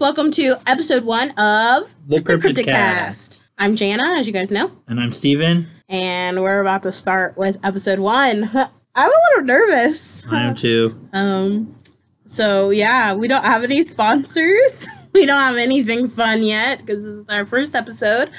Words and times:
welcome 0.00 0.30
to 0.30 0.56
episode 0.66 1.04
one 1.04 1.28
of 1.32 1.94
The 2.08 2.20
Cryptid, 2.20 2.54
Cryptid 2.54 2.64
Cast. 2.64 3.42
I'm 3.58 3.76
Jana, 3.76 4.14
as 4.18 4.26
you 4.26 4.32
guys 4.32 4.50
know, 4.50 4.72
And 4.88 4.98
I'm 4.98 5.12
Steven. 5.12 5.66
and 5.90 6.40
we're 6.42 6.62
about 6.62 6.82
to 6.84 6.92
start 6.92 7.36
with 7.36 7.58
episode 7.62 7.98
one. 7.98 8.44
I'm 8.94 9.10
a 9.10 9.20
little 9.34 9.44
nervous. 9.44 10.26
I 10.32 10.42
am 10.44 10.54
too. 10.54 10.98
Um, 11.12 11.76
so 12.24 12.70
yeah, 12.70 13.12
we 13.14 13.28
don't 13.28 13.44
have 13.44 13.62
any 13.62 13.82
sponsors. 13.82 14.86
we 15.12 15.26
don't 15.26 15.38
have 15.38 15.56
anything 15.58 16.08
fun 16.08 16.42
yet 16.42 16.78
because 16.78 17.04
this 17.04 17.16
is 17.16 17.26
our 17.28 17.44
first 17.44 17.74
episode. 17.74 18.30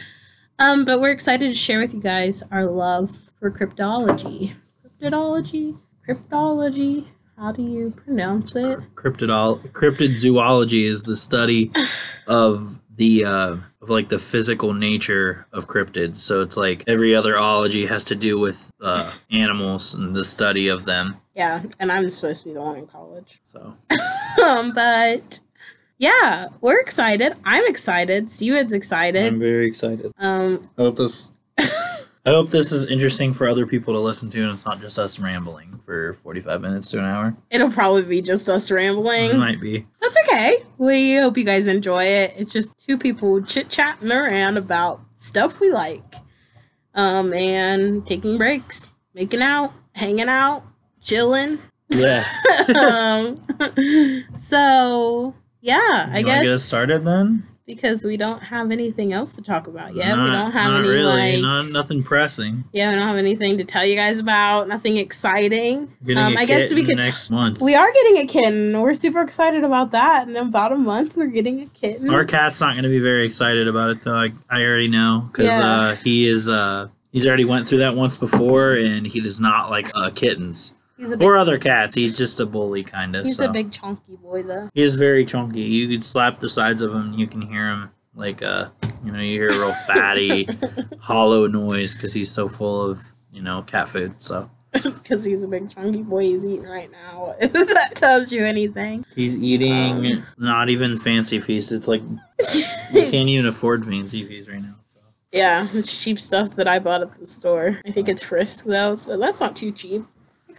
Um, 0.57 0.83
but 0.83 0.99
we're 0.99 1.11
excited 1.11 1.47
to 1.51 1.55
share 1.55 1.79
with 1.79 1.93
you 1.93 2.01
guys 2.01 2.41
our 2.51 2.65
love 2.65 3.29
for 3.39 3.51
cryptology. 3.51 4.53
Cryptology, 5.01 5.77
cryptology. 6.07 7.05
How 7.41 7.51
do 7.51 7.63
you 7.63 7.89
pronounce 7.89 8.55
it? 8.55 8.77
Cryptidol 8.93 9.71
cryptid 9.71 10.15
zoology 10.15 10.85
is 10.85 11.01
the 11.01 11.15
study 11.15 11.71
of 12.27 12.79
the 12.95 13.25
uh 13.25 13.57
of 13.81 13.89
like 13.89 14.09
the 14.09 14.19
physical 14.19 14.75
nature 14.75 15.47
of 15.51 15.67
cryptids. 15.67 16.17
So 16.17 16.43
it's 16.43 16.55
like 16.55 16.83
every 16.85 17.15
other 17.15 17.35
ology 17.39 17.87
has 17.87 18.03
to 18.05 18.15
do 18.15 18.37
with 18.37 18.71
uh 18.79 19.11
animals 19.31 19.95
and 19.95 20.15
the 20.15 20.23
study 20.23 20.67
of 20.67 20.85
them. 20.85 21.15
Yeah, 21.33 21.63
and 21.79 21.91
I'm 21.91 22.07
supposed 22.11 22.43
to 22.43 22.49
be 22.49 22.53
the 22.53 22.61
one 22.61 22.77
in 22.77 22.85
college. 22.85 23.41
So 23.43 23.73
um, 24.45 24.71
but 24.75 25.39
yeah, 25.97 26.49
we're 26.61 26.79
excited. 26.79 27.33
I'm 27.43 27.67
excited. 27.67 28.29
Steven's 28.29 28.71
I'm 28.71 29.39
very 29.39 29.65
excited. 29.65 30.11
Um, 30.19 30.69
I 30.77 30.83
hope 30.83 30.97
this 30.97 31.33
I 32.25 32.29
hope 32.29 32.49
this 32.49 32.71
is 32.71 32.85
interesting 32.85 33.33
for 33.33 33.47
other 33.47 33.65
people 33.65 33.93
to 33.95 33.99
listen 33.99 34.29
to 34.29 34.41
and 34.43 34.51
it's 34.51 34.65
not 34.65 34.79
just 34.79 34.99
us 34.99 35.19
rambling 35.19 35.79
for 35.85 36.13
45 36.13 36.61
minutes 36.61 36.91
to 36.91 36.99
an 36.99 37.05
hour. 37.05 37.35
it'll 37.49 37.71
probably 37.71 38.03
be 38.03 38.21
just 38.21 38.47
us 38.47 38.69
It 38.69 38.75
rambling. 38.75 39.37
might 39.39 39.59
be. 39.59 39.87
That's 40.01 40.15
okay. 40.27 40.57
We 40.77 41.15
hope 41.15 41.35
you 41.37 41.43
guys 41.43 41.65
enjoy 41.65 42.03
it. 42.03 42.33
It's 42.37 42.53
just 42.53 42.77
two 42.77 42.97
people 42.99 43.41
chit 43.43 43.69
chatting 43.69 44.11
around 44.11 44.57
about 44.57 45.01
stuff 45.15 45.59
we 45.59 45.71
like, 45.71 46.03
um, 46.93 47.33
and 47.33 48.05
taking 48.05 48.37
breaks, 48.37 48.95
making 49.15 49.41
out, 49.41 49.73
hanging 49.95 50.29
out, 50.29 50.63
chilling. 51.01 51.57
Yeah. 51.89 52.23
um, 52.79 53.37
so 54.37 55.33
yeah, 55.61 56.09
I 56.13 56.19
You 56.19 56.25
wanna 56.27 56.37
guess 56.39 56.43
get 56.43 56.53
us 56.53 56.63
started 56.63 57.03
then? 57.03 57.43
Because 57.75 58.03
we 58.03 58.17
don't 58.17 58.41
have 58.43 58.69
anything 58.71 59.13
else 59.13 59.35
to 59.37 59.41
talk 59.41 59.67
about 59.67 59.95
yet. 59.95 60.17
we 60.17 60.29
don't 60.29 60.51
have 60.51 60.71
not 60.71 60.79
any 60.81 60.89
really, 60.89 61.33
like 61.33 61.41
not 61.41 61.69
nothing 61.71 62.03
pressing. 62.03 62.63
yeah, 62.73 62.89
we 62.89 62.95
don't 62.97 63.07
have 63.07 63.15
anything 63.17 63.57
to 63.57 63.63
tell 63.63 63.85
you 63.85 63.95
guys 63.95 64.19
about. 64.19 64.67
Nothing 64.67 64.97
exciting. 64.97 65.93
Um, 66.15 66.37
I 66.37 66.45
guess 66.45 66.73
we 66.73 66.83
could. 66.83 66.97
next 66.97 67.29
month. 67.31 67.61
we 67.61 67.75
are 67.75 67.91
getting 67.93 68.17
a 68.17 68.27
kitten. 68.27 68.79
We're 68.81 68.93
super 68.93 69.21
excited 69.21 69.63
about 69.63 69.91
that. 69.91 70.27
And 70.27 70.35
In 70.35 70.47
about 70.47 70.73
a 70.73 70.77
month, 70.77 71.15
we're 71.15 71.27
getting 71.27 71.61
a 71.61 71.65
kitten. 71.67 72.09
Our 72.09 72.25
cat's 72.25 72.59
not 72.59 72.73
going 72.73 72.83
to 72.83 72.89
be 72.89 72.99
very 72.99 73.25
excited 73.25 73.67
about 73.67 73.91
it 73.91 74.01
though. 74.01 74.15
I, 74.15 74.29
I 74.49 74.63
already 74.63 74.87
know 74.89 75.29
because 75.31 75.45
Yeah. 75.47 75.65
uh, 75.65 75.95
he 75.95 76.27
is 76.27 76.49
uh, 76.49 76.89
he's 77.11 77.25
already 77.25 77.45
went 77.45 77.67
through 77.69 77.79
that 77.79 77.95
once 77.95 78.17
before, 78.17 78.73
and 78.73 79.07
he 79.07 79.21
does 79.21 79.39
not 79.39 79.69
like 79.69 79.89
uh, 79.95 80.09
kittens 80.09 80.75
he's 81.01 81.11
a 81.11 81.17
big, 81.17 81.27
or 81.27 81.35
other 81.35 81.57
cats. 81.57 81.95
He's 81.95 82.17
just 82.17 82.39
a 82.39 82.45
bully 82.45 82.83
kind 82.83 83.15
of. 83.15 83.25
he's 83.25 83.37
so. 83.37 83.49
a 83.49 83.51
big 83.53 83.71
chunky 83.71 84.15
boy 84.15 84.43
though. 84.43 84.69
He 84.73 84.81
is 84.83 84.95
very 84.95 85.25
chunky. 85.25 85.61
You 85.61 85.87
could 85.89 86.03
slap 86.03 86.39
the 86.39 86.49
sides 86.49 86.81
of 86.81 86.93
him, 86.93 87.01
and 87.11 87.19
you 87.19 87.27
can 87.27 87.41
hear 87.41 87.67
him 87.67 87.89
like 88.15 88.41
uh, 88.41 88.69
you 89.03 89.11
know, 89.11 89.19
you 89.19 89.29
hear 89.29 89.49
a 89.49 89.57
real 89.59 89.73
fatty, 89.87 90.47
hollow 90.99 91.47
noise 91.47 91.95
because 91.95 92.13
he's 92.13 92.31
so 92.31 92.47
full 92.47 92.89
of 92.89 93.01
you 93.31 93.41
know 93.41 93.63
cat 93.63 93.89
food. 93.89 94.21
So 94.21 94.49
Because 94.71 95.25
he's 95.25 95.43
a 95.43 95.47
big 95.47 95.69
chunky 95.69 96.01
boy 96.01 96.23
he's 96.23 96.45
eating 96.45 96.65
right 96.67 96.89
now. 96.91 97.35
If 97.41 97.51
that 97.53 97.95
tells 97.95 98.31
you 98.31 98.45
anything. 98.45 99.05
he's 99.15 99.41
eating 99.41 99.71
Um. 99.73 100.25
not 100.37 100.69
even 100.69 100.97
fancy 100.97 101.39
feast. 101.39 101.71
It's 101.71 101.87
like 101.87 102.01
we 102.93 103.01
can't 103.11 103.27
even 103.27 103.47
afford 103.47 103.85
fancy 103.85 104.23
feast 104.23 104.49
right 104.49 104.61
now. 104.61 104.75
Yeah, 105.33 105.63
it's 105.63 106.03
cheap 106.03 106.19
stuff 106.19 106.55
that 106.57 106.67
I 106.67 106.79
bought 106.79 107.01
at 107.01 107.17
the 107.17 107.25
store. 107.25 107.79
I 107.85 107.91
think 107.91 108.09
it's 108.09 108.21
Frisk 108.21 108.65
though, 108.65 108.97
so 108.97 109.17
that's 109.17 109.39
not 109.39 109.55
too 109.55 109.71
cheap. 109.71 110.01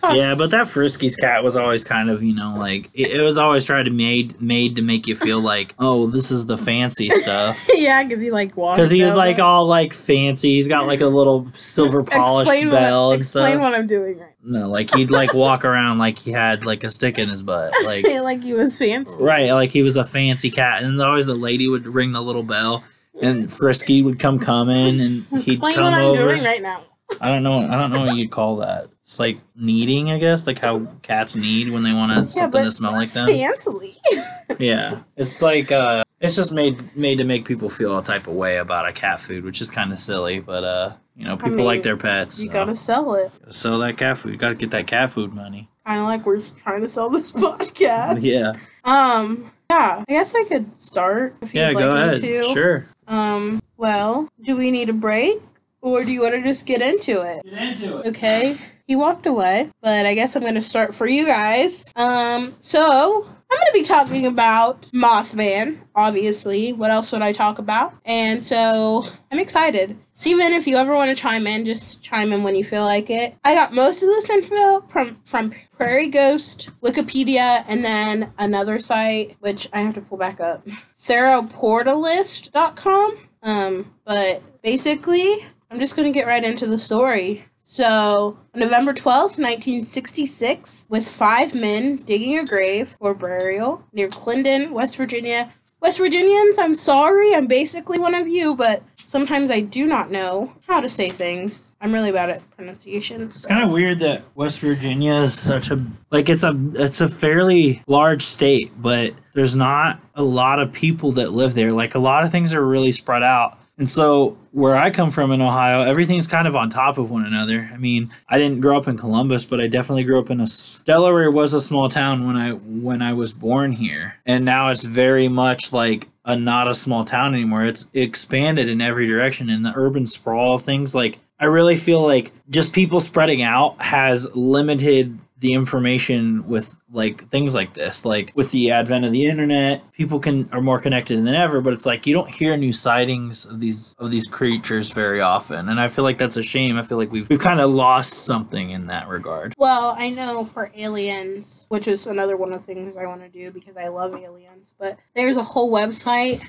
Yeah, 0.02 0.34
but 0.34 0.50
that 0.50 0.66
Frisky's 0.66 1.16
cat 1.16 1.44
was 1.44 1.56
always 1.56 1.84
kind 1.84 2.10
of, 2.10 2.22
you 2.22 2.34
know, 2.34 2.56
like 2.56 2.90
it, 2.94 3.12
it 3.12 3.22
was 3.22 3.38
always 3.38 3.64
tried 3.64 3.84
to 3.84 3.90
made 3.90 4.40
made 4.40 4.76
to 4.76 4.82
make 4.82 5.06
you 5.06 5.14
feel 5.14 5.40
like, 5.40 5.74
oh, 5.78 6.08
this 6.08 6.30
is 6.30 6.46
the 6.46 6.58
fancy 6.58 7.08
stuff. 7.08 7.68
yeah, 7.74 8.02
because 8.02 8.20
he 8.20 8.30
like 8.30 8.56
walks. 8.56 8.76
Because 8.78 8.90
he 8.90 9.02
was 9.02 9.14
like 9.14 9.36
there. 9.36 9.44
all 9.44 9.66
like 9.66 9.92
fancy. 9.92 10.54
He's 10.54 10.68
got 10.68 10.86
like 10.86 11.00
a 11.00 11.06
little 11.06 11.48
silver 11.52 12.02
polished 12.02 12.50
explain 12.50 12.70
bell 12.70 13.08
what, 13.08 13.12
and 13.14 13.20
explain 13.20 13.44
stuff. 13.44 13.52
Explain 13.52 13.70
what 13.70 13.78
I'm 13.78 13.86
doing 13.86 14.18
right. 14.18 14.34
No, 14.44 14.68
like 14.68 14.92
he'd 14.94 15.10
like 15.10 15.34
walk 15.34 15.64
around 15.64 15.98
like 15.98 16.18
he 16.18 16.32
had 16.32 16.64
like 16.64 16.82
a 16.82 16.90
stick 16.90 17.18
in 17.18 17.28
his 17.28 17.42
butt, 17.44 17.70
like 17.84 18.04
like 18.22 18.42
he 18.42 18.54
was 18.54 18.76
fancy. 18.76 19.14
right, 19.20 19.52
like 19.52 19.70
he 19.70 19.82
was 19.82 19.96
a 19.96 20.04
fancy 20.04 20.50
cat. 20.50 20.82
And 20.82 21.00
always 21.00 21.26
the 21.26 21.34
lady 21.34 21.68
would 21.68 21.86
ring 21.86 22.10
the 22.10 22.20
little 22.20 22.42
bell, 22.42 22.82
and 23.22 23.50
Frisky 23.52 24.02
would 24.02 24.18
come 24.18 24.40
coming, 24.40 25.00
and 25.00 25.22
he'd 25.42 25.54
Explain 25.54 25.74
come 25.76 25.84
what 25.84 25.94
I'm 25.94 26.04
over. 26.06 26.18
doing 26.18 26.42
right 26.42 26.60
now. 26.60 26.80
I 27.20 27.28
don't 27.28 27.42
know. 27.42 27.68
I 27.68 27.80
don't 27.80 27.92
know 27.92 28.00
what 28.00 28.16
you'd 28.16 28.30
call 28.30 28.56
that. 28.56 28.88
It's 29.12 29.18
like 29.18 29.36
kneading, 29.54 30.10
I 30.10 30.18
guess, 30.18 30.46
like 30.46 30.58
how 30.58 30.86
cats 31.02 31.36
need 31.36 31.68
when 31.68 31.82
they 31.82 31.92
want 31.92 32.30
something 32.30 32.64
to 32.64 32.72
smell 32.72 32.92
like 32.92 33.10
them. 33.10 33.28
Fancily. 33.28 33.96
Yeah, 34.58 34.98
it's 35.16 35.40
like 35.40 35.72
uh, 35.72 36.04
it's 36.20 36.36
just 36.36 36.52
made 36.52 36.94
made 36.94 37.18
to 37.18 37.24
make 37.24 37.46
people 37.46 37.70
feel 37.70 37.96
a 37.96 38.04
type 38.04 38.26
of 38.26 38.34
way 38.34 38.58
about 38.58 38.86
a 38.86 38.92
cat 38.92 39.18
food, 39.18 39.44
which 39.44 39.62
is 39.62 39.70
kind 39.70 39.92
of 39.92 39.98
silly, 39.98 40.40
but 40.40 40.62
uh, 40.62 40.92
you 41.16 41.24
know, 41.24 41.36
people 41.36 41.56
mean, 41.56 41.66
like 41.66 41.82
their 41.82 41.96
pets. 41.96 42.42
you 42.42 42.48
so. 42.48 42.52
gotta 42.52 42.74
sell 42.74 43.14
it. 43.14 43.32
Gotta 43.40 43.52
sell 43.52 43.78
that 43.78 43.96
cat 43.96 44.18
food. 44.18 44.32
You 44.32 44.38
gotta 44.38 44.54
get 44.54 44.70
that 44.72 44.86
cat 44.86 45.08
food 45.10 45.32
money. 45.32 45.70
Kind 45.86 46.00
of 46.00 46.06
like 46.06 46.26
we're 46.26 46.36
just 46.36 46.58
trying 46.58 46.82
to 46.82 46.88
sell 46.88 47.08
this 47.08 47.32
podcast. 47.32 48.18
Yeah, 48.22 48.52
Um. 48.84 49.50
Yeah. 49.70 50.04
I 50.06 50.12
guess 50.12 50.34
I 50.34 50.44
could 50.44 50.78
start 50.78 51.34
if 51.40 51.54
you'd 51.54 51.60
yeah. 51.60 51.68
like 51.68 51.78
go 51.78 51.94
me 51.94 52.00
ahead. 52.00 52.20
to. 52.20 52.42
Sure. 52.52 52.86
Um. 53.06 53.60
Well, 53.78 54.28
do 54.42 54.54
we 54.54 54.70
need 54.70 54.90
a 54.90 54.94
break, 54.94 55.40
or 55.80 56.04
do 56.04 56.12
you 56.12 56.20
want 56.20 56.34
to 56.34 56.42
just 56.42 56.66
get 56.66 56.82
into 56.82 57.22
it? 57.22 57.42
Get 57.44 57.54
into 57.54 57.98
it. 57.98 58.06
Okay. 58.08 58.58
He 58.86 58.96
walked 58.96 59.26
away, 59.26 59.70
but 59.80 60.06
I 60.06 60.14
guess 60.14 60.36
I'm 60.36 60.42
to 60.54 60.62
start 60.62 60.94
for 60.94 61.06
you 61.06 61.26
guys. 61.26 61.92
Um, 61.96 62.54
so 62.58 63.26
I'm 63.52 63.58
going 63.58 63.66
to 63.66 63.72
be 63.72 63.84
talking 63.84 64.26
about 64.26 64.82
Mothman, 64.92 65.78
obviously. 65.94 66.72
What 66.72 66.90
else 66.90 67.12
would 67.12 67.22
I 67.22 67.32
talk 67.32 67.58
about? 67.58 67.94
And 68.04 68.42
so 68.42 69.04
I'm 69.30 69.38
excited. 69.38 69.98
Steven, 70.14 70.52
if 70.52 70.66
you 70.66 70.76
ever 70.76 70.94
want 70.94 71.10
to 71.10 71.16
chime 71.16 71.46
in, 71.46 71.66
just 71.66 72.02
chime 72.02 72.32
in 72.32 72.42
when 72.42 72.54
you 72.54 72.64
feel 72.64 72.84
like 72.84 73.10
it. 73.10 73.36
I 73.44 73.54
got 73.54 73.74
most 73.74 74.02
of 74.02 74.08
this 74.08 74.30
info 74.30 74.80
from, 74.88 75.16
from 75.24 75.52
Prairie 75.76 76.08
Ghost, 76.08 76.70
Wikipedia, 76.80 77.64
and 77.68 77.84
then 77.84 78.32
another 78.38 78.78
site, 78.78 79.36
which 79.40 79.68
I 79.72 79.80
have 79.80 79.94
to 79.94 80.00
pull 80.00 80.18
back 80.18 80.40
up. 80.40 80.66
SarahPortalist.com. 80.96 83.18
Um, 83.42 83.94
but 84.04 84.62
basically, 84.62 85.44
I'm 85.70 85.78
just 85.78 85.96
going 85.96 86.10
to 86.10 86.18
get 86.18 86.26
right 86.26 86.44
into 86.44 86.66
the 86.66 86.78
story. 86.78 87.44
So, 87.64 88.36
November 88.54 88.92
12th, 88.92 89.38
1966, 89.38 90.88
with 90.90 91.08
five 91.08 91.54
men 91.54 91.96
digging 91.96 92.36
a 92.36 92.44
grave 92.44 92.96
for 92.98 93.14
burial 93.14 93.84
near 93.92 94.08
Clendenin, 94.08 94.72
West 94.72 94.96
Virginia. 94.96 95.52
West 95.80 95.98
Virginians, 95.98 96.58
I'm 96.58 96.74
sorry, 96.74 97.34
I'm 97.34 97.46
basically 97.46 97.98
one 97.98 98.14
of 98.14 98.28
you, 98.28 98.54
but 98.54 98.82
sometimes 98.96 99.50
I 99.50 99.60
do 99.60 99.86
not 99.86 100.10
know 100.10 100.52
how 100.68 100.80
to 100.80 100.88
say 100.88 101.08
things. 101.08 101.72
I'm 101.80 101.92
really 101.92 102.12
bad 102.12 102.30
at 102.30 102.42
pronunciation. 102.56 103.22
It's 103.22 103.46
kind 103.46 103.64
of 103.64 103.70
weird 103.70 104.00
that 104.00 104.22
West 104.34 104.60
Virginia 104.60 105.14
is 105.14 105.38
such 105.38 105.70
a 105.70 105.78
like 106.10 106.28
it's 106.28 106.42
a 106.42 106.54
it's 106.74 107.00
a 107.00 107.08
fairly 107.08 107.82
large 107.86 108.22
state, 108.22 108.70
but 108.80 109.14
there's 109.34 109.56
not 109.56 110.00
a 110.14 110.22
lot 110.22 110.60
of 110.60 110.72
people 110.72 111.12
that 111.12 111.32
live 111.32 111.54
there. 111.54 111.72
Like 111.72 111.94
a 111.94 111.98
lot 112.00 112.22
of 112.22 112.30
things 112.30 112.54
are 112.54 112.64
really 112.64 112.92
spread 112.92 113.22
out. 113.22 113.58
And 113.82 113.90
so 113.90 114.38
where 114.52 114.76
I 114.76 114.92
come 114.92 115.10
from 115.10 115.32
in 115.32 115.42
Ohio, 115.42 115.80
everything's 115.80 116.28
kind 116.28 116.46
of 116.46 116.54
on 116.54 116.70
top 116.70 116.98
of 116.98 117.10
one 117.10 117.26
another. 117.26 117.68
I 117.72 117.78
mean, 117.78 118.12
I 118.28 118.38
didn't 118.38 118.60
grow 118.60 118.76
up 118.76 118.86
in 118.86 118.96
Columbus, 118.96 119.44
but 119.44 119.60
I 119.60 119.66
definitely 119.66 120.04
grew 120.04 120.20
up 120.20 120.30
in 120.30 120.40
a 120.40 120.46
Delaware 120.84 121.32
was 121.32 121.52
a 121.52 121.60
small 121.60 121.88
town 121.88 122.24
when 122.24 122.36
I 122.36 122.52
when 122.52 123.02
I 123.02 123.12
was 123.12 123.32
born 123.32 123.72
here. 123.72 124.20
And 124.24 124.44
now 124.44 124.70
it's 124.70 124.84
very 124.84 125.26
much 125.26 125.72
like 125.72 126.06
a 126.24 126.36
not 126.36 126.68
a 126.68 126.74
small 126.74 127.04
town 127.04 127.34
anymore. 127.34 127.64
It's 127.64 127.88
expanded 127.92 128.68
in 128.68 128.80
every 128.80 129.08
direction 129.08 129.50
and 129.50 129.64
the 129.64 129.72
urban 129.74 130.06
sprawl 130.06 130.58
things 130.58 130.94
like 130.94 131.18
I 131.40 131.46
really 131.46 131.74
feel 131.74 132.02
like 132.02 132.30
just 132.50 132.72
people 132.72 133.00
spreading 133.00 133.42
out 133.42 133.82
has 133.82 134.32
limited 134.36 135.18
the 135.42 135.52
information 135.52 136.48
with 136.48 136.74
like 136.90 137.28
things 137.28 137.54
like 137.54 137.74
this. 137.74 138.04
Like 138.04 138.32
with 138.34 138.50
the 138.52 138.70
advent 138.70 139.04
of 139.04 139.12
the 139.12 139.26
internet 139.26 139.82
people 139.92 140.18
can 140.18 140.48
are 140.52 140.60
more 140.60 140.80
connected 140.80 141.18
than 141.18 141.34
ever 141.34 141.60
but 141.60 141.72
it's 141.72 141.84
like 141.84 142.06
you 142.06 142.14
don't 142.14 142.30
hear 142.30 142.56
new 142.56 142.72
sightings 142.72 143.44
of 143.44 143.60
these 143.60 143.94
of 143.98 144.10
these 144.10 144.26
creatures 144.26 144.90
very 144.90 145.20
often. 145.20 145.68
And 145.68 145.78
i 145.78 145.88
feel 145.88 146.04
like 146.04 146.16
that's 146.18 146.36
a 146.36 146.42
shame. 146.42 146.78
I 146.78 146.82
feel 146.82 146.98
like 146.98 147.12
we've, 147.12 147.28
we've 147.28 147.38
kind 147.38 147.60
of 147.60 147.70
lost 147.70 148.24
something 148.24 148.70
in 148.70 148.86
that 148.86 149.08
regard. 149.08 149.54
Well, 149.58 149.94
I 149.98 150.10
know 150.10 150.44
for 150.44 150.70
aliens, 150.76 151.66
which 151.68 151.86
is 151.86 152.06
another 152.06 152.36
one 152.36 152.52
of 152.52 152.64
the 152.64 152.74
things 152.74 152.96
I 152.96 153.06
want 153.06 153.20
to 153.20 153.28
do 153.28 153.50
because 153.50 153.76
I 153.76 153.88
love 153.88 154.14
aliens, 154.14 154.74
but 154.78 154.98
there's 155.14 155.36
a 155.36 155.42
whole 155.42 155.70
website 155.70 156.40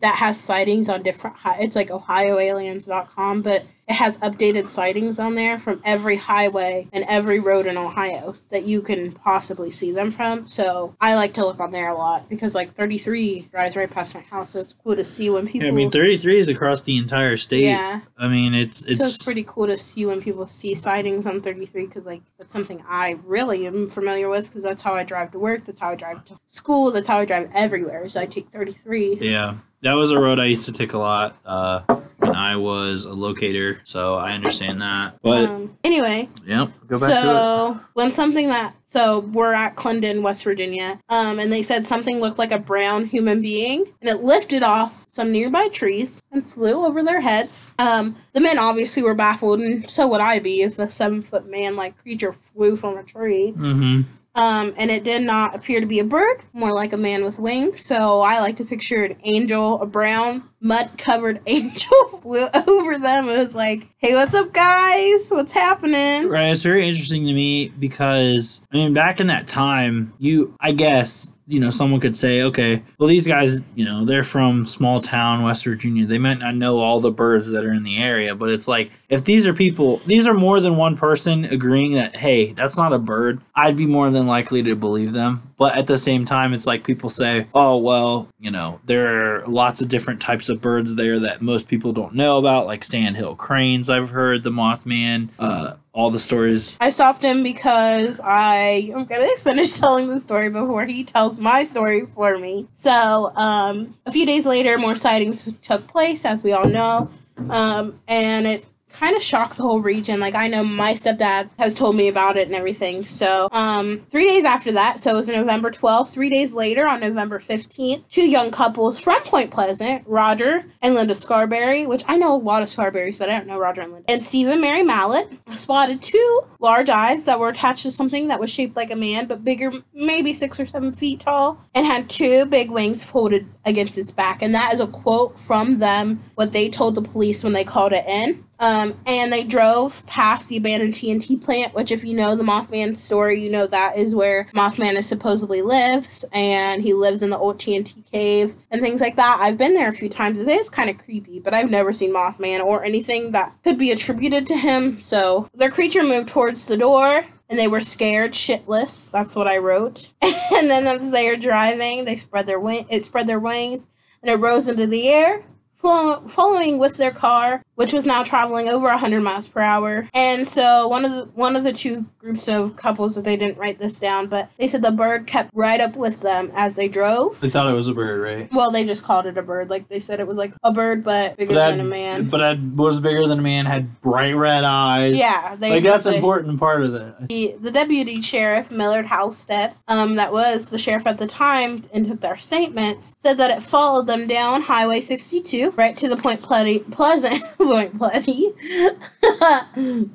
that 0.00 0.16
has 0.16 0.40
sightings 0.40 0.88
on 0.88 1.02
different 1.02 1.36
it's 1.58 1.76
like 1.76 1.88
ohioaliens.com 1.88 3.42
but 3.42 3.64
it 3.90 3.94
has 3.94 4.18
updated 4.18 4.68
sightings 4.68 5.18
on 5.18 5.34
there 5.34 5.58
from 5.58 5.82
every 5.84 6.14
highway 6.14 6.86
and 6.92 7.04
every 7.08 7.40
road 7.40 7.66
in 7.66 7.76
Ohio 7.76 8.36
that 8.50 8.62
you 8.62 8.82
can 8.82 9.10
possibly 9.10 9.68
see 9.68 9.90
them 9.90 10.12
from. 10.12 10.46
So 10.46 10.94
I 11.00 11.16
like 11.16 11.34
to 11.34 11.44
look 11.44 11.58
on 11.58 11.72
there 11.72 11.88
a 11.88 11.96
lot 11.96 12.28
because 12.30 12.54
like 12.54 12.72
33 12.74 13.46
drives 13.50 13.74
right 13.74 13.90
past 13.90 14.14
my 14.14 14.20
house, 14.20 14.50
so 14.50 14.60
it's 14.60 14.74
cool 14.74 14.94
to 14.94 15.04
see 15.04 15.28
when 15.28 15.46
people. 15.46 15.62
Yeah, 15.62 15.72
I 15.72 15.74
mean, 15.74 15.90
33 15.90 16.38
is 16.38 16.48
across 16.48 16.82
the 16.82 16.98
entire 16.98 17.36
state. 17.36 17.64
Yeah. 17.64 18.02
I 18.16 18.28
mean, 18.28 18.54
it's 18.54 18.84
it's 18.84 18.98
so 18.98 19.06
it's 19.06 19.24
pretty 19.24 19.42
cool 19.42 19.66
to 19.66 19.76
see 19.76 20.06
when 20.06 20.22
people 20.22 20.46
see 20.46 20.76
sightings 20.76 21.26
on 21.26 21.40
33 21.40 21.86
because 21.86 22.06
like 22.06 22.22
that's 22.38 22.52
something 22.52 22.84
I 22.88 23.18
really 23.24 23.66
am 23.66 23.88
familiar 23.88 24.28
with 24.28 24.46
because 24.46 24.62
that's 24.62 24.82
how 24.82 24.94
I 24.94 25.02
drive 25.02 25.32
to 25.32 25.40
work, 25.40 25.64
that's 25.64 25.80
how 25.80 25.88
I 25.88 25.96
drive 25.96 26.24
to 26.26 26.38
school, 26.46 26.92
that's 26.92 27.08
how 27.08 27.18
I 27.18 27.24
drive 27.24 27.50
everywhere. 27.52 28.08
So 28.08 28.20
I 28.20 28.26
take 28.26 28.50
33. 28.50 29.18
yeah. 29.20 29.56
That 29.82 29.94
was 29.94 30.10
a 30.10 30.18
road 30.18 30.38
I 30.38 30.46
used 30.46 30.66
to 30.66 30.72
take 30.72 30.92
a 30.92 30.98
lot 30.98 31.36
uh, 31.46 31.82
when 32.18 32.34
I 32.34 32.56
was 32.56 33.06
a 33.06 33.14
locator, 33.14 33.80
so 33.82 34.16
I 34.16 34.32
understand 34.32 34.82
that. 34.82 35.18
But 35.22 35.46
um, 35.46 35.78
anyway, 35.82 36.28
yep, 36.44 36.70
go 36.86 37.00
back 37.00 37.08
to 37.08 37.16
it. 37.16 37.22
so 37.22 37.80
when 37.94 38.12
something 38.12 38.48
that 38.48 38.74
so 38.84 39.20
we're 39.20 39.54
at 39.54 39.76
Clendenin, 39.76 40.20
West 40.20 40.42
Virginia, 40.44 41.00
um, 41.08 41.38
and 41.38 41.52
they 41.52 41.62
said 41.62 41.86
something 41.86 42.18
looked 42.20 42.38
like 42.38 42.50
a 42.50 42.58
brown 42.58 43.06
human 43.06 43.40
being, 43.40 43.84
and 44.02 44.10
it 44.10 44.22
lifted 44.22 44.62
off 44.62 45.06
some 45.08 45.32
nearby 45.32 45.68
trees 45.68 46.20
and 46.32 46.44
flew 46.44 46.84
over 46.84 47.02
their 47.02 47.20
heads. 47.20 47.74
Um, 47.78 48.16
the 48.32 48.40
men 48.40 48.58
obviously 48.58 49.02
were 49.02 49.14
baffled, 49.14 49.60
and 49.60 49.88
so 49.88 50.08
would 50.08 50.20
I 50.20 50.40
be 50.40 50.62
if 50.62 50.78
a 50.78 50.88
seven 50.88 51.22
foot 51.22 51.48
man 51.48 51.76
like 51.76 51.96
creature 51.96 52.32
flew 52.32 52.76
from 52.76 52.98
a 52.98 53.04
tree. 53.04 53.54
Mm-hmm. 53.56 54.02
Um, 54.40 54.72
and 54.78 54.90
it 54.90 55.04
did 55.04 55.20
not 55.20 55.54
appear 55.54 55.80
to 55.80 55.86
be 55.86 55.98
a 55.98 56.04
bird, 56.04 56.42
more 56.54 56.72
like 56.72 56.94
a 56.94 56.96
man 56.96 57.26
with 57.26 57.38
wings. 57.38 57.84
So 57.84 58.22
I 58.22 58.40
like 58.40 58.56
to 58.56 58.64
picture 58.64 59.04
an 59.04 59.16
angel, 59.22 59.82
a 59.82 59.86
brown, 59.86 60.44
mud 60.62 60.88
covered 60.96 61.42
angel 61.46 62.08
flew 62.22 62.46
over 62.66 62.96
them. 62.96 63.28
It 63.28 63.36
was 63.36 63.54
like, 63.54 63.86
hey, 63.98 64.14
what's 64.14 64.34
up, 64.34 64.54
guys? 64.54 65.28
What's 65.30 65.52
happening? 65.52 66.26
Right, 66.26 66.52
it's 66.52 66.62
very 66.62 66.88
interesting 66.88 67.26
to 67.26 67.34
me 67.34 67.68
because 67.68 68.62
I 68.72 68.76
mean, 68.76 68.94
back 68.94 69.20
in 69.20 69.26
that 69.26 69.46
time, 69.46 70.14
you, 70.18 70.56
I 70.58 70.72
guess, 70.72 71.30
you 71.50 71.58
know, 71.58 71.70
someone 71.70 72.00
could 72.00 72.14
say, 72.14 72.42
okay, 72.42 72.82
well, 72.98 73.08
these 73.08 73.26
guys, 73.26 73.62
you 73.74 73.84
know, 73.84 74.04
they're 74.04 74.22
from 74.22 74.64
small 74.66 75.02
town 75.02 75.42
West 75.42 75.64
Virginia. 75.64 76.06
They 76.06 76.18
might 76.18 76.38
not 76.38 76.54
know 76.54 76.78
all 76.78 77.00
the 77.00 77.10
birds 77.10 77.50
that 77.50 77.64
are 77.64 77.72
in 77.72 77.82
the 77.82 77.98
area, 77.98 78.36
but 78.36 78.50
it's 78.50 78.68
like 78.68 78.92
if 79.08 79.24
these 79.24 79.48
are 79.48 79.52
people, 79.52 79.96
these 80.06 80.28
are 80.28 80.34
more 80.34 80.60
than 80.60 80.76
one 80.76 80.96
person 80.96 81.44
agreeing 81.44 81.94
that, 81.94 82.14
hey, 82.14 82.52
that's 82.52 82.78
not 82.78 82.92
a 82.92 82.98
bird. 82.98 83.40
I'd 83.54 83.76
be 83.76 83.86
more 83.86 84.10
than 84.10 84.26
likely 84.28 84.62
to 84.62 84.76
believe 84.76 85.12
them. 85.12 85.42
But 85.56 85.76
at 85.76 85.88
the 85.88 85.98
same 85.98 86.24
time, 86.24 86.54
it's 86.54 86.66
like 86.66 86.84
people 86.84 87.10
say, 87.10 87.46
oh, 87.52 87.76
well, 87.76 88.28
you 88.38 88.52
know, 88.52 88.80
there 88.86 89.40
are 89.40 89.46
lots 89.46 89.80
of 89.80 89.88
different 89.88 90.20
types 90.20 90.48
of 90.48 90.60
birds 90.60 90.94
there 90.94 91.18
that 91.18 91.42
most 91.42 91.68
people 91.68 91.92
don't 91.92 92.14
know 92.14 92.38
about, 92.38 92.66
like 92.66 92.84
sandhill 92.84 93.34
cranes. 93.34 93.90
I've 93.90 94.10
heard 94.10 94.44
the 94.44 94.50
Mothman. 94.50 95.28
Uh, 95.38 95.74
all 95.92 96.10
the 96.10 96.18
stories 96.18 96.76
I 96.80 96.90
stopped 96.90 97.22
him 97.22 97.42
because 97.42 98.20
I 98.20 98.90
am 98.94 99.04
gonna 99.04 99.28
finish 99.38 99.74
telling 99.74 100.08
the 100.08 100.20
story 100.20 100.48
before 100.50 100.84
he 100.84 101.04
tells 101.04 101.38
my 101.38 101.64
story 101.64 102.06
for 102.14 102.38
me. 102.38 102.68
So, 102.72 103.32
um, 103.34 103.96
a 104.06 104.12
few 104.12 104.26
days 104.26 104.46
later, 104.46 104.78
more 104.78 104.96
sightings 104.96 105.58
took 105.60 105.86
place, 105.88 106.24
as 106.24 106.44
we 106.44 106.52
all 106.52 106.68
know, 106.68 107.10
um, 107.48 107.98
and 108.06 108.46
it 108.46 108.66
kind 108.92 109.16
of 109.16 109.22
shocked 109.22 109.56
the 109.56 109.62
whole 109.62 109.80
region. 109.80 110.20
Like 110.20 110.34
I 110.34 110.48
know 110.48 110.64
my 110.64 110.94
stepdad 110.94 111.50
has 111.58 111.74
told 111.74 111.96
me 111.96 112.08
about 112.08 112.36
it 112.36 112.46
and 112.46 112.54
everything. 112.54 113.04
So, 113.04 113.48
um, 113.52 114.04
three 114.10 114.26
days 114.26 114.44
after 114.44 114.72
that, 114.72 115.00
so 115.00 115.12
it 115.12 115.16
was 115.16 115.28
November 115.28 115.70
twelfth. 115.70 116.12
Three 116.12 116.28
days 116.28 116.52
later, 116.52 116.86
on 116.86 117.00
November 117.00 117.38
fifteenth, 117.38 118.08
two 118.08 118.28
young 118.28 118.50
couples 118.50 119.00
from 119.00 119.20
Point 119.22 119.50
Pleasant, 119.50 120.04
Roger 120.06 120.64
and 120.82 120.94
Linda 120.94 121.14
Scarberry, 121.14 121.86
which 121.86 122.02
I 122.06 122.16
know 122.16 122.34
a 122.34 122.36
lot 122.36 122.62
of 122.62 122.68
Scarberries, 122.68 123.18
but 123.18 123.28
I 123.28 123.32
don't 123.38 123.46
know 123.46 123.58
Roger 123.58 123.80
and 123.80 123.92
Linda, 123.92 124.10
and 124.10 124.22
Stephen 124.22 124.60
Mary 124.60 124.82
Mallette 124.82 125.30
spotted 125.56 126.02
two 126.02 126.42
large 126.58 126.88
eyes 126.88 127.24
that 127.24 127.38
were 127.38 127.48
attached 127.48 127.82
to 127.84 127.90
something 127.90 128.28
that 128.28 128.40
was 128.40 128.50
shaped 128.50 128.76
like 128.76 128.90
a 128.90 128.96
man, 128.96 129.26
but 129.26 129.44
bigger, 129.44 129.72
maybe 129.94 130.32
six 130.32 130.60
or 130.60 130.66
seven 130.66 130.92
feet 130.92 131.20
tall, 131.20 131.58
and 131.74 131.86
had 131.86 132.08
two 132.08 132.44
big 132.46 132.70
wings 132.70 133.02
folded 133.02 133.46
against 133.64 133.98
its 133.98 134.10
back. 134.10 134.42
And 134.42 134.54
that 134.54 134.72
is 134.72 134.80
a 134.80 134.86
quote 134.86 135.38
from 135.38 135.78
them, 135.78 136.20
what 136.34 136.52
they 136.52 136.68
told 136.68 136.94
the 136.94 137.02
police 137.02 137.44
when 137.44 137.52
they 137.52 137.64
called 137.64 137.92
it 137.92 138.04
in. 138.06 138.44
Um, 138.60 139.00
and 139.06 139.32
they 139.32 139.42
drove 139.42 140.06
past 140.06 140.50
the 140.50 140.58
abandoned 140.58 140.92
TNT 140.92 141.42
plant, 141.42 141.74
which, 141.74 141.90
if 141.90 142.04
you 142.04 142.14
know 142.14 142.36
the 142.36 142.44
Mothman 142.44 142.96
story, 142.96 143.42
you 143.42 143.50
know 143.50 143.66
that 143.66 143.96
is 143.96 144.14
where 144.14 144.48
Mothman 144.54 144.96
is 144.96 145.06
supposedly 145.06 145.62
lives, 145.62 146.26
and 146.30 146.82
he 146.82 146.92
lives 146.92 147.22
in 147.22 147.30
the 147.30 147.38
old 147.38 147.58
TNT 147.58 148.10
cave 148.10 148.54
and 148.70 148.82
things 148.82 149.00
like 149.00 149.16
that. 149.16 149.38
I've 149.40 149.56
been 149.56 149.72
there 149.72 149.88
a 149.88 149.94
few 149.94 150.10
times. 150.10 150.38
It 150.38 150.48
is 150.48 150.68
kind 150.68 150.90
of 150.90 150.98
creepy, 150.98 151.40
but 151.40 151.54
I've 151.54 151.70
never 151.70 151.90
seen 151.94 152.14
Mothman 152.14 152.60
or 152.60 152.84
anything 152.84 153.32
that 153.32 153.54
could 153.64 153.78
be 153.78 153.90
attributed 153.90 154.46
to 154.48 154.56
him. 154.56 154.98
So 154.98 155.48
their 155.54 155.70
creature 155.70 156.02
moved 156.02 156.28
towards 156.28 156.66
the 156.66 156.76
door. 156.76 157.24
And 157.50 157.58
they 157.58 157.68
were 157.68 157.82
scared 157.82 158.32
shitless. 158.32 159.10
That's 159.10 159.34
what 159.34 159.48
I 159.48 159.58
wrote. 159.58 160.12
and 160.22 160.70
then 160.70 160.86
as 160.86 161.10
they 161.10 161.28
are 161.28 161.36
driving, 161.36 162.06
they 162.06 162.16
spread 162.16 162.46
their 162.46 162.60
wing. 162.60 162.86
It 162.88 163.04
spread 163.04 163.26
their 163.26 163.40
wings, 163.40 163.88
and 164.22 164.30
it 164.30 164.36
rose 164.36 164.68
into 164.68 164.86
the 164.86 165.08
air, 165.08 165.44
following 165.80 166.78
with 166.78 166.96
their 166.96 167.10
car, 167.10 167.62
which 167.74 167.92
was 167.92 168.06
now 168.06 168.22
traveling 168.22 168.68
over 168.68 168.86
100 168.88 169.20
miles 169.22 169.48
per 169.48 169.60
hour. 169.60 170.08
And 170.14 170.46
so 170.46 170.86
one 170.88 171.04
of 171.04 171.10
the 171.12 171.24
one 171.34 171.56
of 171.56 171.64
the 171.64 171.72
two 171.72 172.06
groups 172.18 172.48
of 172.48 172.76
couples 172.76 173.14
that 173.14 173.24
they 173.24 173.36
didn't 173.36 173.56
write 173.56 173.78
this 173.78 173.98
down, 173.98 174.26
but 174.26 174.50
they 174.58 174.68
said 174.68 174.82
the 174.82 174.90
bird 174.90 175.26
kept 175.26 175.50
right 175.54 175.80
up 175.80 175.96
with 175.96 176.20
them 176.20 176.50
as 176.54 176.74
they 176.76 176.86
drove. 176.88 177.40
they 177.40 177.48
thought 177.48 177.70
it 177.70 177.74
was 177.74 177.88
a 177.88 177.94
bird, 177.94 178.20
right? 178.20 178.52
Well, 178.52 178.70
they 178.70 178.84
just 178.84 179.02
called 179.02 179.24
it 179.26 179.38
a 179.38 179.42
bird. 179.42 179.70
Like 179.70 179.88
they 179.88 180.00
said 180.00 180.20
it 180.20 180.26
was 180.26 180.36
like 180.36 180.52
a 180.62 180.70
bird 180.72 181.02
but 181.02 181.36
bigger 181.38 181.54
But 181.54 181.70
than 181.70 181.80
a 181.80 181.88
man. 181.88 182.28
But 182.28 182.38
that 182.38 182.60
was 182.76 183.00
bigger 183.00 183.26
than 183.26 183.38
a 183.38 183.42
man. 183.42 183.64
Had 183.66 184.00
bright 184.02 184.36
red 184.36 184.64
eyes. 184.64 185.18
yeah, 185.18 185.56
they 185.56 185.70
like 185.70 185.82
that's 185.82 186.04
they- 186.04 186.16
important 186.16 186.58
part 186.60 186.82
of 186.82 186.94
it. 186.94 187.28
The, 187.28 187.54
the 187.60 187.70
deputy 187.70 188.20
sheriff, 188.20 188.70
Millard 188.70 189.06
Halstead, 189.06 189.72
um, 189.88 190.16
that 190.16 190.32
was 190.32 190.68
the 190.68 190.78
sheriff 190.78 191.06
at 191.06 191.18
the 191.18 191.26
time 191.26 191.84
and 191.94 192.06
took 192.06 192.20
their 192.20 192.36
statements, 192.36 193.14
said 193.16 193.38
that 193.38 193.50
it 193.50 193.62
followed 193.62 194.06
them 194.06 194.26
down 194.26 194.62
Highway 194.62 195.00
62 195.00 195.69
right 195.76 195.96
to 195.96 196.08
the 196.08 196.16
Point 196.16 196.42
Ple- 196.42 196.80
Pleasant, 196.90 197.42
Point 197.58 197.96
Pleasant, 197.96 198.56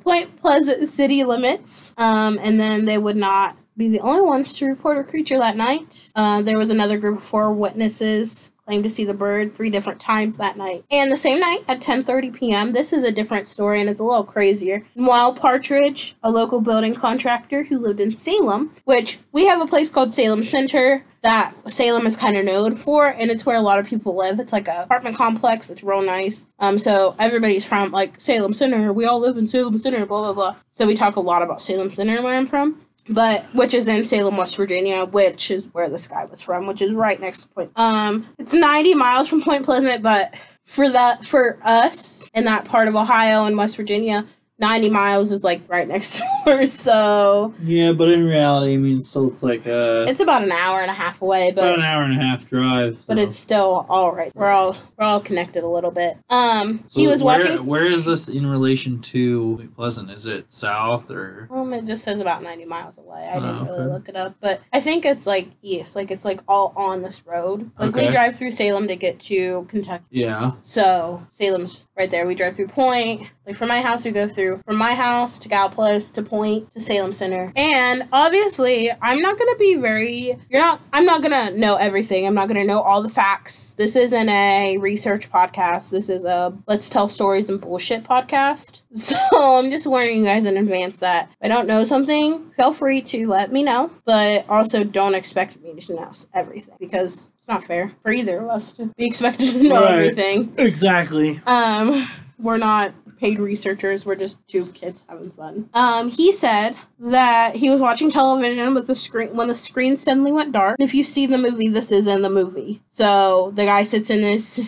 Point 0.02 0.36
Pleasant 0.36 0.88
city 0.88 1.24
limits, 1.24 1.94
um, 1.98 2.38
and 2.40 2.58
then 2.58 2.84
they 2.84 2.98
would 2.98 3.16
not 3.16 3.56
be 3.76 3.88
the 3.88 4.00
only 4.00 4.22
ones 4.22 4.54
to 4.54 4.66
report 4.66 4.98
a 4.98 5.04
creature 5.04 5.38
that 5.38 5.56
night. 5.56 6.10
Uh, 6.14 6.42
there 6.42 6.58
was 6.58 6.70
another 6.70 6.96
group 6.96 7.18
of 7.18 7.24
four 7.24 7.52
witnesses 7.52 8.52
claimed 8.66 8.82
to 8.82 8.90
see 8.90 9.04
the 9.04 9.14
bird 9.14 9.54
three 9.54 9.70
different 9.70 10.00
times 10.00 10.38
that 10.38 10.56
night. 10.56 10.84
And 10.90 11.12
the 11.12 11.16
same 11.16 11.38
night 11.38 11.60
at 11.68 11.80
10:30 11.80 12.34
p.m., 12.34 12.72
this 12.72 12.92
is 12.92 13.04
a 13.04 13.12
different 13.12 13.46
story 13.46 13.80
and 13.80 13.88
it's 13.88 14.00
a 14.00 14.04
little 14.04 14.24
crazier. 14.24 14.84
While 14.94 15.34
Partridge, 15.34 16.16
a 16.22 16.30
local 16.30 16.60
building 16.60 16.94
contractor 16.94 17.64
who 17.64 17.78
lived 17.78 18.00
in 18.00 18.10
Salem, 18.10 18.72
which 18.84 19.18
we 19.30 19.46
have 19.46 19.60
a 19.60 19.66
place 19.66 19.88
called 19.88 20.12
Salem 20.12 20.42
Center 20.42 21.04
that 21.26 21.52
Salem 21.70 22.06
is 22.06 22.14
kind 22.14 22.36
of 22.36 22.44
known 22.44 22.76
for, 22.76 23.08
and 23.08 23.30
it's 23.32 23.44
where 23.44 23.56
a 23.56 23.60
lot 23.60 23.80
of 23.80 23.86
people 23.86 24.16
live. 24.16 24.38
It's 24.38 24.52
like 24.52 24.68
a 24.68 24.82
apartment 24.82 25.16
complex. 25.16 25.70
It's 25.70 25.82
real 25.82 26.02
nice. 26.02 26.46
Um, 26.60 26.78
so 26.78 27.16
everybody's 27.18 27.66
from 27.66 27.90
like 27.90 28.20
Salem 28.20 28.52
Center. 28.52 28.92
We 28.92 29.06
all 29.06 29.18
live 29.18 29.36
in 29.36 29.48
Salem 29.48 29.76
Center. 29.76 30.06
Blah 30.06 30.22
blah 30.22 30.32
blah. 30.32 30.60
So 30.70 30.86
we 30.86 30.94
talk 30.94 31.16
a 31.16 31.20
lot 31.20 31.42
about 31.42 31.60
Salem 31.60 31.90
Center 31.90 32.22
where 32.22 32.36
I'm 32.36 32.46
from 32.46 32.80
but 33.08 33.44
which 33.54 33.72
is 33.72 33.86
in 33.86 34.04
Salem, 34.04 34.36
West 34.36 34.56
Virginia, 34.56 35.04
which 35.04 35.50
is 35.50 35.64
where 35.72 35.88
this 35.88 36.08
guy 36.08 36.24
was 36.24 36.40
from, 36.40 36.66
which 36.66 36.82
is 36.82 36.92
right 36.92 37.20
next 37.20 37.42
to 37.42 37.48
Point. 37.48 37.70
Um, 37.76 38.26
it's 38.38 38.52
90 38.52 38.94
miles 38.94 39.28
from 39.28 39.42
Point 39.42 39.64
Pleasant, 39.64 40.02
but 40.02 40.34
for 40.64 40.88
that 40.90 41.24
for 41.24 41.58
us 41.62 42.28
in 42.34 42.44
that 42.44 42.64
part 42.64 42.88
of 42.88 42.96
Ohio 42.96 43.44
and 43.44 43.56
West 43.56 43.76
Virginia, 43.76 44.26
90 44.58 44.88
miles 44.88 45.32
is 45.32 45.44
like 45.44 45.60
right 45.68 45.86
next 45.86 46.22
door. 46.46 46.64
So 46.66 47.52
Yeah, 47.62 47.92
but 47.92 48.08
in 48.08 48.24
reality, 48.26 48.74
I 48.74 48.76
mean, 48.78 49.00
so 49.00 49.26
it's 49.26 49.42
like 49.42 49.66
uh, 49.66 50.06
it's 50.08 50.20
about 50.20 50.42
an 50.42 50.52
hour 50.52 50.80
and 50.80 50.90
a 50.90 50.94
half 50.94 51.20
away, 51.20 51.52
but 51.54 51.64
about 51.64 51.78
an 51.78 51.84
hour 51.84 52.02
and 52.02 52.12
a 52.18 52.24
half 52.24 52.48
drive. 52.48 53.02
but 53.06 53.18
it's 53.18 53.36
still 53.36 53.84
all 53.88 54.12
right. 54.14 54.32
We're 54.34 54.50
all 54.50 54.76
we're 54.96 55.04
all 55.04 55.20
connected 55.20 55.62
a 55.62 55.68
little 55.68 55.90
bit. 55.90 56.16
Um, 56.30 56.84
So 56.86 57.00
he 57.00 57.06
was 57.06 57.22
where, 57.22 57.38
watching. 57.40 57.66
Where 57.66 57.84
is 57.84 58.06
this 58.06 58.28
in 58.28 58.46
relation 58.46 59.00
to 59.02 59.70
Pleasant? 59.76 60.10
Is 60.10 60.24
it 60.26 60.50
south 60.52 61.10
or? 61.10 61.48
Um, 61.50 61.72
it 61.74 61.84
just 61.86 62.02
says 62.04 62.20
about 62.20 62.42
90 62.42 62.64
miles 62.64 62.98
away. 62.98 63.28
I 63.30 63.36
Oh, 63.36 63.40
didn't 63.40 63.66
really 63.66 63.78
okay. 63.80 63.92
look 63.92 64.08
it 64.08 64.16
up, 64.16 64.36
but 64.40 64.60
I 64.72 64.80
think 64.80 65.04
it's 65.04 65.26
like 65.26 65.48
east, 65.62 65.96
like 65.96 66.10
it's 66.10 66.24
like 66.24 66.40
all 66.48 66.72
on 66.76 67.02
this 67.02 67.26
road. 67.26 67.70
Like 67.78 67.94
we 67.94 68.08
drive 68.08 68.36
through 68.36 68.52
Salem 68.52 68.88
to 68.88 68.96
get 68.96 69.20
to 69.20 69.64
Kentucky. 69.68 70.04
Yeah. 70.10 70.52
So 70.62 71.26
Salem's 71.30 71.85
right 71.96 72.10
there. 72.10 72.26
We 72.26 72.34
drive 72.34 72.56
through 72.56 72.68
Point. 72.68 73.30
Like 73.46 73.56
from 73.56 73.68
my 73.68 73.80
house, 73.80 74.04
we 74.04 74.10
go 74.10 74.28
through 74.28 74.60
from 74.66 74.76
my 74.76 74.94
house 74.94 75.38
to 75.38 75.48
Gallipolis 75.48 76.12
to 76.14 76.22
Point 76.22 76.70
to 76.72 76.80
Salem 76.80 77.12
Center. 77.12 77.52
And 77.54 78.02
obviously, 78.12 78.90
I'm 79.00 79.20
not 79.20 79.38
gonna 79.38 79.56
be 79.56 79.76
very. 79.76 80.36
You're 80.50 80.60
not. 80.60 80.80
I'm 80.92 81.04
not 81.04 81.22
gonna 81.22 81.52
know 81.52 81.76
everything. 81.76 82.26
I'm 82.26 82.34
not 82.34 82.48
gonna 82.48 82.64
know 82.64 82.80
all 82.80 83.02
the 83.02 83.08
facts. 83.08 83.72
This 83.74 83.94
isn't 83.94 84.28
a 84.28 84.78
research 84.78 85.30
podcast. 85.30 85.90
This 85.90 86.08
is 86.08 86.24
a 86.24 86.56
let's 86.66 86.88
tell 86.90 87.08
stories 87.08 87.48
and 87.48 87.60
bullshit 87.60 88.04
podcast. 88.04 88.82
So 88.96 89.14
I'm 89.58 89.70
just 89.70 89.86
warning 89.86 90.18
you 90.20 90.24
guys 90.24 90.44
in 90.44 90.56
advance 90.56 90.96
that 90.98 91.28
if 91.30 91.36
I 91.42 91.48
don't 91.48 91.68
know 91.68 91.84
something, 91.84 92.50
feel 92.50 92.72
free 92.72 93.00
to 93.02 93.28
let 93.28 93.52
me 93.52 93.62
know. 93.62 93.90
But 94.04 94.44
also, 94.48 94.82
don't 94.82 95.14
expect 95.14 95.60
me 95.60 95.74
to 95.80 95.94
know 95.94 96.12
everything 96.34 96.76
because. 96.80 97.30
It's 97.46 97.52
not 97.52 97.62
fair 97.62 97.92
for 98.02 98.10
either 98.10 98.38
of 98.40 98.48
us 98.48 98.72
to 98.72 98.86
be 98.98 99.06
expected 99.06 99.52
to 99.52 99.62
know 99.62 99.84
Right. 99.84 99.92
everything 100.10 100.52
Exactly. 100.58 101.40
um 101.46 102.04
we're 102.40 102.56
not 102.58 102.92
paid 103.20 103.38
researchers. 103.38 104.04
We're 104.04 104.16
just 104.16 104.44
two 104.48 104.66
kids 104.74 105.04
having 105.08 105.30
fun. 105.30 105.70
Um, 105.72 106.10
he 106.10 106.32
said 106.32 106.74
that 106.98 107.54
he 107.54 107.70
was 107.70 107.80
watching 107.80 108.10
television 108.10 108.74
with 108.74 108.88
the 108.88 108.96
screen 108.96 109.36
when 109.36 109.46
the 109.46 109.54
screen 109.54 109.96
suddenly 109.96 110.32
went 110.32 110.50
dark. 110.50 110.76
If 110.80 110.92
you 110.92 111.04
see 111.04 111.26
the 111.26 111.38
movie, 111.38 111.68
this 111.68 111.92
is 111.92 112.08
in 112.08 112.22
the 112.22 112.28
movie. 112.28 112.82
So 112.88 113.52
the 113.54 113.64
guy 113.64 113.84
sits 113.84 114.10
in 114.10 114.22
this 114.22 114.58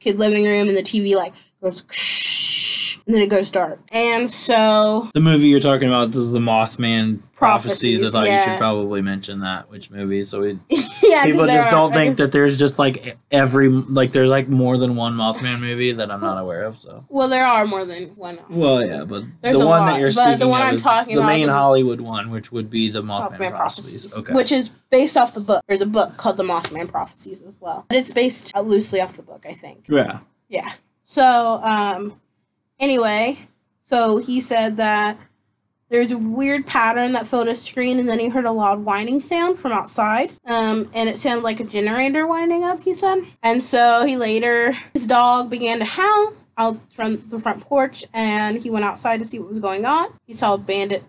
kid 0.00 0.18
living 0.18 0.44
room, 0.44 0.68
and 0.68 0.76
the 0.76 0.82
TV 0.82 1.14
like 1.14 1.34
goes. 1.62 1.82
And 3.06 3.14
then 3.14 3.22
it 3.22 3.30
goes 3.30 3.50
dark. 3.50 3.80
And 3.92 4.30
so 4.30 5.10
The 5.14 5.20
movie 5.20 5.48
you're 5.48 5.60
talking 5.60 5.88
about 5.88 6.06
this 6.12 6.20
is 6.22 6.32
the 6.32 6.38
Mothman 6.38 7.20
prophecies. 7.42 8.04
I 8.04 8.10
thought 8.10 8.30
you 8.30 8.38
should 8.38 8.58
probably 8.58 9.02
mention 9.02 9.40
that 9.40 9.70
which 9.70 9.90
movie 9.90 10.22
so 10.22 10.40
we 10.40 10.58
yeah, 11.02 11.24
people 11.24 11.46
just 11.46 11.70
don't 11.70 11.92
think 11.92 12.16
that 12.18 12.32
there's 12.32 12.56
just 12.56 12.78
like 12.78 13.16
every 13.30 13.68
like 13.68 14.12
there's 14.12 14.30
like 14.30 14.48
more 14.48 14.78
than 14.78 14.96
one 14.96 15.14
Mothman 15.14 15.60
movie 15.60 15.92
that 15.92 16.10
I'm 16.10 16.20
not 16.20 16.38
aware 16.38 16.62
of. 16.64 16.78
So 16.78 17.04
Well, 17.08 17.28
there 17.28 17.46
are 17.46 17.66
more 17.66 17.84
than 17.84 18.08
one. 18.16 18.38
well, 18.48 18.84
yeah, 18.86 19.04
but 19.04 19.24
There's 19.40 19.58
the 19.58 19.66
one 19.66 19.80
lot, 19.80 19.86
that 19.92 20.00
you're 20.00 20.12
but 20.12 20.24
the 20.24 20.32
speaking 20.32 20.50
one 20.50 20.62
I'm 20.62 20.74
is 20.74 20.82
talking 20.82 21.16
the 21.16 21.26
main 21.26 21.48
Hollywood 21.48 22.00
one, 22.00 22.30
which 22.30 22.52
would 22.52 22.70
be 22.70 22.88
the 22.88 23.02
Mothman, 23.02 23.32
Mothman 23.38 23.50
prophecies. 23.50 24.06
Prophecies, 24.12 24.18
Okay, 24.18 24.34
which 24.34 24.52
is 24.52 24.68
based 24.68 25.16
off 25.16 25.34
the 25.34 25.40
book. 25.40 25.62
There's 25.68 25.82
a 25.82 25.86
book 25.86 26.16
called 26.16 26.36
The 26.36 26.44
Mothman 26.44 26.88
Prophecies 26.90 27.42
as 27.42 27.60
well. 27.60 27.84
But 27.88 27.98
it's 27.98 28.12
based 28.12 28.52
uh, 28.54 28.60
loosely 28.60 29.00
off 29.00 29.14
the 29.16 29.22
book, 29.22 29.44
I 29.48 29.52
think. 29.54 29.86
yeah. 29.88 30.20
Yeah. 30.48 30.72
So, 31.04 31.60
um, 31.62 32.20
anyway, 32.78 33.38
so 33.80 34.18
he 34.18 34.40
said 34.40 34.76
that 34.76 35.18
there's 35.92 36.10
a 36.10 36.16
weird 36.16 36.66
pattern 36.66 37.12
that 37.12 37.26
filled 37.26 37.48
his 37.48 37.60
screen, 37.60 37.98
and 37.98 38.08
then 38.08 38.18
he 38.18 38.30
heard 38.30 38.46
a 38.46 38.50
loud 38.50 38.82
whining 38.82 39.20
sound 39.20 39.58
from 39.58 39.72
outside. 39.72 40.30
Um, 40.46 40.88
and 40.94 41.06
it 41.06 41.18
sounded 41.18 41.44
like 41.44 41.60
a 41.60 41.64
generator 41.64 42.26
winding 42.26 42.64
up, 42.64 42.80
he 42.80 42.94
said. 42.94 43.24
And 43.42 43.62
so 43.62 44.06
he 44.06 44.16
later, 44.16 44.72
his 44.94 45.04
dog 45.04 45.50
began 45.50 45.80
to 45.80 45.84
howl 45.84 46.32
out 46.56 46.80
from 46.90 47.18
the 47.28 47.38
front 47.38 47.60
porch, 47.60 48.06
and 48.14 48.56
he 48.56 48.70
went 48.70 48.86
outside 48.86 49.18
to 49.18 49.26
see 49.26 49.38
what 49.38 49.50
was 49.50 49.58
going 49.58 49.84
on. 49.84 50.08
He 50.26 50.32
saw 50.32 50.56
bandit, 50.56 51.04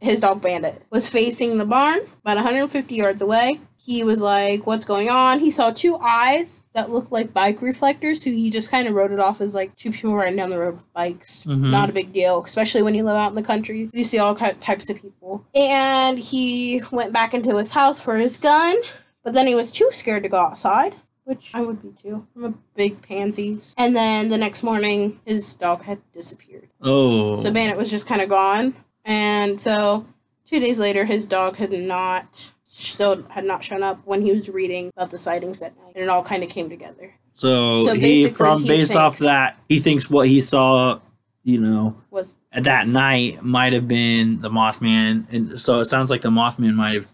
his 0.00 0.22
dog 0.22 0.40
Bandit, 0.40 0.82
was 0.88 1.06
facing 1.06 1.58
the 1.58 1.66
barn 1.66 2.00
about 2.22 2.36
150 2.36 2.94
yards 2.94 3.20
away. 3.20 3.60
He 3.84 4.02
was 4.02 4.20
like, 4.20 4.66
What's 4.66 4.84
going 4.84 5.10
on? 5.10 5.40
He 5.40 5.50
saw 5.50 5.70
two 5.70 5.96
eyes 6.00 6.62
that 6.72 6.90
looked 6.90 7.12
like 7.12 7.34
bike 7.34 7.60
reflectors, 7.60 8.22
so 8.22 8.30
he 8.30 8.50
just 8.50 8.70
kind 8.70 8.88
of 8.88 8.94
wrote 8.94 9.12
it 9.12 9.20
off 9.20 9.40
as 9.40 9.54
like 9.54 9.76
two 9.76 9.90
people 9.92 10.14
riding 10.14 10.36
down 10.36 10.50
the 10.50 10.58
road 10.58 10.76
with 10.76 10.92
bikes. 10.94 11.44
Mhm. 11.44 11.70
Not 11.70 11.90
a 11.90 11.92
big 11.92 12.12
deal, 12.12 12.42
especially 12.44 12.82
when 12.82 12.94
you 12.94 13.04
live 13.04 13.16
out 13.16 13.28
in 13.28 13.34
the 13.34 13.42
country. 13.42 13.90
You 13.92 14.04
see 14.04 14.18
all 14.18 14.34
types 14.34 14.88
of 14.88 15.00
people. 15.00 15.44
And 15.54 16.18
he 16.18 16.82
went 16.90 17.12
back 17.12 17.34
into 17.34 17.56
his 17.58 17.72
house 17.72 18.00
for 18.00 18.16
his 18.16 18.38
gun, 18.38 18.76
but 19.22 19.34
then 19.34 19.46
he 19.46 19.54
was 19.54 19.70
too 19.70 19.88
scared 19.92 20.22
to 20.22 20.28
go 20.28 20.38
outside. 20.38 20.94
Which 21.24 21.50
I 21.54 21.62
would 21.62 21.80
be 21.82 21.90
too. 22.02 22.26
I'm 22.36 22.44
a 22.44 22.54
big 22.76 23.00
pansies. 23.02 23.74
And 23.78 23.96
then 23.96 24.28
the 24.28 24.36
next 24.38 24.62
morning, 24.62 25.20
his 25.26 25.56
dog 25.56 25.82
had 25.84 25.98
disappeared. 26.12 26.68
Oh, 26.82 27.36
So 27.36 27.50
Bandit 27.50 27.78
was 27.78 27.90
just 27.90 28.06
kind 28.06 28.20
of 28.20 28.28
gone, 28.28 28.74
and 29.06 29.58
so 29.60 30.06
two 30.46 30.60
days 30.60 30.78
later, 30.78 31.04
his 31.06 31.26
dog 31.26 31.56
had 31.56 31.72
not 31.72 32.52
still 32.74 33.22
had 33.30 33.44
not 33.44 33.62
shown 33.62 33.82
up 33.82 34.00
when 34.04 34.22
he 34.22 34.32
was 34.32 34.48
reading 34.48 34.90
about 34.96 35.10
the 35.10 35.18
sightings 35.18 35.60
that 35.60 35.76
night, 35.76 35.92
and 35.94 36.04
it 36.04 36.08
all 36.08 36.22
kind 36.24 36.42
of 36.42 36.48
came 36.50 36.68
together. 36.68 37.14
so, 37.34 37.84
so 37.86 37.94
he 37.94 38.28
from 38.28 38.62
he 38.62 38.68
based 38.68 38.94
off 38.96 39.18
that 39.18 39.58
he 39.68 39.80
thinks 39.80 40.10
what 40.10 40.26
he 40.28 40.40
saw, 40.40 41.00
you 41.42 41.60
know, 41.60 41.96
Was 42.10 42.38
at 42.52 42.64
that 42.64 42.88
night 42.88 43.42
might 43.42 43.72
have 43.72 43.86
been 43.88 44.40
the 44.40 44.50
Mothman, 44.50 45.32
and 45.32 45.60
so 45.60 45.80
it 45.80 45.84
sounds 45.86 46.10
like 46.10 46.22
the 46.22 46.30
Mothman 46.30 46.74
might 46.74 46.94
have 46.94 47.08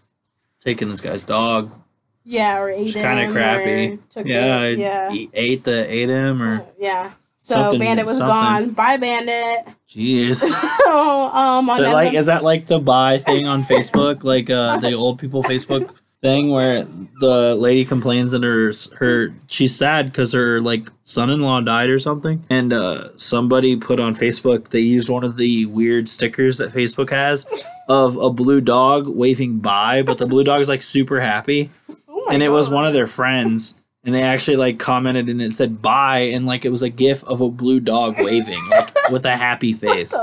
taken 0.61 0.89
this 0.89 1.01
guy's 1.01 1.25
dog. 1.25 1.71
yeah, 2.23 2.59
or 2.59 2.69
ate 2.69 2.95
him, 2.95 3.03
kind 3.03 3.27
of 3.27 3.31
crappy. 3.33 3.99
Yeah, 4.25 4.61
it, 4.63 4.77
yeah, 4.79 5.11
He 5.11 5.29
ate 5.33 5.63
the 5.63 5.91
ate 5.91 6.09
him 6.09 6.41
or 6.41 6.65
yeah. 6.79 7.11
So 7.37 7.55
Something- 7.55 7.79
Bandit 7.79 8.05
was 8.05 8.17
something. 8.17 8.67
gone. 8.67 8.73
Bye, 8.73 8.97
Bandit. 8.97 9.73
Jeez. 9.95 10.41
oh, 10.43 11.31
um, 11.33 11.69
on 11.69 11.77
So 11.77 11.91
like, 11.91 12.13
is 12.13 12.27
that 12.27 12.43
like 12.43 12.65
the 12.65 12.79
buy 12.79 13.17
thing 13.17 13.47
on 13.47 13.61
Facebook, 13.61 14.23
like 14.23 14.49
uh, 14.49 14.79
the 14.79 14.93
old 14.93 15.19
people 15.19 15.43
Facebook 15.43 15.93
thing, 16.21 16.49
where 16.49 16.85
the 17.19 17.55
lady 17.55 17.83
complains 17.83 18.31
that 18.31 18.43
her 18.43 18.71
her 18.97 19.33
she's 19.47 19.75
sad 19.75 20.07
because 20.07 20.33
her 20.33 20.61
like 20.61 20.89
son-in-law 21.03 21.61
died 21.61 21.89
or 21.89 21.99
something, 21.99 22.43
and 22.49 22.73
uh, 22.73 23.15
somebody 23.17 23.75
put 23.75 23.99
on 23.99 24.15
Facebook 24.15 24.69
they 24.69 24.79
used 24.79 25.09
one 25.09 25.23
of 25.23 25.37
the 25.37 25.65
weird 25.67 26.07
stickers 26.07 26.57
that 26.57 26.69
Facebook 26.69 27.09
has 27.09 27.45
of 27.87 28.15
a 28.17 28.29
blue 28.29 28.61
dog 28.61 29.07
waving 29.07 29.59
bye, 29.59 30.01
but 30.01 30.17
the 30.17 30.25
blue 30.25 30.43
dog 30.43 30.61
is 30.61 30.69
like 30.69 30.81
super 30.81 31.19
happy, 31.19 31.69
Oh 32.07 32.27
and 32.31 32.43
it 32.43 32.49
was 32.49 32.69
one 32.69 32.85
of 32.85 32.93
their 32.93 33.07
friends. 33.07 33.75
And 34.03 34.15
they 34.15 34.23
actually 34.23 34.57
like 34.57 34.79
commented 34.79 35.29
and 35.29 35.41
it 35.41 35.51
said 35.53 35.81
bye 35.81 36.19
and 36.33 36.45
like 36.47 36.65
it 36.65 36.69
was 36.69 36.81
a 36.81 36.89
gif 36.89 37.23
of 37.25 37.41
a 37.41 37.49
blue 37.49 37.79
dog 37.79 38.15
waving 38.19 38.59
like 38.71 38.89
with 39.11 39.25
a 39.25 39.37
happy 39.37 39.73
face. 39.73 40.13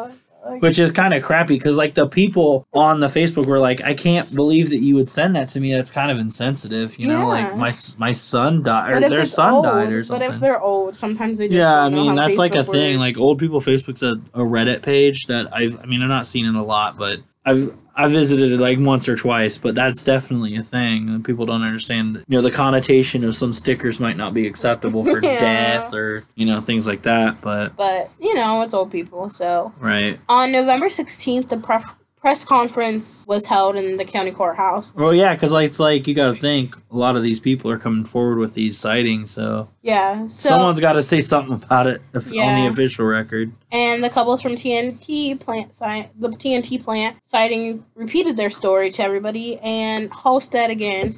which 0.60 0.78
is 0.78 0.90
kind 0.90 1.12
of 1.14 1.22
crappy 1.22 1.54
because 1.58 1.76
like 1.76 1.92
the 1.94 2.06
people 2.08 2.66
on 2.72 3.00
the 3.00 3.06
facebook 3.06 3.44
were 3.46 3.58
like 3.58 3.82
i 3.82 3.92
can't 3.92 4.34
believe 4.34 4.70
that 4.70 4.78
you 4.78 4.94
would 4.94 5.10
send 5.10 5.36
that 5.36 5.48
to 5.50 5.60
me. 5.60 5.72
That's 5.74 5.90
kind 5.90 6.10
of 6.10 6.18
insensitive 6.18 6.96
you 6.98 7.06
know 7.06 7.20
Yeah. 7.34 7.50
like 7.50 7.56
my 7.56 7.72
my 7.98 8.12
son 8.12 8.62
died 8.62 8.92
or 8.92 8.96
if 9.04 9.10
their 9.10 9.20
it's 9.20 9.32
son 9.32 9.52
old- 9.52 9.64
died 9.66 9.92
or 9.92 10.02
something 10.02 10.26
But 10.28 10.34
if 10.36 10.40
they're 10.40 10.60
old, 10.60 10.96
sometimes 10.96 11.38
they 11.38 11.48
just 11.48 11.56
yeah 11.58 11.76
i 11.76 11.82
don't 11.82 11.92
know 11.92 12.02
mean 12.02 12.16
how 12.16 12.26
that's 12.26 12.38
like 12.38 12.54
a 12.54 12.58
Facebook 12.58 12.72
thing. 12.72 12.98
Like 12.98 13.18
old 13.18 13.38
people 13.38 13.60
facebook's 13.60 14.02
a, 14.02 14.12
a 14.34 14.40
reddit 14.44 14.82
page 14.82 15.26
that 15.26 15.52
i've 15.54 15.78
i 15.80 15.84
mean 15.86 16.02
i've 16.02 16.08
not 16.08 16.26
seen 16.26 16.46
it 16.46 16.54
a 16.54 16.62
lot 16.62 16.96
but 16.98 17.20
i've 17.44 17.74
I 17.98 18.06
visited 18.06 18.52
it 18.52 18.60
like 18.60 18.78
once 18.78 19.08
or 19.08 19.16
twice, 19.16 19.58
but 19.58 19.74
that's 19.74 20.04
definitely 20.04 20.54
a 20.54 20.62
thing. 20.62 21.20
People 21.24 21.46
don't 21.46 21.62
understand, 21.62 22.22
you 22.28 22.36
know, 22.38 22.42
the 22.42 22.50
connotation 22.52 23.24
of 23.24 23.34
some 23.34 23.52
stickers 23.52 23.98
might 23.98 24.16
not 24.16 24.32
be 24.32 24.46
acceptable 24.46 25.02
for 25.04 25.20
Yeah. 25.22 25.40
death 25.40 25.92
or, 25.92 26.22
you 26.36 26.46
know, 26.46 26.60
things 26.60 26.86
like 26.86 27.02
that. 27.02 27.40
But, 27.40 27.76
But 27.76 28.08
you 28.20 28.34
know, 28.36 28.62
it's 28.62 28.72
old 28.72 28.92
people, 28.92 29.28
so 29.30 29.72
right. 29.80 30.20
On 30.28 30.52
November 30.52 30.86
16th, 30.86 31.48
the 31.48 31.56
pref- 31.56 31.97
press 32.20 32.44
conference 32.44 33.24
was 33.28 33.46
held 33.46 33.76
in 33.76 33.96
the 33.96 34.04
county 34.04 34.30
courthouse. 34.30 34.94
Well, 34.94 35.14
yeah, 35.14 35.34
because 35.34 35.52
like, 35.52 35.66
it's 35.66 35.80
like 35.80 36.06
you 36.06 36.14
got 36.14 36.34
to 36.34 36.40
think 36.40 36.74
a 36.90 36.96
lot 36.96 37.16
of 37.16 37.22
these 37.22 37.40
people 37.40 37.70
are 37.70 37.78
coming 37.78 38.04
forward 38.04 38.38
with 38.38 38.54
these 38.54 38.76
sightings, 38.78 39.30
so, 39.30 39.68
Yeah, 39.82 40.26
so 40.26 40.50
someone's 40.50 40.80
got 40.80 40.94
to 40.94 41.02
say 41.02 41.20
something 41.20 41.54
about 41.54 41.86
it 41.86 42.02
if, 42.14 42.26
on 42.26 42.62
the 42.62 42.66
official 42.68 43.06
record. 43.06 43.52
and 43.70 44.02
the 44.02 44.10
couples 44.10 44.42
from 44.42 44.52
TNT 44.52 45.38
plant 45.38 45.72
the 45.72 46.28
TNT 46.28 46.82
plant 46.82 47.16
sighting 47.24 47.84
repeated 47.94 48.36
their 48.36 48.50
story 48.50 48.90
to 48.92 49.02
everybody, 49.02 49.58
and 49.60 50.10
Halstead 50.12 50.70
again 50.70 51.14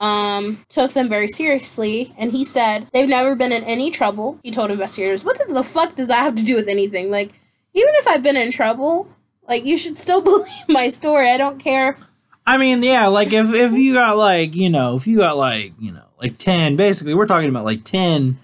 um, 0.00 0.64
took 0.68 0.92
them 0.92 1.08
very 1.08 1.28
seriously, 1.28 2.12
and 2.18 2.32
he 2.32 2.44
said 2.44 2.86
they've 2.92 3.08
never 3.08 3.34
been 3.34 3.52
in 3.52 3.62
any 3.64 3.90
trouble. 3.90 4.38
He 4.42 4.50
told 4.50 4.70
investigators, 4.70 5.24
"What 5.24 5.40
the 5.48 5.62
fuck 5.62 5.94
does 5.96 6.08
that 6.08 6.22
have 6.22 6.34
to 6.36 6.42
do 6.42 6.56
with 6.56 6.68
anything? 6.68 7.10
Like, 7.10 7.28
even 7.74 7.92
if 7.96 8.06
I've 8.08 8.22
been 8.22 8.36
in 8.36 8.50
trouble." 8.50 9.08
Like 9.50 9.66
you 9.66 9.76
should 9.76 9.98
still 9.98 10.20
believe 10.22 10.46
my 10.68 10.88
story. 10.88 11.28
I 11.30 11.36
don't 11.36 11.58
care. 11.58 11.98
I 12.46 12.56
mean, 12.56 12.82
yeah, 12.82 13.08
like 13.08 13.32
if 13.34 13.52
if 13.52 13.72
you 13.72 13.92
got 13.94 14.16
like 14.16 14.54
you 14.54 14.70
know 14.70 14.94
if 14.94 15.06
you 15.06 15.18
got 15.18 15.36
like 15.36 15.72
you 15.78 15.92
know 15.92 16.04
like 16.22 16.38
ten, 16.38 16.76
basically 16.76 17.14
we're 17.14 17.26
talking 17.26 17.48
about 17.48 17.64
like 17.64 17.82
10, 17.84 18.38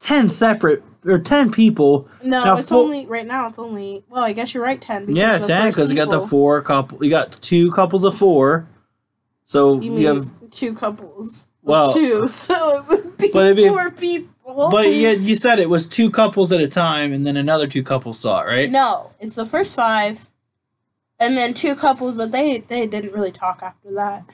10 0.00 0.28
separate 0.28 0.82
or 1.04 1.18
ten 1.18 1.50
people. 1.50 2.08
No, 2.24 2.44
Now, 2.44 2.56
it's 2.58 2.68
full- 2.68 2.82
only 2.84 3.06
right 3.06 3.26
now. 3.26 3.48
It's 3.48 3.58
only 3.58 4.04
well, 4.08 4.22
I 4.24 4.32
guess 4.32 4.52
you're 4.54 4.62
right. 4.62 4.80
Ten. 4.80 5.02
because 5.02 5.16
Yeah, 5.16 5.34
of 5.36 5.42
the 5.46 5.64
because 5.68 5.90
you 5.90 5.96
got 5.96 6.10
the 6.10 6.20
four 6.20 6.60
couple. 6.62 7.02
You 7.02 7.10
got 7.10 7.32
two 7.32 7.70
couples 7.72 8.04
of 8.04 8.14
four. 8.16 8.68
So 9.44 9.76
You 9.80 9.82
you, 9.82 9.90
mean 9.92 10.04
have, 10.04 10.50
two 10.50 10.74
couples? 10.74 11.48
Well- 11.62 11.92
two. 11.94 12.26
So 12.28 12.54
it 12.54 12.88
would 13.04 13.16
be 13.16 13.30
But 13.32 13.44
it'd 13.46 13.56
be- 13.56 13.68
four 13.68 13.90
people. 13.90 14.28
But 14.46 14.86
oh. 14.86 14.88
you, 14.88 15.10
you 15.10 15.34
said 15.34 15.58
it 15.58 15.68
was 15.68 15.88
two 15.88 16.10
couples 16.10 16.52
at 16.52 16.60
a 16.60 16.68
time, 16.68 17.12
and 17.12 17.26
then 17.26 17.36
another 17.36 17.66
two 17.66 17.82
couples 17.82 18.20
saw 18.20 18.42
it, 18.42 18.46
right? 18.46 18.70
no, 18.70 19.12
it's 19.18 19.34
the 19.34 19.44
first 19.44 19.74
five, 19.74 20.30
and 21.18 21.36
then 21.36 21.52
two 21.52 21.74
couples, 21.74 22.16
but 22.16 22.30
they 22.30 22.58
they 22.58 22.86
didn't 22.86 23.12
really 23.12 23.32
talk 23.32 23.60
after 23.62 23.92
that. 23.94 24.24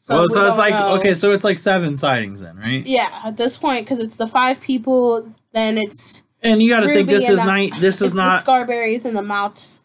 So, 0.00 0.22
we 0.22 0.28
so 0.28 0.46
it's 0.46 0.56
like 0.56 0.72
know. 0.72 0.96
okay, 0.96 1.14
so 1.14 1.30
it's 1.30 1.44
like 1.44 1.58
seven 1.58 1.94
sightings 1.94 2.40
then, 2.40 2.56
right? 2.56 2.84
Yeah, 2.84 3.08
at 3.24 3.36
this 3.36 3.56
point, 3.56 3.84
because 3.84 4.00
it's 4.00 4.16
the 4.16 4.26
five 4.26 4.60
people, 4.60 5.28
then 5.52 5.78
it's 5.78 6.24
And 6.42 6.60
you 6.60 6.68
got 6.68 6.80
to 6.80 6.88
think 6.88 7.08
this 7.08 7.28
is 7.28 7.44
night. 7.44 7.72
This 7.78 8.02
is 8.02 8.14
not, 8.14 8.38
the 8.38 8.38
Scarberries 8.38 9.04
and 9.04 9.16
the 9.16 9.22
Malts, 9.22 9.82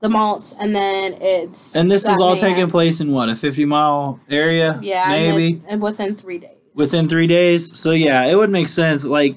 the 0.00 0.08
malts, 0.08 0.54
and 0.58 0.74
then 0.74 1.16
it's 1.20 1.76
and 1.76 1.90
this 1.90 2.06
is 2.06 2.16
all 2.18 2.34
man. 2.34 2.40
taking 2.40 2.70
place 2.70 3.00
in 3.00 3.12
what 3.12 3.28
a 3.28 3.36
fifty 3.36 3.66
mile 3.66 4.20
area, 4.30 4.80
Yeah, 4.82 5.12
and 5.12 5.36
maybe 5.36 5.54
then- 5.54 5.72
and 5.72 5.82
within 5.82 6.14
three 6.14 6.38
days. 6.38 6.55
Within 6.76 7.08
three 7.08 7.26
days. 7.26 7.76
So 7.78 7.90
yeah, 7.90 8.24
it 8.24 8.36
would 8.36 8.50
make 8.50 8.68
sense. 8.68 9.04
Like, 9.04 9.36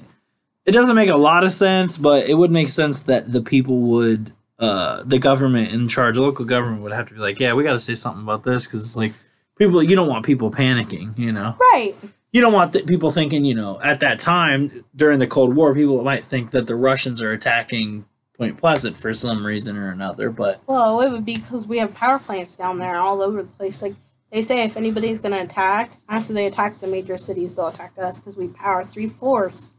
it 0.66 0.72
doesn't 0.72 0.94
make 0.94 1.08
a 1.08 1.16
lot 1.16 1.42
of 1.42 1.50
sense, 1.50 1.96
but 1.96 2.28
it 2.28 2.34
would 2.34 2.50
make 2.50 2.68
sense 2.68 3.02
that 3.02 3.32
the 3.32 3.40
people 3.40 3.80
would, 3.80 4.32
uh, 4.58 5.02
the 5.04 5.18
government 5.18 5.72
in 5.72 5.88
charge, 5.88 6.16
local 6.18 6.44
government 6.44 6.82
would 6.82 6.92
have 6.92 7.08
to 7.08 7.14
be 7.14 7.20
like, 7.20 7.40
yeah, 7.40 7.54
we 7.54 7.64
got 7.64 7.72
to 7.72 7.78
say 7.78 7.94
something 7.94 8.22
about 8.22 8.44
this 8.44 8.66
because 8.66 8.84
it's 8.84 8.96
like 8.96 9.12
people. 9.58 9.82
You 9.82 9.96
don't 9.96 10.08
want 10.08 10.24
people 10.24 10.50
panicking, 10.50 11.18
you 11.18 11.32
know. 11.32 11.56
right. 11.72 11.94
You 12.32 12.40
don't 12.40 12.52
want 12.52 12.72
the, 12.72 12.82
people 12.82 13.10
thinking, 13.10 13.44
you 13.44 13.56
know, 13.56 13.80
at 13.82 14.00
that 14.00 14.20
time 14.20 14.84
during 14.94 15.18
the 15.18 15.26
Cold 15.26 15.56
War, 15.56 15.74
people 15.74 16.04
might 16.04 16.24
think 16.24 16.52
that 16.52 16.68
the 16.68 16.76
Russians 16.76 17.20
are 17.20 17.32
attacking 17.32 18.04
Point 18.38 18.56
Pleasant 18.56 18.96
for 18.96 19.12
some 19.12 19.44
reason 19.44 19.76
or 19.76 19.90
another. 19.90 20.30
But 20.30 20.62
Well, 20.66 21.00
it 21.00 21.10
would 21.10 21.24
be 21.24 21.36
because 21.36 21.66
we 21.66 21.78
have 21.78 21.94
power 21.94 22.18
plants 22.18 22.54
down 22.54 22.78
there 22.78 22.96
all 22.96 23.20
over 23.20 23.42
the 23.42 23.48
place. 23.48 23.82
Like 23.82 23.94
they 24.32 24.42
say, 24.42 24.62
if 24.62 24.76
anybody's 24.76 25.20
going 25.20 25.32
to 25.32 25.42
attack, 25.42 25.90
after 26.08 26.32
they 26.32 26.46
attack 26.46 26.78
the 26.78 26.86
major 26.86 27.18
cities, 27.18 27.56
they'll 27.56 27.68
attack 27.68 27.92
us 27.98 28.20
because 28.20 28.36
we 28.36 28.48
power 28.48 28.84
three 28.84 29.08
fourths 29.08 29.72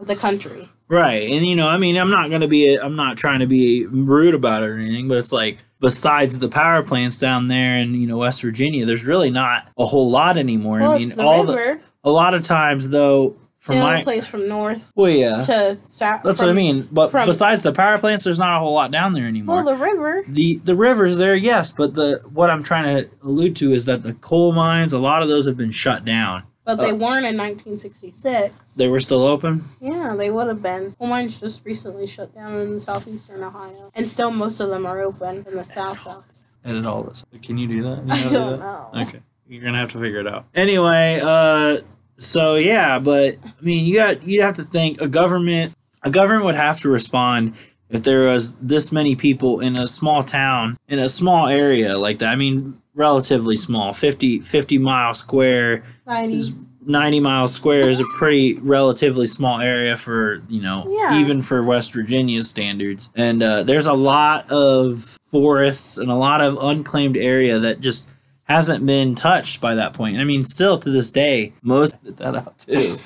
of 0.00 0.06
the 0.06 0.16
country. 0.16 0.68
Right. 0.88 1.30
And 1.30 1.44
you 1.44 1.54
know, 1.54 1.68
I 1.68 1.76
mean, 1.76 1.96
I'm 1.96 2.10
not 2.10 2.30
going 2.30 2.40
to 2.40 2.48
be 2.48 2.76
I'm 2.76 2.96
not 2.96 3.18
trying 3.18 3.40
to 3.40 3.46
be 3.46 3.86
rude 3.86 4.34
about 4.34 4.62
it 4.62 4.70
or 4.70 4.78
anything, 4.78 5.08
but 5.08 5.18
it's 5.18 5.32
like 5.32 5.58
besides 5.80 6.38
the 6.38 6.48
power 6.48 6.82
plants 6.82 7.18
down 7.18 7.48
there 7.48 7.76
in, 7.76 7.94
you 7.94 8.06
know, 8.06 8.18
West 8.18 8.40
Virginia, 8.40 8.86
there's 8.86 9.04
really 9.04 9.30
not 9.30 9.70
a 9.76 9.84
whole 9.84 10.10
lot 10.10 10.38
anymore. 10.38 10.80
Well, 10.80 10.92
I 10.92 10.98
mean, 10.98 11.20
all 11.20 11.44
the 11.44 11.80
a 12.04 12.10
lot 12.10 12.32
of 12.32 12.42
times 12.44 12.88
though 12.88 13.36
from 13.58 13.76
only 13.78 13.96
my 13.98 14.02
place 14.04 14.26
from 14.26 14.48
north 14.48 14.92
Well, 14.94 15.10
yeah. 15.10 15.38
to 15.44 15.78
south. 15.86 16.22
That's 16.22 16.40
what 16.40 16.48
I 16.48 16.52
mean. 16.52 16.88
But 16.92 17.10
from- 17.10 17.26
besides 17.26 17.62
the 17.64 17.72
power 17.72 17.98
plants, 17.98 18.24
there's 18.24 18.38
not 18.38 18.56
a 18.56 18.58
whole 18.60 18.72
lot 18.72 18.90
down 18.90 19.12
there 19.14 19.26
anymore. 19.26 19.56
Well, 19.56 19.64
the 19.64 19.74
river. 19.76 20.22
the 20.28 20.56
the 20.64 20.74
rivers 20.76 21.18
there, 21.18 21.34
yes, 21.34 21.72
but 21.72 21.94
the 21.94 22.20
what 22.32 22.50
I'm 22.50 22.62
trying 22.62 23.04
to 23.04 23.10
allude 23.22 23.56
to 23.56 23.72
is 23.72 23.84
that 23.86 24.02
the 24.04 24.14
coal 24.14 24.52
mines, 24.52 24.92
a 24.92 24.98
lot 24.98 25.22
of 25.22 25.28
those 25.28 25.46
have 25.46 25.56
been 25.56 25.72
shut 25.72 26.04
down. 26.04 26.44
But 26.64 26.76
they 26.80 26.90
Uh, 26.90 26.96
weren't 26.96 27.24
in 27.24 27.34
1966. 27.38 28.74
They 28.74 28.88
were 28.88 29.00
still 29.00 29.22
open. 29.26 29.64
Yeah, 29.80 30.14
they 30.16 30.30
would 30.30 30.48
have 30.48 30.62
been. 30.62 30.94
Coal 30.98 31.08
mines 31.08 31.40
just 31.40 31.64
recently 31.64 32.06
shut 32.06 32.34
down 32.34 32.52
in 32.60 32.80
southeastern 32.80 33.42
Ohio, 33.42 33.90
and 33.94 34.08
still 34.08 34.30
most 34.30 34.60
of 34.60 34.68
them 34.68 34.84
are 34.86 35.00
open 35.00 35.46
in 35.48 35.56
the 35.56 35.64
south 35.64 36.00
south. 36.00 36.42
Edit 36.64 36.84
all 36.84 37.04
this. 37.04 37.24
Can 37.42 37.56
you 37.56 37.68
do 37.68 37.82
that? 37.84 38.02
You 38.06 38.12
I 38.12 38.16
know 38.16 38.22
to 38.22 38.28
do 38.28 38.34
don't 38.34 38.50
that? 38.50 38.58
know. 38.60 38.90
Okay, 39.02 39.20
you're 39.48 39.64
gonna 39.64 39.78
have 39.78 39.92
to 39.92 39.98
figure 39.98 40.20
it 40.20 40.26
out. 40.26 40.44
Anyway, 40.54 41.20
uh, 41.24 41.78
so 42.18 42.56
yeah, 42.56 42.98
but 42.98 43.36
I 43.44 43.62
mean, 43.62 43.86
you 43.86 43.94
got 43.94 44.22
you 44.24 44.42
have 44.42 44.54
to 44.56 44.64
think 44.64 45.00
a 45.00 45.08
government 45.08 45.74
a 46.02 46.10
government 46.10 46.44
would 46.44 46.54
have 46.54 46.80
to 46.80 46.88
respond 46.88 47.54
if 47.90 48.02
there 48.02 48.20
was 48.28 48.54
this 48.56 48.92
many 48.92 49.16
people 49.16 49.60
in 49.60 49.76
a 49.76 49.86
small 49.86 50.22
town 50.22 50.76
in 50.88 50.98
a 50.98 51.08
small 51.08 51.48
area 51.48 51.96
like 51.96 52.18
that. 52.18 52.28
I 52.28 52.36
mean, 52.36 52.80
relatively 52.94 53.56
small, 53.56 53.92
50, 53.94 54.40
50 54.40 54.78
mile 54.78 55.14
square. 55.14 55.82
90. 56.06 56.34
is 56.36 56.54
90 56.84 57.20
miles 57.20 57.54
square 57.54 57.88
is 57.90 58.00
a 58.00 58.04
pretty 58.16 58.54
relatively 58.60 59.26
small 59.26 59.60
area 59.60 59.94
for 59.96 60.42
you 60.48 60.62
know 60.62 60.84
Yeah. 60.88 61.20
even 61.20 61.42
for 61.42 61.62
west 61.62 61.92
virginia 61.92 62.40
standards 62.42 63.10
and 63.14 63.42
uh, 63.42 63.62
there's 63.62 63.86
a 63.86 63.92
lot 63.92 64.50
of 64.50 65.18
forests 65.22 65.98
and 65.98 66.10
a 66.10 66.14
lot 66.14 66.40
of 66.40 66.56
unclaimed 66.58 67.18
area 67.18 67.58
that 67.58 67.80
just 67.80 68.08
hasn't 68.48 68.84
been 68.86 69.14
touched 69.14 69.60
by 69.60 69.74
that 69.74 69.92
point 69.92 70.18
i 70.18 70.24
mean 70.24 70.42
still 70.42 70.78
to 70.78 70.90
this 70.90 71.10
day 71.10 71.52
most 71.62 71.94
that 72.04 72.34
out 72.34 72.58
too 72.58 72.96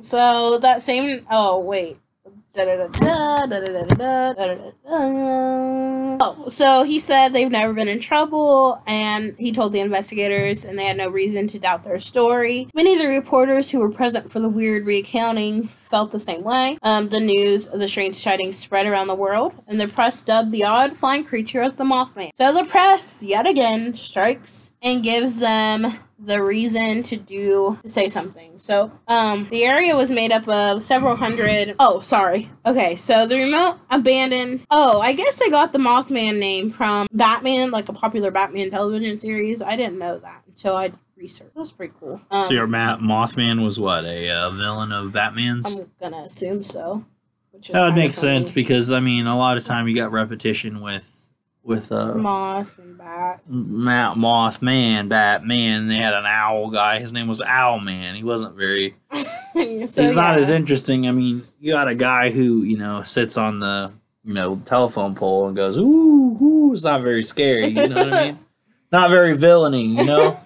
so 0.00 0.58
that 0.58 0.82
same. 0.82 1.26
Oh 1.30 1.58
wait. 1.58 1.98
Oh, 6.20 6.48
so 6.48 6.82
he 6.82 6.98
said 6.98 7.32
they've 7.32 7.50
never 7.50 7.72
been 7.72 7.88
in 7.88 8.00
trouble, 8.00 8.82
and 8.86 9.34
he 9.38 9.52
told 9.52 9.72
the 9.72 9.80
investigators, 9.80 10.64
and 10.64 10.78
they 10.78 10.86
had 10.86 10.96
no 10.96 11.08
reason 11.08 11.46
to 11.48 11.58
doubt 11.58 11.84
their 11.84 11.98
story. 11.98 12.68
Many 12.74 12.94
of 12.94 12.98
the 12.98 13.06
reporters 13.06 13.70
who 13.70 13.78
were 13.78 13.90
present 13.90 14.30
for 14.30 14.40
the 14.40 14.48
weird 14.48 14.86
recounting 14.86 15.64
felt 15.64 16.10
the 16.10 16.18
same 16.18 16.42
way. 16.42 16.78
Um, 16.82 17.08
the 17.10 17.20
news 17.20 17.68
of 17.68 17.78
the 17.78 17.88
strange 17.88 18.16
sightings 18.16 18.56
spread 18.56 18.86
around 18.86 19.06
the 19.06 19.14
world, 19.14 19.54
and 19.68 19.80
the 19.80 19.86
press 19.88 20.22
dubbed 20.22 20.50
the 20.50 20.64
odd 20.64 20.94
flying 20.94 21.24
creature 21.24 21.62
as 21.62 21.76
the 21.76 21.84
Mothman. 21.84 22.30
So 22.34 22.52
the 22.52 22.64
press, 22.64 23.22
yet 23.22 23.46
again, 23.46 23.94
strikes 23.94 24.72
and 24.82 25.02
gives 25.02 25.38
them 25.38 25.98
the 26.18 26.42
reason 26.42 27.02
to 27.04 27.16
do 27.16 27.78
to 27.82 27.88
say 27.88 28.08
something. 28.08 28.58
So, 28.58 28.90
um, 29.06 29.46
the 29.50 29.64
area 29.64 29.96
was 29.96 30.10
made 30.10 30.32
up 30.32 30.48
of 30.48 30.82
several 30.82 31.16
hundred. 31.16 31.76
Oh, 31.78 32.00
sorry. 32.00 32.50
Okay, 32.66 32.96
so 32.96 33.26
the 33.26 33.36
remote 33.36 33.78
abandoned. 33.90 34.66
Oh, 34.70 35.00
I 35.00 35.12
guess 35.12 35.36
they 35.36 35.48
got 35.50 35.72
the 35.72 35.78
Mothman 35.78 36.38
name 36.38 36.70
from 36.70 37.06
Batman, 37.12 37.70
like 37.70 37.88
a 37.88 37.92
popular 37.92 38.30
Batman 38.30 38.70
television 38.70 39.20
series. 39.20 39.62
I 39.62 39.76
didn't 39.76 39.98
know 39.98 40.18
that 40.18 40.42
until 40.46 40.76
I 40.76 40.92
researched. 41.16 41.54
That's 41.54 41.72
pretty 41.72 41.94
cool. 41.98 42.20
Um, 42.30 42.44
so 42.44 42.54
your 42.54 42.66
Matt 42.66 43.00
mothman 43.00 43.64
was 43.64 43.78
what 43.78 44.04
a 44.04 44.30
uh, 44.30 44.50
villain 44.50 44.92
of 44.92 45.12
batman's 45.12 45.78
I'm 45.78 45.90
gonna 46.00 46.24
assume 46.24 46.62
so. 46.62 47.04
Which 47.50 47.70
is 47.70 47.74
that 47.74 47.84
would 47.84 47.94
make 47.94 48.12
funny. 48.12 48.40
sense 48.40 48.52
because 48.52 48.92
i 48.92 49.00
mean 49.00 49.26
a 49.26 49.36
lot 49.36 49.56
of 49.56 49.64
time 49.64 49.88
you 49.88 49.94
got 49.96 50.12
repetition 50.12 50.80
with 50.80 51.27
with 51.62 51.92
uh 51.92 52.14
Moth 52.14 52.78
and 52.78 52.96
Bat. 52.96 53.42
Matt 53.48 54.16
Mothman, 54.16 55.08
Batman. 55.08 55.88
They 55.88 55.96
had 55.96 56.14
an 56.14 56.26
owl 56.26 56.70
guy. 56.70 56.98
His 56.98 57.12
name 57.12 57.28
was 57.28 57.42
Owl 57.42 57.80
Man. 57.80 58.14
He 58.14 58.24
wasn't 58.24 58.56
very. 58.56 58.94
so, 59.12 59.22
he's 59.54 60.14
not 60.14 60.38
as 60.38 60.50
interesting. 60.50 61.06
I 61.06 61.12
mean, 61.12 61.42
you 61.60 61.72
got 61.72 61.88
a 61.88 61.94
guy 61.94 62.30
who 62.30 62.62
you 62.62 62.78
know 62.78 63.02
sits 63.02 63.36
on 63.36 63.60
the 63.60 63.92
you 64.24 64.34
know 64.34 64.56
telephone 64.64 65.14
pole 65.14 65.46
and 65.46 65.56
goes 65.56 65.76
ooh 65.78 66.38
ooh. 66.40 66.72
It's 66.72 66.84
not 66.84 67.02
very 67.02 67.22
scary. 67.22 67.68
You 67.68 67.88
know 67.88 67.96
what 67.96 68.12
I 68.12 68.26
mean? 68.26 68.38
Not 68.90 69.10
very 69.10 69.36
villainy. 69.36 69.84
You 69.84 70.04
know, 70.04 70.40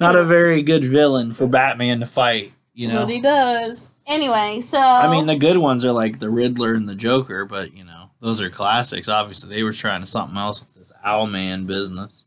not 0.00 0.16
a 0.16 0.24
very 0.24 0.62
good 0.62 0.84
villain 0.84 1.32
for 1.32 1.46
Batman 1.46 2.00
to 2.00 2.06
fight. 2.06 2.52
You 2.74 2.88
know. 2.88 3.06
But 3.06 3.10
he 3.10 3.22
does. 3.22 3.90
Anyway, 4.06 4.60
so 4.60 4.78
I 4.78 5.10
mean, 5.10 5.24
the 5.24 5.36
good 5.36 5.56
ones 5.56 5.82
are 5.84 5.92
like 5.92 6.18
the 6.18 6.28
Riddler 6.28 6.74
and 6.74 6.86
the 6.86 6.94
Joker, 6.94 7.46
but 7.46 7.74
you 7.74 7.84
know, 7.84 8.05
those 8.20 8.40
are 8.40 8.50
classics. 8.50 9.08
Obviously, 9.08 9.54
they 9.54 9.62
were 9.62 9.72
trying 9.72 10.00
to 10.00 10.06
something 10.06 10.36
else 10.36 10.60
with 10.60 10.74
this 10.74 10.92
Owlman 11.04 11.66
business. 11.66 12.24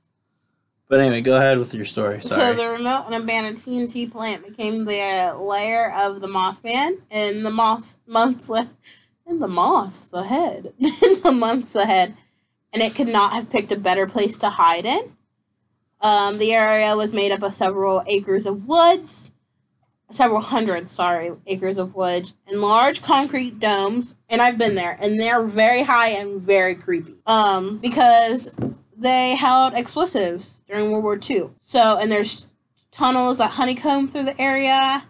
But 0.87 1.01
anyway, 1.01 1.21
go 1.21 1.37
ahead 1.37 1.59
with 1.59 1.73
your 1.75 1.85
story. 1.85 2.19
Sorry. 2.21 2.41
So 2.41 2.53
the 2.55 2.69
remote 2.69 3.05
and 3.05 3.15
abandoned 3.15 3.57
TNT 3.57 4.11
plant 4.11 4.43
became 4.45 4.85
the 4.85 5.37
lair 5.39 5.93
of 5.95 6.19
the 6.19 6.27
Mothman 6.27 6.97
in 7.11 7.43
the 7.43 7.51
moths 7.51 7.99
months 8.07 8.49
le- 8.49 8.71
in 9.27 9.37
the 9.37 9.47
moths 9.47 10.05
the 10.05 10.23
head 10.23 10.73
in 10.79 11.21
the 11.21 11.31
months 11.31 11.75
ahead, 11.75 12.15
and 12.73 12.81
it 12.81 12.95
could 12.95 13.07
not 13.07 13.33
have 13.33 13.51
picked 13.51 13.71
a 13.71 13.77
better 13.77 14.07
place 14.07 14.39
to 14.39 14.49
hide 14.49 14.85
in. 14.85 15.15
Um, 16.01 16.39
the 16.39 16.53
area 16.53 16.95
was 16.95 17.13
made 17.13 17.31
up 17.31 17.43
of 17.43 17.53
several 17.53 18.03
acres 18.07 18.47
of 18.47 18.67
woods, 18.67 19.31
several 20.11 20.41
hundred, 20.41 20.89
sorry, 20.89 21.31
acres 21.47 21.77
of 21.77 21.95
woods, 21.95 22.33
and 22.47 22.61
large 22.61 23.01
concrete 23.01 23.59
domes. 23.59 24.15
And 24.29 24.41
I've 24.41 24.57
been 24.57 24.75
there, 24.75 24.97
and 25.01 25.19
they're 25.19 25.43
very 25.43 25.83
high 25.83 26.09
and 26.09 26.41
very 26.41 26.75
creepy. 26.75 27.15
Um, 27.25 27.77
because 27.77 28.53
they 28.97 29.35
held 29.35 29.73
explosives 29.73 30.61
during 30.67 30.91
World 30.91 31.03
War 31.03 31.19
II. 31.29 31.51
So, 31.59 31.97
and 31.97 32.11
there's 32.11 32.47
tunnels 32.91 33.37
that 33.37 33.51
honeycomb 33.51 34.07
through 34.07 34.23
the 34.23 34.39
area, 34.41 35.03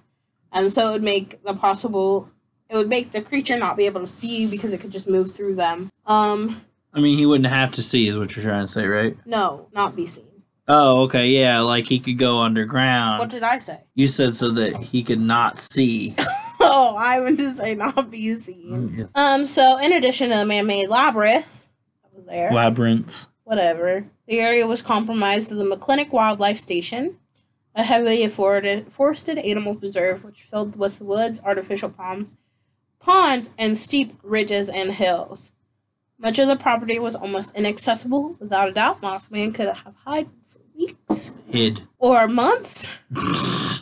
and 0.52 0.72
so 0.72 0.90
it 0.90 0.92
would 0.94 1.04
make 1.04 1.44
the 1.44 1.54
possible. 1.54 2.30
It 2.70 2.76
would 2.76 2.90
make 2.90 3.12
the 3.12 3.22
creature 3.22 3.58
not 3.58 3.78
be 3.78 3.88
able 3.88 4.02
to 4.02 4.08
see 4.08 4.44
you 4.44 4.48
because 4.48 4.74
it 4.74 4.80
could 4.80 4.92
just 4.92 5.10
move 5.10 5.32
through 5.32 5.56
them. 5.56 5.90
Um, 6.06 6.62
I 6.94 7.00
mean, 7.00 7.18
he 7.18 7.26
wouldn't 7.26 7.50
have 7.50 7.74
to 7.76 7.82
see, 7.82 8.08
is 8.08 8.18
what 8.18 8.36
you're 8.36 8.46
trying 8.46 8.66
to 8.66 8.72
say, 8.72 8.86
right? 8.86 9.18
no, 9.26 9.68
not 9.74 9.96
be 9.96 10.06
seen. 10.06 10.29
Oh, 10.71 11.01
okay, 11.03 11.27
yeah, 11.27 11.62
like 11.62 11.88
he 11.88 11.99
could 11.99 12.19
go 12.19 12.39
underground. 12.41 13.19
What 13.19 13.29
did 13.29 13.41
I 13.43 13.58
say? 13.58 13.79
you 13.95 14.08
said 14.08 14.36
so 14.36 14.51
that 14.51 14.75
he 14.75 15.03
could 15.03 15.19
not 15.21 15.60
see. 15.60 16.15
Oh, 16.62 16.93
I 16.97 17.21
meant 17.21 17.38
to 17.39 17.53
say 17.53 17.73
not 17.73 18.12
be 18.12 18.36
seen. 18.36 19.08
Um, 19.15 19.45
so 19.45 19.77
in 19.79 19.93
addition 19.93 20.29
to 20.29 20.36
the 20.36 20.45
man-made 20.45 20.89
labyrinth, 20.89 21.67
was 22.13 22.25
there. 22.25 22.51
Labyrinth. 22.51 23.29
whatever. 23.45 24.05
The 24.27 24.39
area 24.41 24.67
was 24.67 24.82
compromised 24.82 25.51
of 25.53 25.58
the 25.58 25.63
McClintic 25.63 26.12
Wildlife 26.12 26.60
Station, 26.60 27.17
a 27.73 27.84
heavily 27.84 28.23
afforded, 28.25 28.91
forested 28.91 29.38
animal 29.38 29.73
preserve 29.73 30.25
which 30.25 30.43
filled 30.43 30.77
with 30.77 31.01
woods, 31.01 31.41
artificial 31.45 31.89
palms, 31.89 32.36
ponds, 32.99 33.51
and 33.58 33.77
steep 33.77 34.19
ridges 34.21 34.67
and 34.67 34.91
hills. 34.91 35.53
Much 36.19 36.39
of 36.39 36.49
the 36.49 36.58
property 36.58 36.99
was 36.99 37.15
almost 37.15 37.55
inaccessible. 37.55 38.36
Without 38.41 38.67
a 38.67 38.73
doubt, 38.73 39.01
Mothman 39.01 39.55
could 39.55 39.69
have 39.69 39.95
hid 40.05 40.27
Hid. 41.48 41.82
Or 42.00 42.28
months, 42.28 42.88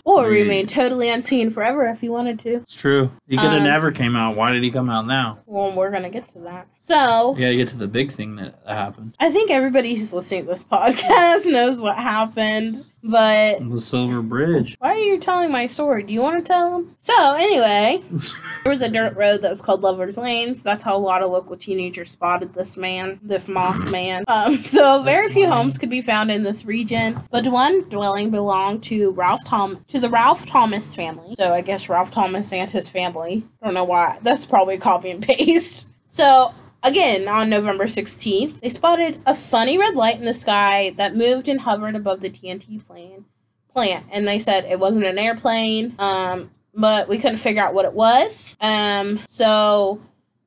or 0.03 0.25
remain 0.27 0.65
totally 0.67 1.09
unseen 1.09 1.49
forever 1.51 1.85
if 1.87 2.01
he 2.01 2.09
wanted 2.09 2.39
to. 2.39 2.55
It's 2.55 2.79
true. 2.79 3.11
He 3.27 3.37
could 3.37 3.45
have 3.51 3.57
Um, 3.59 3.63
never 3.63 3.91
came 3.91 4.15
out. 4.15 4.35
Why 4.35 4.51
did 4.51 4.63
he 4.63 4.71
come 4.71 4.89
out 4.89 5.05
now? 5.05 5.39
Well, 5.45 5.71
we're 5.75 5.91
gonna 5.91 6.09
get 6.09 6.27
to 6.29 6.39
that. 6.39 6.67
So, 6.79 7.35
You 7.37 7.41
gotta 7.45 7.55
get 7.57 7.67
to 7.69 7.77
the 7.77 7.87
big 7.87 8.11
thing 8.11 8.35
that 8.37 8.59
happened. 8.65 9.13
I 9.19 9.29
think 9.29 9.51
everybody 9.51 9.93
who's 9.95 10.13
listening 10.13 10.43
to 10.43 10.47
this 10.49 10.63
podcast 10.63 11.45
knows 11.51 11.79
what 11.81 11.95
happened, 11.97 12.85
but 13.03 13.59
The 13.69 13.79
Silver 13.79 14.21
Bridge. 14.21 14.77
why 14.79 14.93
are 14.93 14.97
you 14.97 15.19
telling 15.19 15.51
my 15.51 15.67
story? 15.67 16.03
Do 16.03 16.13
you 16.13 16.21
want 16.21 16.37
to 16.37 16.47
tell 16.51 16.71
them? 16.71 16.95
So, 16.97 17.33
anyway, 17.33 18.01
there 18.63 18.71
was 18.71 18.81
a 18.81 18.89
dirt 18.89 19.15
road 19.17 19.41
that 19.41 19.49
was 19.49 19.61
called 19.61 19.81
Lover's 19.81 20.17
Lane, 20.17 20.55
so 20.55 20.61
that's 20.63 20.81
how 20.83 20.95
a 20.95 20.97
lot 20.97 21.21
of 21.21 21.29
local 21.29 21.57
teenagers 21.57 22.09
spotted 22.09 22.53
this 22.53 22.77
man, 22.77 23.19
this 23.21 23.49
moth 23.49 23.91
man. 23.91 24.23
Um, 24.29 24.55
so, 24.57 25.03
very 25.03 25.29
few 25.29 25.47
homes 25.49 25.77
could 25.77 25.89
be 25.89 26.01
found 26.01 26.31
in 26.31 26.43
this 26.43 26.63
region, 26.65 27.19
but 27.29 27.45
one 27.47 27.81
dwelling 27.89 28.06
belonged 28.29 28.83
to 28.83 29.11
Ralph 29.11 29.43
Tom 29.45 29.83
to 29.87 29.99
the 29.99 30.09
Ralph 30.09 30.45
Thomas 30.45 30.93
family. 30.95 31.35
So, 31.37 31.53
I 31.53 31.61
guess 31.61 31.89
Ralph 31.89 32.11
Thomas 32.11 32.51
and 32.53 32.69
his 32.69 32.89
family. 32.89 33.43
I 33.61 33.65
don't 33.65 33.73
know 33.73 33.83
why. 33.83 34.19
That's 34.21 34.45
probably 34.45 34.77
copy 34.77 35.09
and 35.09 35.21
paste. 35.21 35.89
So, 36.09 36.53
Again, 36.83 37.27
on 37.27 37.49
November 37.49 37.85
16th, 37.85 38.59
they 38.61 38.69
spotted 38.69 39.19
a 39.25 39.33
funny 39.33 39.77
red 39.77 39.95
light 39.95 40.19
in 40.19 40.25
the 40.25 40.33
sky 40.33 40.91
that 40.91 41.15
moved 41.15 41.49
and 41.49 41.59
hovered 41.59 41.95
above 41.95 42.21
the 42.21 42.29
TNT 42.29 42.85
plane 42.85 43.25
plant. 43.73 44.05
And 44.11 44.27
they 44.27 44.39
said 44.39 44.65
it 44.65 44.79
wasn't 44.79 45.05
an 45.05 45.17
airplane, 45.17 45.95
um, 45.99 46.51
but 46.73 47.09
we 47.09 47.17
couldn't 47.17 47.39
figure 47.39 47.61
out 47.61 47.73
what 47.73 47.85
it 47.85 47.93
was. 47.93 48.55
Um, 48.61 49.19
so 49.27 49.99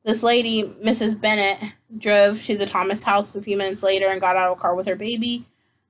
this 0.04 0.22
lady, 0.22 0.62
Mrs. 0.84 1.20
Bennett, 1.20 1.72
drove 1.98 2.42
to 2.44 2.56
the 2.56 2.66
Thomas 2.66 3.02
house 3.02 3.34
a 3.34 3.42
few 3.42 3.56
minutes 3.56 3.82
later 3.82 4.06
and 4.06 4.20
got 4.20 4.36
out 4.36 4.50
of 4.50 4.58
a 4.58 4.60
car 4.60 4.74
with 4.74 4.86
her 4.86 4.96
baby. 4.96 5.44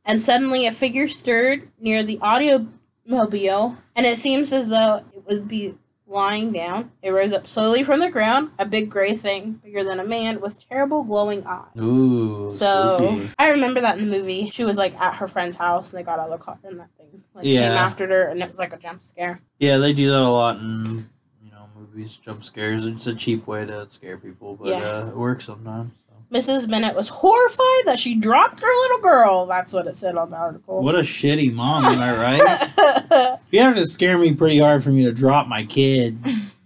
And 0.05 0.21
suddenly 0.23 0.67
a 0.67 0.73
figure 0.73 1.09
stirred 1.09 1.69
near 1.79 2.03
the 2.03 2.19
automobile, 2.23 3.77
and 3.95 4.07
it 4.07 4.17
seems 4.19 4.53
as 4.53 4.71
though 4.71 5.05
it 5.15 5.27
would 5.27 5.47
be 5.49 5.75
lying 6.07 6.53
down. 6.53 6.91
It 7.03 7.11
rose 7.13 7.33
up 7.33 7.47
slowly 7.47 7.85
from 7.85 8.01
the 8.01 8.11
ground, 8.11 8.51
a 8.59 8.67
big 8.67 8.91
gray 8.91 9.15
thing, 9.15 9.53
bigger 9.63 9.85
than 9.85 10.01
a 10.01 10.05
man, 10.05 10.41
with 10.41 10.69
terrible 10.69 11.05
glowing 11.05 11.45
eyes. 11.47 11.69
Ooh. 11.81 12.51
So 12.51 12.97
spooky. 12.99 13.31
I 13.39 13.51
remember 13.51 13.81
that 13.83 13.99
in 13.99 14.11
the 14.11 14.19
movie. 14.19 14.51
She 14.51 14.65
was 14.65 14.77
like 14.77 14.95
at 15.01 15.15
her 15.17 15.29
friend's 15.29 15.57
house 15.57 15.93
and 15.93 15.99
they 16.01 16.03
got 16.05 16.19
of 16.19 16.31
the 16.31 16.39
car 16.39 16.59
and 16.65 16.81
that 16.81 16.89
thing 16.99 17.23
like 17.35 17.45
came 17.45 17.55
Yeah. 17.55 17.75
after 17.75 18.09
her 18.09 18.25
and 18.29 18.43
it 18.43 18.49
was 18.49 18.59
like 18.59 18.73
a 18.73 18.77
jump 18.79 19.03
scare. 19.03 19.41
Yeah, 19.61 19.79
they 19.79 19.93
do 19.93 20.11
that 20.11 20.21
a 20.21 20.29
lot 20.29 20.57
in 20.57 21.09
you 21.45 21.53
know 21.53 21.69
movies, 21.79 22.17
jump 22.17 22.43
scares. 22.43 22.87
It's 22.87 23.07
a 23.07 23.15
cheap 23.15 23.47
way 23.47 23.65
to 23.67 23.89
scare 23.89 24.17
people, 24.19 24.57
but 24.57 24.69
Yeah. 24.71 24.79
uh, 24.83 25.09
it 25.11 25.17
works 25.17 25.45
sometimes. 25.45 26.00
Mrs. 26.33 26.71
Bennett 26.71 26.95
was 26.95 27.09
horrified 27.09 27.87
that 27.87 27.99
she 27.99 28.15
dropped 28.15 28.61
her 28.61 28.67
little 28.83 29.01
girl. 29.01 29.47
That's 29.47 29.73
what 29.73 29.87
it 29.89 29.97
said 29.97 30.17
on 30.17 30.31
the 30.31 30.37
article. 30.37 30.83
What 30.83 30.95
a 30.95 31.01
shitty 31.01 31.53
mom, 31.53 31.85
am 31.85 31.99
I 31.99 32.17
right? 32.17 33.39
You 33.51 33.61
have 33.63 33.75
to 33.75 33.85
scare 33.85 34.17
me 34.17 34.35
pretty 34.37 34.61
hard 34.61 34.85
for 34.85 34.91
me 34.91 35.05
to 35.05 35.13
drop 35.13 35.49
my 35.49 35.65
kid. 35.65 36.17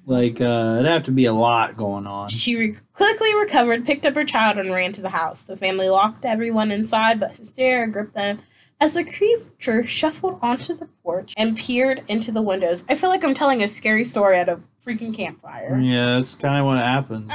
Like, 0.04 0.38
uh, 0.38 0.76
it'd 0.78 0.90
have 0.90 1.04
to 1.04 1.10
be 1.12 1.24
a 1.24 1.32
lot 1.32 1.78
going 1.78 2.06
on. 2.06 2.28
She 2.28 2.56
re- 2.56 2.76
quickly 2.92 3.34
recovered, 3.34 3.86
picked 3.86 4.04
up 4.04 4.14
her 4.16 4.24
child, 4.24 4.58
and 4.58 4.70
ran 4.70 4.92
to 4.92 5.00
the 5.00 5.08
house. 5.08 5.42
The 5.42 5.56
family 5.56 5.88
locked 5.88 6.26
everyone 6.26 6.70
inside, 6.70 7.18
but 7.20 7.34
hysteria 7.36 7.86
gripped 7.86 8.12
them 8.14 8.40
as 8.82 8.92
the 8.92 9.04
creature 9.04 9.82
shuffled 9.86 10.38
onto 10.42 10.74
the 10.74 10.86
porch 11.02 11.32
and 11.38 11.56
peered 11.56 12.02
into 12.06 12.30
the 12.30 12.42
windows. 12.42 12.84
I 12.90 12.96
feel 12.96 13.08
like 13.08 13.24
I'm 13.24 13.32
telling 13.32 13.62
a 13.62 13.68
scary 13.68 14.04
story 14.04 14.36
at 14.36 14.50
a 14.50 14.60
freaking 14.84 15.14
campfire. 15.16 15.78
Yeah, 15.80 16.16
that's 16.18 16.34
kind 16.34 16.60
of 16.60 16.66
what 16.66 16.76
happens. 16.76 17.32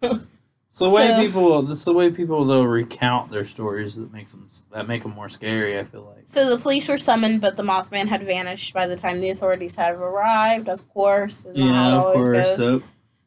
It's 0.76 0.80
the 0.80 0.90
way 0.90 1.08
So- 1.08 1.16
people. 1.16 1.62
That's 1.62 1.86
the 1.86 1.94
way 1.94 2.10
people 2.10 2.44
though 2.44 2.62
recount 2.62 3.30
their 3.30 3.44
stories 3.44 3.96
that 3.96 4.12
makes 4.12 4.32
them 4.32 4.46
that 4.72 4.86
make 4.86 5.04
them 5.04 5.14
more 5.14 5.30
scary. 5.30 5.78
I 5.78 5.84
feel 5.84 6.02
like. 6.14 6.24
So 6.28 6.50
the 6.54 6.60
police 6.60 6.86
were 6.86 6.98
summoned, 6.98 7.40
but 7.40 7.56
the 7.56 7.62
Mothman 7.62 8.08
had 8.08 8.22
vanished 8.26 8.74
by 8.74 8.86
the 8.86 8.94
time 8.94 9.22
the 9.22 9.30
authorities 9.30 9.76
had 9.76 9.94
arrived. 9.94 10.68
Of 10.68 10.86
course, 10.92 11.46
is 11.46 11.56
how 11.58 11.64
it 11.64 11.72
Yeah, 11.72 11.96
of 11.96 12.12
course. 12.12 12.56
So, 12.56 12.82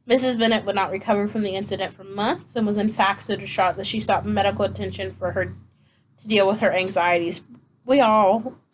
Mrs. 0.07 0.37
Bennett 0.37 0.63
would 0.65 0.75
not 0.75 0.91
recover 0.91 1.27
from 1.27 1.41
the 1.41 1.55
incident 1.55 1.91
for 1.91 2.03
months 2.03 2.55
and 2.55 2.67
was 2.67 2.77
in 2.77 2.89
fact 2.89 3.23
so 3.23 3.35
distraught 3.35 3.77
that 3.77 3.87
she 3.87 3.99
sought 3.99 4.27
medical 4.27 4.65
attention 4.65 5.11
for 5.11 5.31
her 5.31 5.55
to 6.19 6.27
deal 6.27 6.47
with 6.47 6.59
her 6.59 6.71
anxieties. 6.71 7.41
We 7.83 7.99
all. 7.99 8.53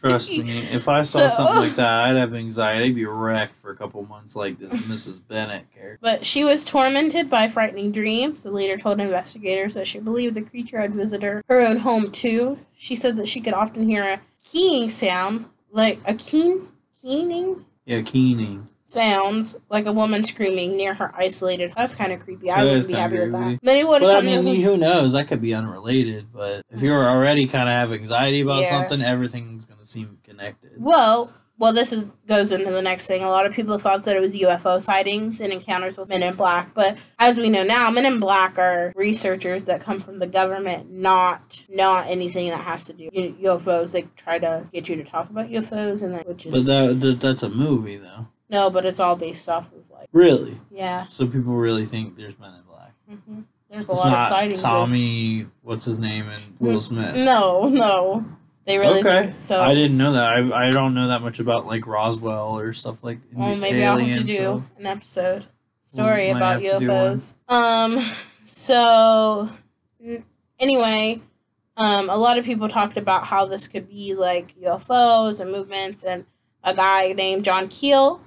trust 0.00 0.30
me, 0.30 0.58
if 0.58 0.88
I 0.88 1.02
saw 1.02 1.26
So- 1.28 1.36
something 1.36 1.56
like 1.56 1.74
that, 1.76 2.04
I'd 2.06 2.16
have 2.16 2.34
anxiety. 2.34 2.86
I'd 2.86 2.94
be 2.94 3.04
wrecked 3.06 3.56
for 3.56 3.70
a 3.70 3.76
couple 3.76 4.04
months, 4.06 4.34
like 4.36 4.58
this 4.58 4.72
Mrs. 4.72 5.20
Bennett 5.26 5.64
character. 5.74 5.98
But 6.00 6.24
she 6.26 6.44
was 6.44 6.64
tormented 6.64 7.28
by 7.30 7.48
frightening 7.48 7.92
dreams. 7.92 8.42
The 8.42 8.50
leader 8.50 8.76
told 8.78 9.00
investigators 9.00 9.74
that 9.74 9.86
she 9.86 9.98
believed 10.00 10.34
the 10.34 10.42
creature 10.42 10.80
had 10.80 10.94
visited 10.94 11.42
her, 11.48 11.60
own 11.60 11.78
home 11.78 12.10
too. 12.10 12.58
She 12.72 12.96
said 12.96 13.16
that 13.16 13.28
she 13.28 13.40
could 13.40 13.54
often 13.54 13.88
hear 13.88 14.02
a 14.04 14.20
keying 14.44 14.90
sound, 14.90 15.46
like 15.70 16.00
a 16.06 16.14
keen, 16.14 16.68
keening 17.00 17.64
Yeah, 17.86 18.02
keening. 18.02 18.68
Sounds, 18.90 19.58
like 19.68 19.86
a 19.86 19.92
woman 19.92 20.24
screaming 20.24 20.76
near 20.76 20.94
her 20.94 21.12
isolated. 21.16 21.72
That's 21.76 21.94
kind 21.94 22.12
of 22.12 22.20
creepy. 22.20 22.50
I 22.50 22.58
That 22.64 22.70
wouldn't 22.70 22.88
be 22.88 22.92
happy 22.94 23.18
with 23.18 23.32
creepy. 23.32 23.54
that. 23.56 23.62
Many 23.64 23.84
would 23.84 24.02
But 24.02 24.16
I 24.16 24.20
mean, 24.20 24.62
who 24.62 24.76
knows? 24.76 25.12
That 25.12 25.28
could 25.28 25.40
be 25.40 25.54
unrelated. 25.54 26.26
But 26.32 26.62
if 26.70 26.82
you're 26.82 27.08
already 27.08 27.46
kind 27.46 27.68
of 27.68 27.72
have 27.74 27.92
anxiety 27.92 28.40
about 28.40 28.62
Yeah. 28.62 28.70
something, 28.80 29.00
everything's 29.04 29.64
gonna 29.64 29.84
seem 29.84 30.18
connected. 30.24 30.72
Well, 30.78 31.30
well, 31.58 31.74
this 31.74 31.92
is 31.92 32.10
goes 32.26 32.50
into 32.50 32.70
the 32.70 32.80
next 32.80 33.06
thing. 33.06 33.22
A 33.22 33.28
lot 33.28 33.44
of 33.44 33.52
people 33.52 33.76
thought 33.78 34.04
that 34.06 34.16
it 34.16 34.20
was 34.20 34.34
UFO 34.34 34.78
sightings 34.80 35.40
and 35.42 35.52
encounters 35.52 35.98
with 35.98 36.08
Men 36.08 36.22
in 36.22 36.34
Black, 36.34 36.72
but 36.72 36.96
as 37.18 37.38
we 37.38 37.50
know 37.50 37.62
now, 37.62 37.90
Men 37.90 38.06
in 38.06 38.18
Black 38.18 38.58
are 38.58 38.94
researchers 38.96 39.66
that 39.66 39.82
come 39.82 40.00
from 40.00 40.20
the 40.20 40.26
government, 40.26 40.90
not 40.90 41.66
not 41.68 42.06
anything 42.08 42.48
that 42.48 42.60
has 42.62 42.86
to 42.86 42.94
do 42.94 43.10
with 43.14 43.38
UFOs. 43.42 43.92
They 43.92 44.06
try 44.16 44.38
to 44.38 44.68
get 44.72 44.88
you 44.88 44.96
to 44.96 45.04
talk 45.04 45.28
about 45.28 45.50
UFOs, 45.50 46.00
and 46.02 46.14
then 46.14 46.24
which 46.26 46.46
is 46.46 46.52
But 46.52 46.64
that, 46.64 47.00
that 47.00 47.20
that's 47.20 47.42
a 47.42 47.50
movie, 47.50 47.96
though. 47.98 48.28
No, 48.50 48.68
but 48.70 48.84
it's 48.84 49.00
all 49.00 49.16
based 49.16 49.48
off 49.48 49.72
of 49.72 49.84
like 49.90 50.08
Really? 50.12 50.54
yeah. 50.70 51.06
So 51.06 51.26
people 51.26 51.54
really 51.54 51.86
think 51.86 52.16
there's 52.16 52.38
Men 52.38 52.54
in 52.54 52.62
Black. 52.62 52.92
Mm-hmm. 53.10 53.40
There's 53.70 53.88
a 53.88 53.92
It's 53.92 54.04
lot 54.04 54.12
of 54.22 54.28
sightings. 54.28 54.58
of- 54.58 54.62
Tommy. 54.64 55.46
What's 55.62 55.84
his 55.84 55.98
name? 56.00 56.26
And 56.28 56.42
Will 56.58 56.80
Smith. 56.80 57.14
No, 57.16 57.68
no, 57.68 58.24
they 58.66 58.78
really 58.78 59.00
okay. 59.00 59.26
think 59.26 59.36
so. 59.38 59.60
I 59.62 59.74
didn't 59.74 59.96
know 59.96 60.12
that. 60.12 60.24
I, 60.52 60.66
I 60.66 60.70
don't 60.70 60.94
know 60.94 61.08
that 61.08 61.22
much 61.22 61.38
about 61.38 61.66
like 61.66 61.86
Roswell 61.86 62.58
or 62.58 62.72
stuff 62.72 63.04
like. 63.04 63.18
Well, 63.32 63.54
maybe 63.56 63.84
I'll 63.84 63.98
have 63.98 64.18
to 64.18 64.24
do 64.24 64.32
stuff. 64.32 64.70
an 64.78 64.86
episode 64.86 65.46
story 65.82 66.26
We 66.26 66.30
about 66.32 66.60
have 66.62 66.72
to 66.72 66.78
do 66.80 66.88
one. 66.88 67.16
UFOs. 67.16 67.34
Um, 67.48 68.14
so 68.46 69.48
anyway, 70.58 71.20
um, 71.76 72.10
a 72.10 72.16
lot 72.16 72.38
of 72.38 72.44
people 72.44 72.68
talked 72.68 72.96
about 72.96 73.24
how 73.26 73.44
this 73.46 73.68
could 73.68 73.88
be 73.88 74.14
like 74.14 74.54
UFOs 74.60 75.40
and 75.40 75.50
movements, 75.52 76.02
and 76.04 76.26
a 76.64 76.74
guy 76.74 77.12
named 77.12 77.44
John 77.44 77.68
Keel 77.68 78.20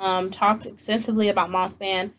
um, 0.00 0.30
talked 0.30 0.66
extensively 0.66 1.28
about 1.28 1.50
Mothman. 1.50 2.12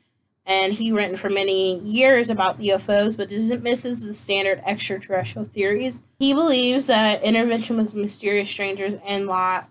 And 0.46 0.74
he 0.74 0.92
written 0.92 1.18
for 1.18 1.30
many 1.30 1.80
years 1.80 2.30
about 2.30 2.60
UFOs, 2.60 3.16
but 3.16 3.30
dismisses 3.30 4.06
the 4.06 4.14
standard 4.14 4.62
extraterrestrial 4.66 5.46
theories. 5.46 6.02
He 6.18 6.34
believes 6.34 6.88
that 6.88 7.22
intervention 7.22 7.78
with 7.78 7.94
mysterious 7.94 8.50
strangers 8.50 8.96
and 9.06 9.28
lot. 9.28 9.70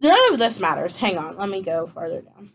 None 0.00 0.32
of 0.32 0.38
this 0.38 0.60
matters. 0.60 0.98
Hang 0.98 1.16
on, 1.16 1.36
let 1.38 1.48
me 1.48 1.62
go 1.62 1.86
farther 1.86 2.20
down. 2.20 2.52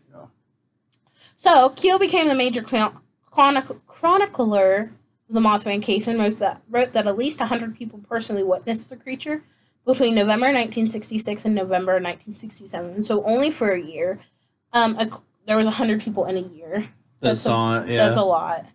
So 1.42 1.70
Keel 1.70 1.98
became 1.98 2.28
the 2.28 2.36
major 2.36 2.62
chronic- 2.62 3.86
chronicler 3.88 4.90
of 5.28 5.34
the 5.34 5.40
Mothman 5.40 5.82
case 5.82 6.06
and 6.06 6.16
wrote 6.16 6.38
that, 6.38 6.62
wrote 6.70 6.92
that 6.92 7.08
at 7.08 7.18
least 7.18 7.40
100 7.40 7.74
people 7.76 7.98
personally 8.08 8.44
witnessed 8.44 8.90
the 8.90 8.96
creature 8.96 9.42
between 9.84 10.14
November 10.14 10.46
1966 10.46 11.44
and 11.44 11.56
November 11.56 11.94
1967. 11.94 13.02
So 13.02 13.24
only 13.24 13.50
for 13.50 13.70
a 13.70 13.80
year. 13.80 14.20
Um, 14.72 14.96
a, 14.98 15.10
there 15.46 15.56
was 15.56 15.66
100 15.66 16.00
people 16.00 16.24
in 16.26 16.36
a 16.36 16.40
year. 16.40 16.78
That 17.20 17.28
That's 17.28 17.40
a- 17.40 17.44
saw 17.44 17.80
it. 17.82 17.88
Yeah. 17.90 17.96
That's 17.98 18.16
a 18.16 18.22
lot. 18.24 18.66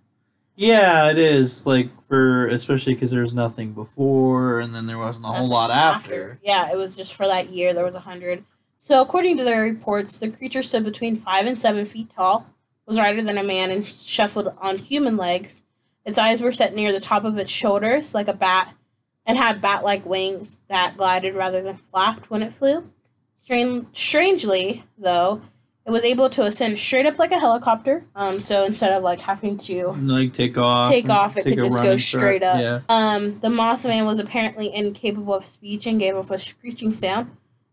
yeah, 0.56 1.10
it 1.12 1.18
is. 1.18 1.66
Like 1.66 1.90
for 2.02 2.48
especially 2.48 2.94
because 2.94 3.12
there's 3.12 3.34
nothing 3.34 3.74
before, 3.74 4.60
and 4.60 4.74
then 4.74 4.86
there 4.88 4.98
wasn't 4.98 5.26
a 5.26 5.30
whole 5.30 5.48
lot 5.50 5.72
after. 5.72 6.40
Yeah, 6.44 6.72
it 6.72 6.78
was 6.78 6.96
just 6.96 7.14
for 7.16 7.28
that 7.28 7.50
year. 7.50 7.74
There 7.74 7.84
was 7.86 7.96
a 7.96 8.00
hundred. 8.00 8.44
So 8.78 9.02
according 9.02 9.38
to 9.38 9.44
their 9.44 9.62
reports, 9.64 10.18
the 10.20 10.30
creature 10.30 10.62
stood 10.64 10.84
between 10.86 11.16
five 11.16 11.46
and 11.46 11.60
seven 11.60 11.86
feet 11.86 12.10
tall, 12.16 12.48
was 12.86 12.98
wider 12.98 13.22
than 13.22 13.38
a 13.38 13.44
man, 13.44 13.72
and 13.72 13.86
shuffled 13.86 14.54
on 14.62 14.78
human 14.78 15.18
legs. 15.18 15.64
Its 16.06 16.18
eyes 16.18 16.40
were 16.42 16.52
set 16.54 16.74
near 16.74 16.94
the 16.94 17.02
top 17.02 17.26
of 17.26 17.38
its 17.38 17.52
shoulders, 17.52 18.14
like 18.14 18.30
a 18.30 18.34
bat, 18.34 18.74
and 19.26 19.38
had 19.38 19.60
bat-like 19.62 20.06
wings 20.06 20.62
that 20.70 20.96
glided 20.96 21.36
rather 21.36 21.62
than 21.62 21.76
flapped 21.76 22.30
when 22.30 22.42
it 22.42 22.54
flew. 22.54 22.90
Strange, 23.44 23.88
strangely, 23.92 24.86
though, 24.98 25.42
it 25.88 25.92
was 25.92 26.04
able 26.04 26.30
to 26.32 26.44
ascend 26.44 26.78
straight 26.78 27.06
up 27.06 27.18
like 27.18 27.32
a 27.32 27.40
helicopter. 27.40 28.04
Um, 28.14 28.42
so 28.42 28.66
instead 28.66 28.92
of 28.92 29.04
like 29.04 29.22
having 29.22 29.56
to 29.60 29.92
Like 30.02 30.34
take 30.34 30.58
off. 30.58 30.92
take 30.92 31.10
off, 31.10 31.38
it 31.38 31.46
could 31.46 31.56
just 31.58 31.82
go 31.82 31.96
straight 31.96 32.44
up. 32.44 32.60
Yeah. 32.60 32.82
Um, 32.90 33.40
the 33.40 33.48
Mothman 33.48 34.06
was 34.06 34.20
apparently 34.20 34.74
incapable 34.74 35.34
of 35.34 35.46
speech 35.46 35.88
and 35.88 35.98
gave 35.98 36.16
off 36.18 36.30
a 36.30 36.38
screeching 36.38 36.92
sound. 36.94 37.32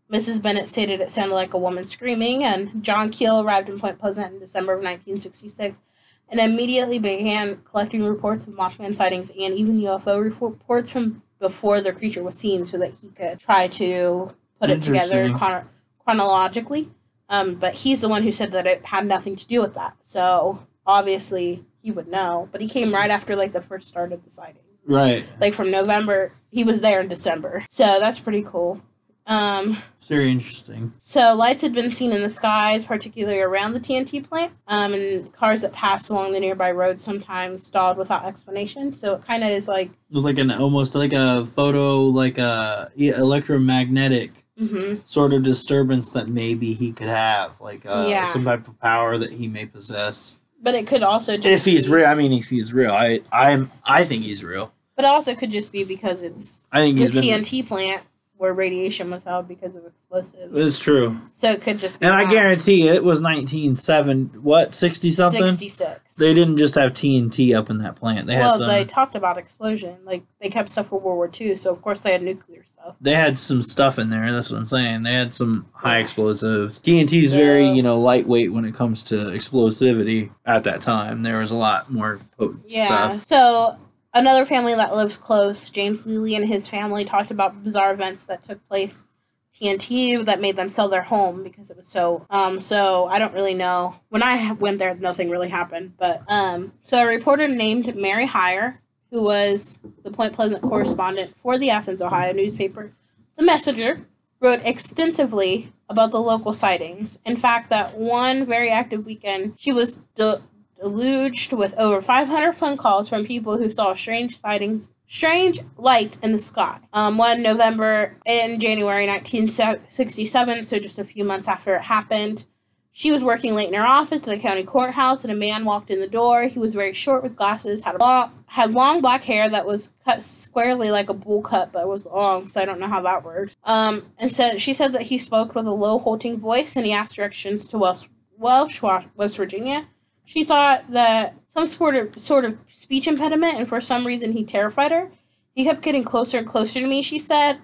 Mrs. 0.09 0.41
Bennett 0.41 0.67
stated 0.67 1.01
it 1.01 1.11
sounded 1.11 1.35
like 1.35 1.53
a 1.53 1.57
woman 1.57 1.83
screaming, 1.83 2.43
and 2.43 2.81
John 2.83 3.09
Keel 3.09 3.41
arrived 3.41 3.67
in 3.67 3.79
Point 3.79 3.99
Pleasant 3.99 4.33
in 4.33 4.39
December 4.39 4.73
of 4.73 4.77
1966 4.79 5.81
and 6.29 6.39
immediately 6.39 6.99
began 6.99 7.57
collecting 7.69 8.03
reports 8.05 8.43
of 8.43 8.49
Mothman 8.53 8.95
sightings 8.95 9.29
and 9.29 9.53
even 9.55 9.81
UFO 9.81 10.23
reports 10.23 10.89
from 10.89 11.21
before 11.39 11.81
the 11.81 11.91
creature 11.91 12.23
was 12.23 12.37
seen 12.37 12.65
so 12.65 12.77
that 12.77 12.93
he 13.01 13.09
could 13.09 13.39
try 13.39 13.67
to 13.67 14.33
put 14.61 14.69
it 14.69 14.81
together 14.81 15.29
chron- 15.33 15.67
chronologically. 16.03 16.89
Um, 17.29 17.55
but 17.55 17.73
he's 17.73 18.01
the 18.01 18.09
one 18.09 18.23
who 18.23 18.31
said 18.31 18.51
that 18.51 18.67
it 18.67 18.85
had 18.85 19.05
nothing 19.05 19.35
to 19.35 19.47
do 19.47 19.61
with 19.61 19.73
that. 19.73 19.95
So 20.01 20.65
obviously 20.85 21.65
he 21.81 21.91
would 21.91 22.07
know. 22.07 22.49
But 22.51 22.61
he 22.61 22.67
came 22.67 22.93
right 22.93 23.09
after 23.11 23.35
like 23.35 23.53
the 23.53 23.61
first 23.61 23.87
start 23.87 24.11
of 24.13 24.23
the 24.23 24.29
sightings. 24.29 24.59
Right. 24.87 25.25
Like 25.41 25.53
from 25.55 25.71
November, 25.71 26.31
he 26.51 26.63
was 26.63 26.81
there 26.81 26.99
in 27.01 27.07
December. 27.07 27.65
So 27.69 27.99
that's 27.99 28.19
pretty 28.19 28.43
cool. 28.43 28.81
Um, 29.27 29.79
It's 29.95 30.07
very 30.07 30.29
interesting. 30.29 30.93
so 30.99 31.33
lights 31.33 31.63
had 31.63 31.73
been 31.73 31.89
seen 31.89 32.11
in 32.11 32.21
the 32.21 32.29
skies, 32.29 32.85
particularly 32.85 33.39
around 33.39 33.73
the 33.73 33.79
TNT 33.79 34.23
plant, 34.23 34.53
um, 34.67 34.93
and 34.93 35.33
cars 35.33 35.61
that 35.61 35.73
passed 35.73 36.11
along 36.11 36.33
the 36.33 36.39
nearby 36.39 36.69
road 36.71 37.01
sometimes 37.01 37.65
stalled 37.65 37.97
without 37.97 38.25
explanation. 38.25 38.93
So 38.93 39.15
it 39.15 39.25
kind 39.25 39.43
of 39.43 39.49
is 39.49 39.67
like, 39.67 39.89
Like 40.11 40.37
an 40.37 40.51
almost 40.51 40.93
like 40.93 41.11
a 41.11 41.43
photo, 41.43 42.01
like 42.03 42.37
a 42.37 42.91
yeah, 42.95 43.17
electromagnetic 43.17 44.44
hmm 44.57 44.95
sort 45.03 45.33
of 45.33 45.43
disturbance 45.43 46.11
that 46.11 46.27
maybe 46.27 46.73
he 46.73 46.91
could 46.93 47.07
have, 47.07 47.59
like 47.61 47.85
uh, 47.85 48.05
Yeah. 48.07 48.23
some 48.25 48.45
type 48.45 48.67
of 48.67 48.79
power 48.79 49.17
that 49.17 49.33
he 49.33 49.47
may 49.47 49.65
possess. 49.65 50.37
but 50.61 50.73
it 50.75 50.87
could 50.87 51.03
also 51.03 51.35
just 51.35 51.47
If 51.47 51.65
he's 51.65 51.89
real, 51.89 52.05
I 52.07 52.15
mean, 52.15 52.31
if 52.33 52.49
he's 52.49 52.73
real, 52.73 52.91
I 52.91 53.21
I'm 53.31 53.71
I 53.85 54.03
think 54.05 54.23
he's 54.23 54.43
real. 54.43 54.73
but 54.95 55.05
it 55.05 55.09
also 55.09 55.35
could 55.35 55.51
just 55.51 55.71
be 55.71 55.83
because 55.83 56.23
it's 56.23 56.63
I 56.71 56.81
think 56.81 56.95
the 56.95 57.01
he's 57.01 57.11
been 57.11 57.23
TNT 57.41 57.67
plant. 57.67 58.01
Where 58.37 58.53
radiation 58.53 59.09
was 59.11 59.23
held 59.23 59.47
because 59.47 59.75
of 59.75 59.85
explosives. 59.85 60.57
It's 60.57 60.83
true. 60.83 61.19
so 61.33 61.51
it 61.51 61.61
could 61.61 61.79
just 61.79 61.99
be. 61.99 62.05
And 62.05 62.15
I 62.15 62.25
guarantee 62.25 62.87
it 62.87 63.03
was 63.03 63.21
1907, 63.21 64.41
what, 64.43 64.73
60 64.73 65.11
something? 65.11 65.41
66. 65.49 66.15
They 66.15 66.33
didn't 66.33 66.57
just 66.57 66.75
have 66.75 66.93
TNT 66.93 67.55
up 67.55 67.69
in 67.69 67.77
that 67.79 67.95
plant. 67.95 68.27
They 68.27 68.35
had 68.35 68.41
well, 68.41 68.57
some 68.59 68.67
they 68.67 68.83
talked 68.85 69.15
about 69.15 69.37
explosion. 69.37 69.97
Like 70.05 70.23
they 70.39 70.49
kept 70.49 70.69
stuff 70.69 70.87
for 70.87 70.99
World 70.99 71.17
War 71.17 71.31
II, 71.39 71.55
so 71.55 71.71
of 71.71 71.81
course 71.81 72.01
they 72.01 72.11
had 72.11 72.21
nuclear 72.23 72.63
stuff. 72.65 72.95
they 73.01 73.15
had 73.15 73.37
some 73.39 73.61
stuff 73.61 73.97
in 73.99 74.09
there. 74.09 74.31
That's 74.31 74.51
what 74.51 74.57
I'm 74.59 74.65
saying. 74.65 75.03
They 75.03 75.13
had 75.13 75.33
some 75.33 75.67
high 75.73 75.99
explosives. 75.99 76.79
TNT 76.79 77.23
is 77.23 77.33
very, 77.33 77.67
you 77.67 77.81
know, 77.83 77.99
lightweight 77.99 78.51
when 78.53 78.65
it 78.65 78.75
comes 78.75 79.03
to 79.03 79.15
explosivity 79.15 80.31
at 80.45 80.63
that 80.65 80.81
time. 80.81 81.23
There 81.23 81.39
was 81.39 81.51
a 81.51 81.55
lot 81.55 81.91
more 81.91 82.19
potent 82.37 82.63
Yeah. 82.67 83.17
stuff. 83.19 83.25
So 83.25 83.77
another 84.15 84.45
family 84.45 84.73
that 84.73 84.95
lives 84.95 85.17
close, 85.17 85.69
James 85.69 86.05
Lilly 86.05 86.35
and 86.35 86.47
his 86.47 86.65
family 86.65 87.05
talked 87.05 87.29
about 87.29 87.63
bizarre 87.63 87.91
events 87.91 88.25
that 88.25 88.43
took 88.43 88.67
place. 88.67 89.05
TNT 89.53 90.25
that 90.25 90.41
made 90.41 90.57
them 90.57 90.67
sell 90.67 90.89
their 90.89 91.03
home 91.03 91.41
because 91.41 91.69
it 91.71 91.77
was 91.77 91.87
so 91.87 92.25
um 92.29 92.59
so 92.59 93.05
I 93.05 93.19
don't 93.19 93.33
really 93.33 93.53
know 93.53 93.95
when 94.09 94.21
I 94.21 94.51
went 94.51 94.79
there 94.79 94.93
nothing 94.95 95.29
really 95.29 95.47
happened 95.47 95.93
but 95.97 96.23
um 96.29 96.73
so 96.81 96.97
a 96.97 97.07
reporter 97.07 97.47
named 97.47 97.95
Mary 97.95 98.25
Hyre 98.25 98.81
who 99.11 99.23
was 99.23 99.79
the 100.03 100.11
Point 100.11 100.33
Pleasant 100.33 100.61
correspondent 100.61 101.29
for 101.29 101.57
the 101.57 101.69
Athens 101.69 102.01
Ohio 102.01 102.33
newspaper 102.33 102.91
The 103.37 103.45
Messenger 103.45 104.05
wrote 104.41 104.59
extensively 104.65 105.71
about 105.87 106.11
the 106.11 106.19
local 106.19 106.51
sightings 106.51 107.17
in 107.25 107.37
fact 107.37 107.69
that 107.69 107.97
one 107.97 108.45
very 108.45 108.69
active 108.69 109.05
weekend 109.05 109.53
she 109.57 109.71
was 109.71 110.01
de- 110.15 110.41
deluged 110.85 111.51
with 111.51 111.73
over 111.79 111.99
500 111.99 112.53
phone 112.53 112.77
calls 112.77 113.09
from 113.09 113.25
people 113.25 113.57
who 113.57 113.71
saw 113.71 113.95
strange 113.95 114.39
sightings, 114.39 114.87
strange 115.07 115.59
lights 115.77 116.19
in 116.19 116.31
the 116.31 116.37
sky. 116.37 116.77
Um, 116.93 117.17
one 117.17 117.41
November 117.41 118.15
in 118.23 118.59
January 118.59 119.07
1967, 119.07 120.63
so 120.63 120.77
just 120.77 120.99
a 120.99 121.03
few 121.03 121.23
months 121.23 121.47
after 121.47 121.75
it 121.75 121.81
happened. 121.81 122.45
She 122.91 123.11
was 123.11 123.23
working 123.23 123.55
late 123.55 123.67
in 123.67 123.73
her 123.73 123.85
office 123.85 124.27
at 124.27 124.35
the 124.35 124.39
county 124.39 124.61
courthouse, 124.61 125.23
and 125.23 125.33
a 125.33 125.35
man 125.35 125.65
walked 125.65 125.89
in 125.89 125.99
the 125.99 126.07
door. 126.07 126.43
He 126.43 126.59
was 126.59 126.75
very 126.75 126.93
short 126.93 127.23
with 127.23 127.35
glasses, 127.35 127.83
had 127.83 127.95
a 127.95 127.97
long, 127.97 128.45
had 128.45 128.71
long 128.71 129.01
black 129.01 129.23
hair 129.23 129.49
that 129.49 129.65
was 129.65 129.91
cut 130.05 130.21
squarely 130.21 130.91
like 130.91 131.09
a 131.09 131.15
bowl 131.15 131.41
cut, 131.41 131.71
but 131.71 131.81
it 131.81 131.87
was 131.87 132.05
long, 132.05 132.47
so 132.47 132.61
I 132.61 132.65
don't 132.65 132.79
know 132.79 132.87
how 132.87 133.01
that 133.01 133.23
works. 133.23 133.57
Um, 133.63 134.05
and 134.19 134.31
said 134.31 134.61
she 134.61 134.75
said 134.75 134.93
that 134.93 135.01
he 135.01 135.17
spoke 135.17 135.55
with 135.55 135.65
a 135.65 135.71
low, 135.71 135.97
halting 135.97 136.37
voice, 136.37 136.75
and 136.75 136.85
he 136.85 136.93
asked 136.93 137.15
directions 137.15 137.67
to 137.69 137.79
Welch, 137.79 138.07
Welch, 138.37 138.83
West 139.15 139.35
Virginia. 139.35 139.87
She 140.25 140.43
thought 140.43 140.91
that 140.91 141.35
some 141.47 141.67
sort 141.67 141.95
of 141.95 142.19
sort 142.19 142.45
of 142.45 142.57
speech 142.73 143.07
impediment, 143.07 143.55
and 143.55 143.67
for 143.67 143.79
some 143.79 144.05
reason 144.05 144.33
he 144.33 144.43
terrified 144.43 144.91
her. 144.91 145.11
He 145.53 145.63
kept 145.63 145.81
getting 145.81 146.03
closer 146.03 146.39
and 146.39 146.47
closer 146.47 146.81
to 146.81 146.87
me. 146.87 147.01
She 147.01 147.17
said, 147.17 147.59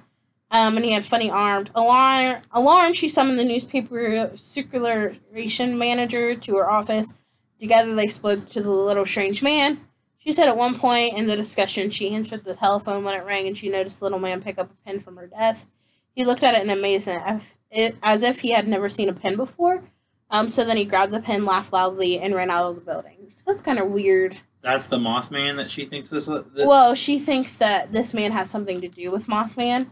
um, 0.50 0.76
and 0.76 0.86
he 0.86 0.91
had 0.91 1.04
funny 1.04 1.30
armed 1.30 1.71
alarm. 1.76 2.41
Alarm. 2.52 2.93
She 2.93 3.10
summoned 3.10 3.39
the 3.39 3.43
newspaper 3.43 4.32
circulation 4.36 5.78
manager 5.78 6.36
to 6.36 6.56
her 6.58 6.69
office. 6.69 7.13
Together, 7.60 7.93
they 7.95 8.08
spoke 8.08 8.47
to 8.50 8.62
the 8.62 8.69
little 8.69 9.06
strange 9.06 9.43
man. 9.43 9.82
She 10.17 10.32
said 10.32 10.47
at 10.47 10.58
one 10.58 10.76
point 10.76 11.17
in 11.17 11.28
the 11.28 11.36
discussion, 11.36 11.89
she 11.89 12.13
answered 12.13 12.43
the 12.43 12.56
telephone 12.56 13.04
when 13.04 13.19
it 13.19 13.26
rang, 13.26 13.47
and 13.47 13.58
she 13.58 13.69
noticed 13.69 14.00
the 14.00 14.06
little 14.06 14.19
man 14.19 14.41
pick 14.41 14.60
up 14.60 14.71
a 14.71 14.86
pen 14.86 15.00
from 15.00 15.17
her 15.17 15.28
desk. 15.28 15.69
He 16.15 16.26
looked 16.26 16.43
at 16.43 16.54
it 16.54 16.63
in 16.63 16.69
amazement, 16.69 17.24
as 17.26 17.58
if- 17.71 17.95
as 18.04 18.21
if 18.21 18.41
he 18.41 18.52
had 18.52 18.67
never 18.67 18.89
seen 18.89 19.10
a 19.10 19.13
pen 19.13 19.36
before. 19.36 19.84
Um, 20.32 20.50
so 20.50 20.63
then 20.63 20.78
he 20.78 20.86
grabbed 20.86 21.12
the 21.12 21.20
pen, 21.20 21.46
laughed 21.46 21.74
loudly, 21.74 22.20
and 22.20 22.34
ran 22.34 22.50
out 22.50 22.70
of 22.70 22.76
the 22.76 22.82
building. 22.82 23.17
So 23.28 23.44
that's 23.46 23.62
kind 23.62 23.80
of 23.80 23.89
weird. 23.89 24.39
That's 24.62 24.88
the 24.88 24.98
Mothman 24.98 25.58
that 25.58 25.70
she 25.70 25.86
thinks 25.86 26.10
this. 26.10 26.28
That, 26.28 26.46
Well, 26.56 26.96
she 26.96 27.20
thinks 27.20 27.58
that 27.58 27.91
this 27.91 28.13
man 28.13 28.32
has 28.32 28.50
something 28.50 28.80
to 28.82 28.88
do 28.88 29.12
with 29.12 29.28
Mothman. 29.28 29.89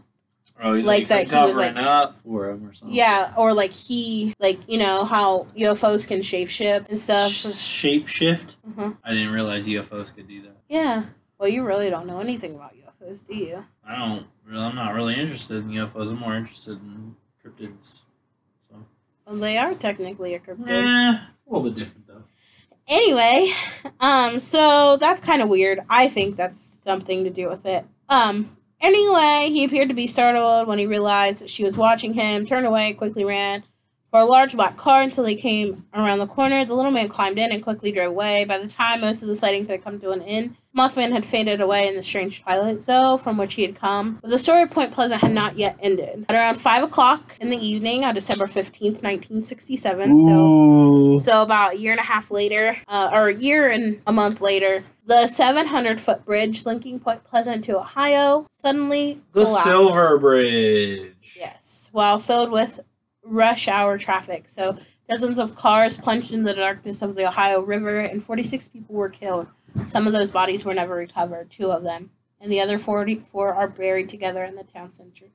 oh, 0.62 0.72
like 0.72 1.08
that 1.08 1.18
he 1.18 1.22
was, 1.24 1.30
covering 1.56 1.74
like- 1.74 1.84
up 1.84 2.20
for 2.20 2.50
him 2.50 2.66
or 2.68 2.72
something. 2.72 2.94
Yeah, 2.96 3.32
or 3.36 3.52
like 3.52 3.72
he, 3.72 4.34
like 4.38 4.58
you 4.68 4.78
know 4.78 5.04
how 5.04 5.46
UFOs 5.56 6.06
can 6.06 6.22
shape 6.22 6.48
shift 6.48 6.88
and 6.88 6.98
stuff. 6.98 7.30
Shape 7.32 8.06
shift. 8.08 8.56
Mhm. 8.68 8.96
I 9.04 9.10
didn't 9.14 9.32
realize 9.32 9.66
UFOs 9.66 10.14
could 10.14 10.28
do 10.28 10.42
that. 10.42 10.56
Yeah. 10.68 11.04
Well, 11.38 11.48
you 11.48 11.64
really 11.64 11.88
don't 11.90 12.06
know 12.06 12.20
anything 12.20 12.54
about 12.54 12.74
UFOs, 12.76 13.26
do 13.26 13.34
you? 13.34 13.66
I 13.86 13.96
don't. 13.96 14.26
Really, 14.46 14.62
I'm 14.62 14.74
not 14.74 14.94
really 14.94 15.14
interested 15.14 15.56
in 15.64 15.70
UFOs. 15.70 16.10
I'm 16.12 16.18
more 16.18 16.34
interested 16.36 16.78
in 16.78 17.16
cryptids. 17.44 18.02
Well, 19.30 19.38
they 19.38 19.58
are 19.58 19.74
technically 19.74 20.34
a 20.34 20.40
cryptid. 20.40 20.66
Yeah, 20.66 21.20
a 21.20 21.30
little 21.46 21.70
bit 21.70 21.78
different 21.78 22.08
though. 22.08 22.24
Anyway, 22.88 23.52
um, 24.00 24.40
so 24.40 24.96
that's 24.96 25.20
kind 25.20 25.40
of 25.40 25.48
weird. 25.48 25.78
I 25.88 26.08
think 26.08 26.34
that's 26.34 26.80
something 26.82 27.22
to 27.22 27.30
do 27.30 27.48
with 27.48 27.64
it. 27.64 27.86
Um, 28.08 28.56
anyway, 28.80 29.48
he 29.52 29.62
appeared 29.62 29.88
to 29.88 29.94
be 29.94 30.08
startled 30.08 30.66
when 30.66 30.80
he 30.80 30.86
realized 30.86 31.42
that 31.42 31.48
she 31.48 31.62
was 31.62 31.76
watching 31.76 32.14
him, 32.14 32.44
turned 32.44 32.66
away, 32.66 32.92
quickly 32.94 33.24
ran 33.24 33.62
for 34.10 34.20
a 34.20 34.24
large 34.24 34.54
black 34.54 34.76
car 34.76 35.02
until 35.02 35.24
they 35.24 35.36
came 35.36 35.86
around 35.94 36.18
the 36.18 36.26
corner. 36.26 36.64
The 36.64 36.74
little 36.74 36.90
man 36.90 37.08
climbed 37.08 37.38
in 37.38 37.52
and 37.52 37.62
quickly 37.62 37.92
drove 37.92 38.08
away. 38.08 38.44
By 38.44 38.58
the 38.58 38.68
time 38.68 39.00
most 39.00 39.22
of 39.22 39.28
the 39.28 39.36
sightings 39.36 39.68
had 39.68 39.84
come 39.84 39.98
to 40.00 40.10
an 40.10 40.22
end, 40.22 40.56
Mothman 40.76 41.12
had 41.12 41.24
faded 41.24 41.60
away 41.60 41.88
in 41.88 41.96
the 41.96 42.02
strange 42.02 42.42
twilight 42.42 42.82
zone 42.82 43.18
from 43.18 43.36
which 43.36 43.54
he 43.54 43.62
had 43.62 43.74
come. 43.74 44.18
But 44.22 44.30
the 44.30 44.38
story 44.38 44.62
of 44.62 44.70
Point 44.70 44.92
Pleasant 44.92 45.20
had 45.20 45.32
not 45.32 45.56
yet 45.56 45.76
ended. 45.80 46.26
At 46.28 46.34
around 46.36 46.56
5 46.56 46.84
o'clock 46.84 47.36
in 47.40 47.50
the 47.50 47.56
evening 47.56 48.04
on 48.04 48.14
December 48.14 48.46
15th, 48.46 49.02
1967, 49.02 50.28
so 50.28 51.18
so 51.18 51.42
about 51.42 51.74
a 51.74 51.78
year 51.78 51.92
and 51.92 52.00
a 52.00 52.04
half 52.04 52.30
later, 52.30 52.76
uh, 52.88 53.10
or 53.12 53.28
a 53.28 53.34
year 53.34 53.68
and 53.68 54.00
a 54.06 54.12
month 54.12 54.40
later, 54.40 54.84
the 55.06 55.26
700 55.26 56.00
foot 56.00 56.24
bridge 56.24 56.64
linking 56.64 57.00
Point 57.00 57.24
Pleasant 57.24 57.64
to 57.64 57.78
Ohio 57.78 58.46
suddenly 58.48 59.20
The 59.32 59.44
collapsed. 59.44 59.66
Silver 59.66 60.18
Bridge. 60.18 61.34
Yes, 61.36 61.88
while 61.92 62.18
filled 62.18 62.52
with 62.52 62.78
rush 63.30 63.68
hour 63.68 63.96
traffic. 63.96 64.48
So 64.48 64.76
dozens 65.08 65.38
of 65.38 65.56
cars 65.56 65.96
plunged 65.96 66.32
in 66.32 66.44
the 66.44 66.54
darkness 66.54 67.02
of 67.02 67.16
the 67.16 67.26
Ohio 67.26 67.60
River, 67.60 68.00
and 68.00 68.22
46 68.22 68.68
people 68.68 68.94
were 68.94 69.08
killed. 69.08 69.48
Some 69.86 70.06
of 70.06 70.12
those 70.12 70.30
bodies 70.30 70.64
were 70.64 70.74
never 70.74 70.96
recovered, 70.96 71.50
two 71.50 71.70
of 71.70 71.84
them, 71.84 72.10
and 72.40 72.50
the 72.50 72.60
other 72.60 72.78
44 72.78 73.54
are 73.54 73.68
buried 73.68 74.08
together 74.08 74.44
in 74.44 74.56
the 74.56 74.64
town 74.64 74.90
center 74.90 75.26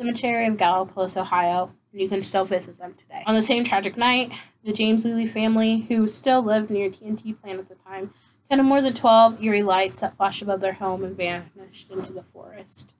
cemetery 0.00 0.46
of 0.46 0.56
Gallipolis, 0.56 1.16
Ohio, 1.16 1.72
and 1.92 2.00
you 2.00 2.08
can 2.08 2.22
still 2.22 2.44
visit 2.44 2.78
them 2.78 2.94
today. 2.94 3.22
On 3.26 3.34
the 3.34 3.42
same 3.42 3.64
tragic 3.64 3.96
night, 3.96 4.32
the 4.64 4.72
James 4.72 5.04
Lilly 5.04 5.26
family, 5.26 5.80
who 5.88 6.06
still 6.06 6.42
lived 6.42 6.70
near 6.70 6.88
TNT 6.88 7.38
plant 7.38 7.58
at 7.58 7.68
the 7.68 7.74
time, 7.74 8.14
counted 8.48 8.62
more 8.62 8.80
than 8.80 8.94
12 8.94 9.42
eerie 9.42 9.62
lights 9.62 10.00
that 10.00 10.16
flashed 10.16 10.42
above 10.42 10.60
their 10.60 10.74
home 10.74 11.04
and 11.04 11.16
vanished 11.16 11.90
into 11.90 12.12
the 12.12 12.22
forest. 12.22 12.94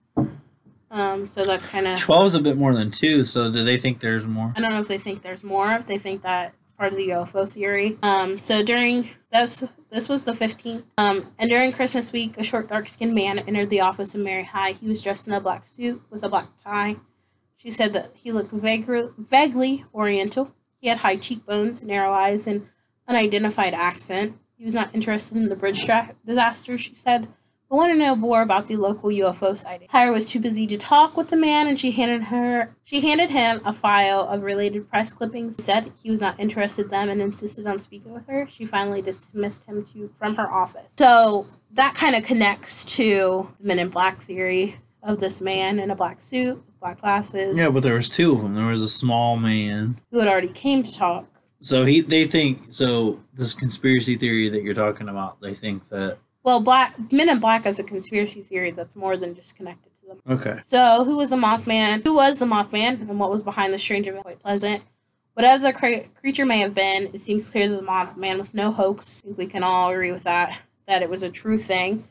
Um, 0.91 1.25
so 1.25 1.41
that's 1.43 1.65
kind 1.69 1.87
of. 1.87 1.97
12 1.97 2.25
is 2.27 2.35
a 2.35 2.41
bit 2.41 2.57
more 2.57 2.73
than 2.75 2.91
two, 2.91 3.23
so 3.23 3.49
do 3.49 3.63
they 3.63 3.77
think 3.77 4.01
there's 4.01 4.27
more? 4.27 4.53
I 4.55 4.59
don't 4.59 4.73
know 4.73 4.81
if 4.81 4.89
they 4.89 4.97
think 4.97 5.21
there's 5.21 5.43
more. 5.43 5.71
If 5.71 5.87
they 5.87 5.97
think 5.97 6.21
that 6.23 6.53
it's 6.63 6.73
part 6.73 6.91
of 6.91 6.97
the 6.97 7.09
UFO 7.09 7.47
theory. 7.47 7.97
Um, 8.03 8.37
so 8.37 8.61
during 8.61 9.09
that's 9.31 9.63
this 9.89 10.09
was 10.09 10.25
the 10.25 10.33
fifteenth. 10.33 10.85
Um, 10.97 11.27
and 11.39 11.49
during 11.49 11.71
Christmas 11.71 12.11
week, 12.11 12.37
a 12.37 12.43
short, 12.43 12.67
dark-skinned 12.67 13.15
man 13.15 13.39
entered 13.39 13.69
the 13.69 13.79
office 13.79 14.13
of 14.13 14.21
Mary 14.21 14.43
Hyre. 14.43 14.73
He 14.73 14.87
was 14.87 15.01
dressed 15.01 15.27
in 15.27 15.33
a 15.33 15.39
black 15.39 15.65
suit 15.65 16.01
with 16.09 16.23
a 16.23 16.29
black 16.29 16.47
tie. 16.61 16.97
She 17.55 17.71
said 17.71 17.93
that 17.93 18.11
he 18.15 18.31
looked 18.33 18.51
vaguely, 18.51 19.09
vaguely 19.17 19.85
Oriental. 19.93 20.53
He 20.81 20.89
had 20.89 20.97
high 20.99 21.15
cheekbones, 21.15 21.83
narrow 21.83 22.11
eyes, 22.11 22.47
and 22.47 22.67
unidentified 23.07 23.73
accent. 23.73 24.37
He 24.57 24.65
was 24.65 24.73
not 24.73 24.93
interested 24.93 25.37
in 25.37 25.47
the 25.47 25.55
bridge 25.55 25.85
disaster. 26.25 26.77
She 26.77 26.95
said. 26.95 27.29
I 27.71 27.75
want 27.75 27.93
to 27.93 27.97
know 27.97 28.17
more 28.17 28.41
about 28.41 28.67
the 28.67 28.75
local 28.75 29.09
UFO 29.09 29.57
sighting. 29.57 29.87
Hyre 29.89 30.11
was 30.11 30.29
too 30.29 30.41
busy 30.41 30.67
to 30.67 30.77
talk 30.77 31.15
with 31.15 31.29
the 31.29 31.37
man, 31.37 31.67
and 31.67 31.79
she 31.79 31.91
handed 31.91 32.23
her 32.23 32.75
she 32.83 32.99
handed 32.99 33.29
him 33.29 33.61
a 33.63 33.71
file 33.71 34.27
of 34.27 34.43
related 34.43 34.89
press 34.89 35.13
clippings. 35.13 35.55
He 35.55 35.61
said 35.61 35.93
he 36.03 36.11
was 36.11 36.19
not 36.19 36.37
interested 36.37 36.85
in 36.85 36.91
them 36.91 37.09
and 37.09 37.21
insisted 37.21 37.65
on 37.65 37.79
speaking 37.79 38.13
with 38.13 38.27
her. 38.27 38.45
She 38.49 38.65
finally 38.65 39.01
dismissed 39.01 39.65
him 39.65 39.85
to 39.85 40.11
from 40.15 40.35
her 40.35 40.51
office. 40.51 40.87
So 40.89 41.47
that 41.71 41.95
kind 41.95 42.15
of 42.15 42.23
connects 42.23 42.83
to 42.97 43.49
the 43.61 43.67
Men 43.67 43.79
in 43.79 43.87
Black 43.87 44.19
theory 44.19 44.75
of 45.01 45.21
this 45.21 45.39
man 45.39 45.79
in 45.79 45.89
a 45.89 45.95
black 45.95 46.21
suit, 46.21 46.55
with 46.55 46.79
black 46.79 46.99
glasses, 47.01 47.57
Yeah, 47.57 47.69
but 47.69 47.83
there 47.83 47.95
was 47.95 48.09
two 48.09 48.33
of 48.33 48.41
them. 48.41 48.53
There 48.53 48.67
was 48.67 48.81
a 48.81 48.87
small 48.87 49.37
man. 49.37 49.99
who 50.11 50.19
had 50.19 50.27
already 50.27 50.49
came 50.49 50.83
to 50.83 50.93
talk. 50.93 51.25
So 51.61 51.85
he, 51.85 52.01
they 52.01 52.25
think 52.25 52.61
so. 52.71 53.19
This 53.33 53.53
conspiracy 53.53 54.15
theory 54.17 54.49
that 54.49 54.61
you're 54.61 54.73
talking 54.73 55.07
about, 55.07 55.39
they 55.41 55.53
think 55.53 55.87
that. 55.89 56.17
Well, 56.43 56.59
black 56.59 56.95
Men 57.11 57.29
in 57.29 57.39
Black 57.39 57.65
as 57.65 57.77
a 57.79 57.83
conspiracy 57.83 58.41
theory 58.41 58.71
that's 58.71 58.95
more 58.95 59.15
than 59.17 59.35
just 59.35 59.55
connected 59.55 59.91
to 60.01 60.07
them. 60.07 60.21
Okay. 60.29 60.59
So, 60.65 61.03
who 61.03 61.17
was 61.17 61.29
the 61.29 61.35
Mothman? 61.35 62.03
Who 62.03 62.15
was 62.15 62.39
the 62.39 62.45
Mothman, 62.45 63.01
and 63.09 63.19
what 63.19 63.29
was 63.31 63.43
behind 63.43 63.73
the 63.73 63.79
strange 63.79 64.07
event? 64.07 64.23
Quite 64.23 64.39
pleasant. 64.39 64.83
Whatever 65.33 65.63
the 65.63 65.73
cre- 65.73 66.09
creature 66.19 66.45
may 66.45 66.59
have 66.59 66.73
been, 66.73 67.03
it 67.13 67.19
seems 67.19 67.49
clear 67.49 67.69
that 67.69 67.79
the 67.79 67.85
Mothman 67.87 68.39
was 68.39 68.53
no 68.53 68.71
hoax. 68.71 69.21
I 69.23 69.27
think 69.27 69.37
we 69.37 69.47
can 69.47 69.63
all 69.63 69.89
agree 69.91 70.11
with 70.11 70.23
that. 70.23 70.57
That 70.87 71.01
it 71.01 71.09
was 71.09 71.23
a 71.23 71.29
true 71.29 71.57
thing. 71.57 72.03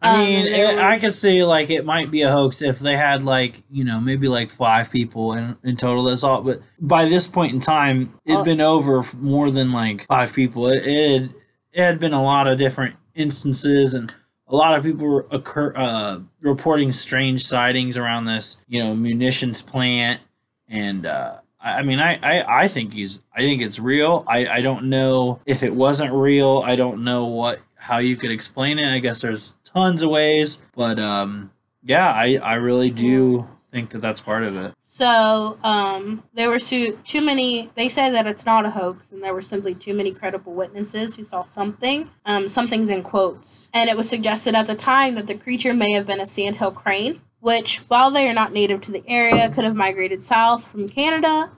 I 0.00 0.10
Um, 0.14 0.18
mean, 0.20 0.44
and 0.46 0.54
there 0.54 0.72
it, 0.72 0.74
were- 0.76 0.80
I 0.82 0.98
could 0.98 1.14
see 1.14 1.42
like 1.44 1.70
it 1.70 1.84
might 1.84 2.10
be 2.10 2.22
a 2.22 2.30
hoax 2.30 2.60
if 2.60 2.78
they 2.78 2.96
had 2.96 3.22
like 3.24 3.56
you 3.70 3.84
know 3.84 4.00
maybe 4.00 4.28
like 4.28 4.50
five 4.50 4.90
people 4.90 5.32
in, 5.32 5.56
in 5.64 5.76
total 5.76 6.04
that 6.04 6.18
saw 6.18 6.38
it. 6.38 6.44
But 6.44 6.60
by 6.78 7.06
this 7.08 7.26
point 7.26 7.52
in 7.54 7.60
time, 7.60 8.12
it'd 8.26 8.40
Oh. 8.40 8.44
been 8.44 8.60
over 8.60 9.02
more 9.18 9.50
than 9.50 9.72
like 9.72 10.06
five 10.06 10.32
people. 10.34 10.68
It, 10.68 10.86
it 10.86 11.12
had, 11.22 11.30
it 11.72 11.80
had 11.82 11.98
been 12.00 12.12
a 12.12 12.22
lot 12.22 12.46
of 12.46 12.58
different 12.58 12.96
instances 13.14 13.94
and 13.94 14.12
a 14.52 14.56
lot 14.56 14.76
of 14.76 14.84
people 14.84 15.06
were 15.06 15.26
occur 15.30 15.72
uh, 15.74 16.20
reporting 16.42 16.92
strange 16.92 17.44
sightings 17.44 17.96
around 17.96 18.26
this, 18.26 18.62
you 18.68 18.84
know, 18.84 18.94
munitions 18.94 19.62
plant, 19.62 20.20
and 20.68 21.06
uh, 21.06 21.38
I, 21.58 21.78
I 21.78 21.82
mean, 21.82 21.98
I, 21.98 22.18
I 22.22 22.64
I 22.64 22.68
think 22.68 22.92
he's 22.92 23.22
I 23.34 23.40
think 23.40 23.62
it's 23.62 23.78
real. 23.78 24.24
I 24.28 24.46
I 24.46 24.60
don't 24.60 24.90
know 24.90 25.40
if 25.46 25.62
it 25.62 25.74
wasn't 25.74 26.12
real. 26.12 26.62
I 26.64 26.76
don't 26.76 27.02
know 27.02 27.24
what 27.26 27.60
how 27.76 27.98
you 27.98 28.14
could 28.16 28.30
explain 28.30 28.78
it. 28.78 28.92
I 28.92 28.98
guess 28.98 29.22
there's 29.22 29.56
tons 29.64 30.02
of 30.02 30.10
ways, 30.10 30.58
but 30.76 30.98
um, 30.98 31.50
yeah, 31.82 32.12
I 32.12 32.36
I 32.36 32.54
really 32.54 32.90
do 32.90 33.48
think 33.72 33.90
that 33.90 34.00
that's 34.00 34.20
part 34.20 34.44
of 34.44 34.54
it. 34.56 34.74
So, 34.84 35.58
um, 35.64 36.22
there 36.34 36.50
were 36.50 36.58
too, 36.58 36.98
too 37.04 37.22
many, 37.22 37.70
they 37.74 37.88
say 37.88 38.10
that 38.10 38.26
it's 38.26 38.44
not 38.44 38.66
a 38.66 38.70
hoax, 38.70 39.10
and 39.10 39.22
there 39.22 39.32
were 39.32 39.40
simply 39.40 39.74
too 39.74 39.94
many 39.94 40.12
credible 40.12 40.52
witnesses 40.52 41.16
who 41.16 41.24
saw 41.24 41.42
something. 41.42 42.10
Um, 42.26 42.50
something's 42.50 42.90
in 42.90 43.02
quotes. 43.02 43.70
And 43.72 43.88
it 43.88 43.96
was 43.96 44.08
suggested 44.08 44.54
at 44.54 44.66
the 44.66 44.74
time 44.74 45.14
that 45.14 45.26
the 45.26 45.34
creature 45.34 45.72
may 45.72 45.92
have 45.92 46.06
been 46.06 46.20
a 46.20 46.26
sandhill 46.26 46.72
crane, 46.72 47.22
which, 47.40 47.78
while 47.88 48.10
they 48.10 48.28
are 48.28 48.34
not 48.34 48.52
native 48.52 48.82
to 48.82 48.92
the 48.92 49.02
area, 49.08 49.48
could 49.48 49.64
have 49.64 49.74
migrated 49.74 50.22
south 50.22 50.66
from 50.66 50.88
Canada. 50.88 51.50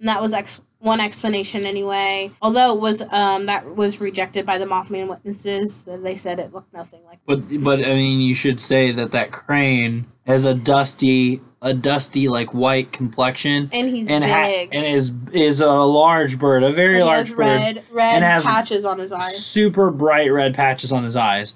And 0.00 0.08
that 0.08 0.20
was 0.20 0.32
ex- 0.32 0.60
one 0.80 0.98
explanation 1.00 1.66
anyway. 1.66 2.32
Although 2.42 2.74
it 2.74 2.80
was, 2.80 3.02
um, 3.02 3.46
that 3.46 3.76
was 3.76 4.00
rejected 4.00 4.44
by 4.44 4.58
the 4.58 4.64
Mothman 4.64 5.08
witnesses. 5.08 5.84
That 5.84 6.02
they 6.02 6.16
said 6.16 6.40
it 6.40 6.52
looked 6.52 6.72
nothing 6.72 7.04
like 7.04 7.20
But 7.26 7.62
but 7.62 7.80
I 7.80 7.94
mean, 7.94 8.20
you 8.20 8.34
should 8.34 8.58
say 8.60 8.90
that 8.92 9.12
that 9.12 9.30
crane 9.30 10.06
has 10.30 10.44
a 10.44 10.54
dusty 10.54 11.40
a 11.62 11.74
dusty 11.74 12.26
like 12.28 12.54
white 12.54 12.90
complexion 12.90 13.68
And 13.72 13.88
he's 13.90 14.08
and 14.08 14.24
ha- 14.24 14.46
big. 14.46 14.70
and 14.72 14.86
is 14.86 15.12
is 15.34 15.60
a 15.60 15.70
large 15.70 16.38
bird, 16.38 16.62
a 16.62 16.72
very 16.72 16.96
And 16.96 17.04
large 17.04 17.18
has 17.28 17.30
bird, 17.32 17.38
red, 17.40 17.84
red 17.92 18.14
and 18.14 18.24
has 18.24 18.44
patches 18.44 18.84
on 18.86 18.98
his 18.98 19.12
eyes. 19.12 19.36
super 19.44 19.90
bright 19.90 20.32
red 20.32 20.54
patches 20.54 20.90
on 20.92 21.04
his 21.04 21.16
eyes. 21.16 21.54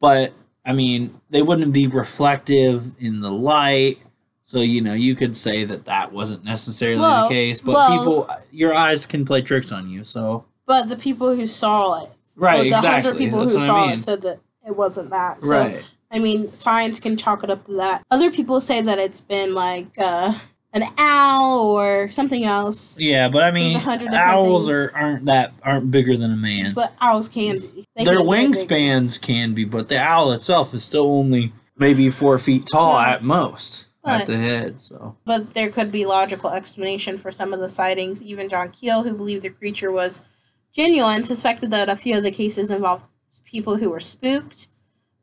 But 0.00 0.34
I 0.64 0.72
mean, 0.72 1.20
they 1.30 1.40
wouldn't 1.42 1.72
be 1.72 1.86
reflective 1.86 2.90
in 2.98 3.20
the 3.20 3.30
light. 3.30 3.98
So 4.42 4.60
you 4.60 4.80
know, 4.82 4.92
you 4.92 5.14
could 5.14 5.36
say 5.36 5.64
that 5.64 5.86
that 5.86 6.12
wasn't 6.12 6.44
necessarily 6.44 7.00
Well- 7.00 7.28
the 7.28 7.34
case. 7.34 7.60
But 7.62 7.74
well- 7.74 7.98
people, 7.98 8.30
your 8.52 8.74
eyes 8.74 9.06
can 9.06 9.24
play 9.24 9.40
tricks 9.42 9.72
on 9.72 9.88
you. 9.88 10.04
So 10.04 10.44
But 10.66 10.88
the 10.90 10.96
people 10.96 11.34
who 11.34 11.46
saw 11.46 12.04
it, 12.04 12.10
right, 12.36 12.68
the 12.70 12.76
hundred 12.76 13.16
people 13.16 13.40
That's 13.40 13.54
who 13.54 13.64
saw 13.64 13.84
I 13.84 13.86
mean. 13.86 13.94
it 13.94 13.98
said 14.00 14.20
that 14.22 14.40
it 14.66 14.76
wasn't 14.76 15.10
that. 15.10 15.40
So, 15.40 15.48
right. 15.50 15.90
I 16.16 16.18
mean, 16.18 16.48
science 16.52 16.98
can 16.98 17.16
chalk 17.16 17.44
it 17.44 17.50
up 17.50 17.66
to 17.66 17.72
that. 17.74 18.02
Other 18.10 18.30
people 18.30 18.60
say 18.62 18.80
that 18.80 18.98
it's 18.98 19.20
been 19.20 19.54
like 19.54 19.88
uh, 19.98 20.38
an 20.72 20.84
owl 20.96 21.60
or 21.60 22.08
something 22.10 22.44
else. 22.44 22.98
Yeah, 22.98 23.28
but 23.28 23.44
I 23.44 23.50
mean, 23.50 23.76
a 23.76 23.80
hundred 23.80 24.06
different 24.10 24.24
owls 24.26 24.68
are 24.70 24.90
aren't 24.94 25.26
that 25.26 25.52
aren't 25.62 25.90
bigger 25.90 26.16
than 26.16 26.32
a 26.32 26.36
man. 26.36 26.72
But 26.74 26.94
owls 27.02 27.28
can 27.28 27.58
be. 27.58 27.86
They 27.94 28.04
Their 28.04 28.18
can 28.18 28.26
wingspans 28.26 29.20
can 29.20 29.52
be, 29.52 29.64
but 29.64 29.90
the 29.90 30.00
owl 30.00 30.32
itself 30.32 30.72
is 30.72 30.82
still 30.82 31.06
only 31.06 31.52
maybe 31.76 32.08
four 32.08 32.38
feet 32.38 32.66
tall 32.66 32.96
at 32.98 33.22
most 33.22 33.86
Right. 34.06 34.20
at 34.20 34.26
the 34.28 34.36
head. 34.36 34.80
So 34.80 35.16
But 35.24 35.54
there 35.54 35.68
could 35.68 35.90
be 35.90 36.06
logical 36.06 36.50
explanation 36.50 37.18
for 37.18 37.32
some 37.32 37.52
of 37.52 37.58
the 37.58 37.68
sightings. 37.68 38.22
Even 38.22 38.48
John 38.48 38.70
Keel, 38.70 39.02
who 39.02 39.12
believed 39.12 39.42
the 39.42 39.50
creature 39.50 39.90
was 39.90 40.28
genuine, 40.72 41.24
suspected 41.24 41.72
that 41.72 41.88
a 41.88 41.96
few 41.96 42.16
of 42.16 42.22
the 42.22 42.30
cases 42.30 42.70
involved 42.70 43.04
people 43.44 43.76
who 43.78 43.90
were 43.90 44.00
spooked 44.00 44.68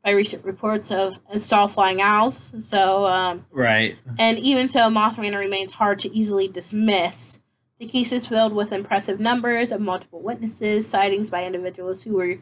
by 0.04 0.10
recent 0.10 0.44
reports 0.44 0.90
of 0.90 1.18
saw 1.38 1.66
flying 1.66 2.00
owls. 2.00 2.54
So, 2.60 3.06
um, 3.06 3.46
right, 3.50 3.96
and 4.18 4.38
even 4.38 4.68
so, 4.68 4.90
Mothman 4.90 5.36
remains 5.36 5.72
hard 5.72 5.98
to 6.00 6.14
easily 6.14 6.46
dismiss. 6.46 7.40
The 7.78 7.86
case 7.86 8.12
is 8.12 8.26
filled 8.26 8.52
with 8.52 8.70
impressive 8.70 9.18
numbers 9.18 9.72
of 9.72 9.80
multiple 9.80 10.22
witnesses, 10.22 10.86
sightings 10.86 11.30
by 11.30 11.44
individuals 11.44 12.02
who 12.02 12.14
were 12.14 12.36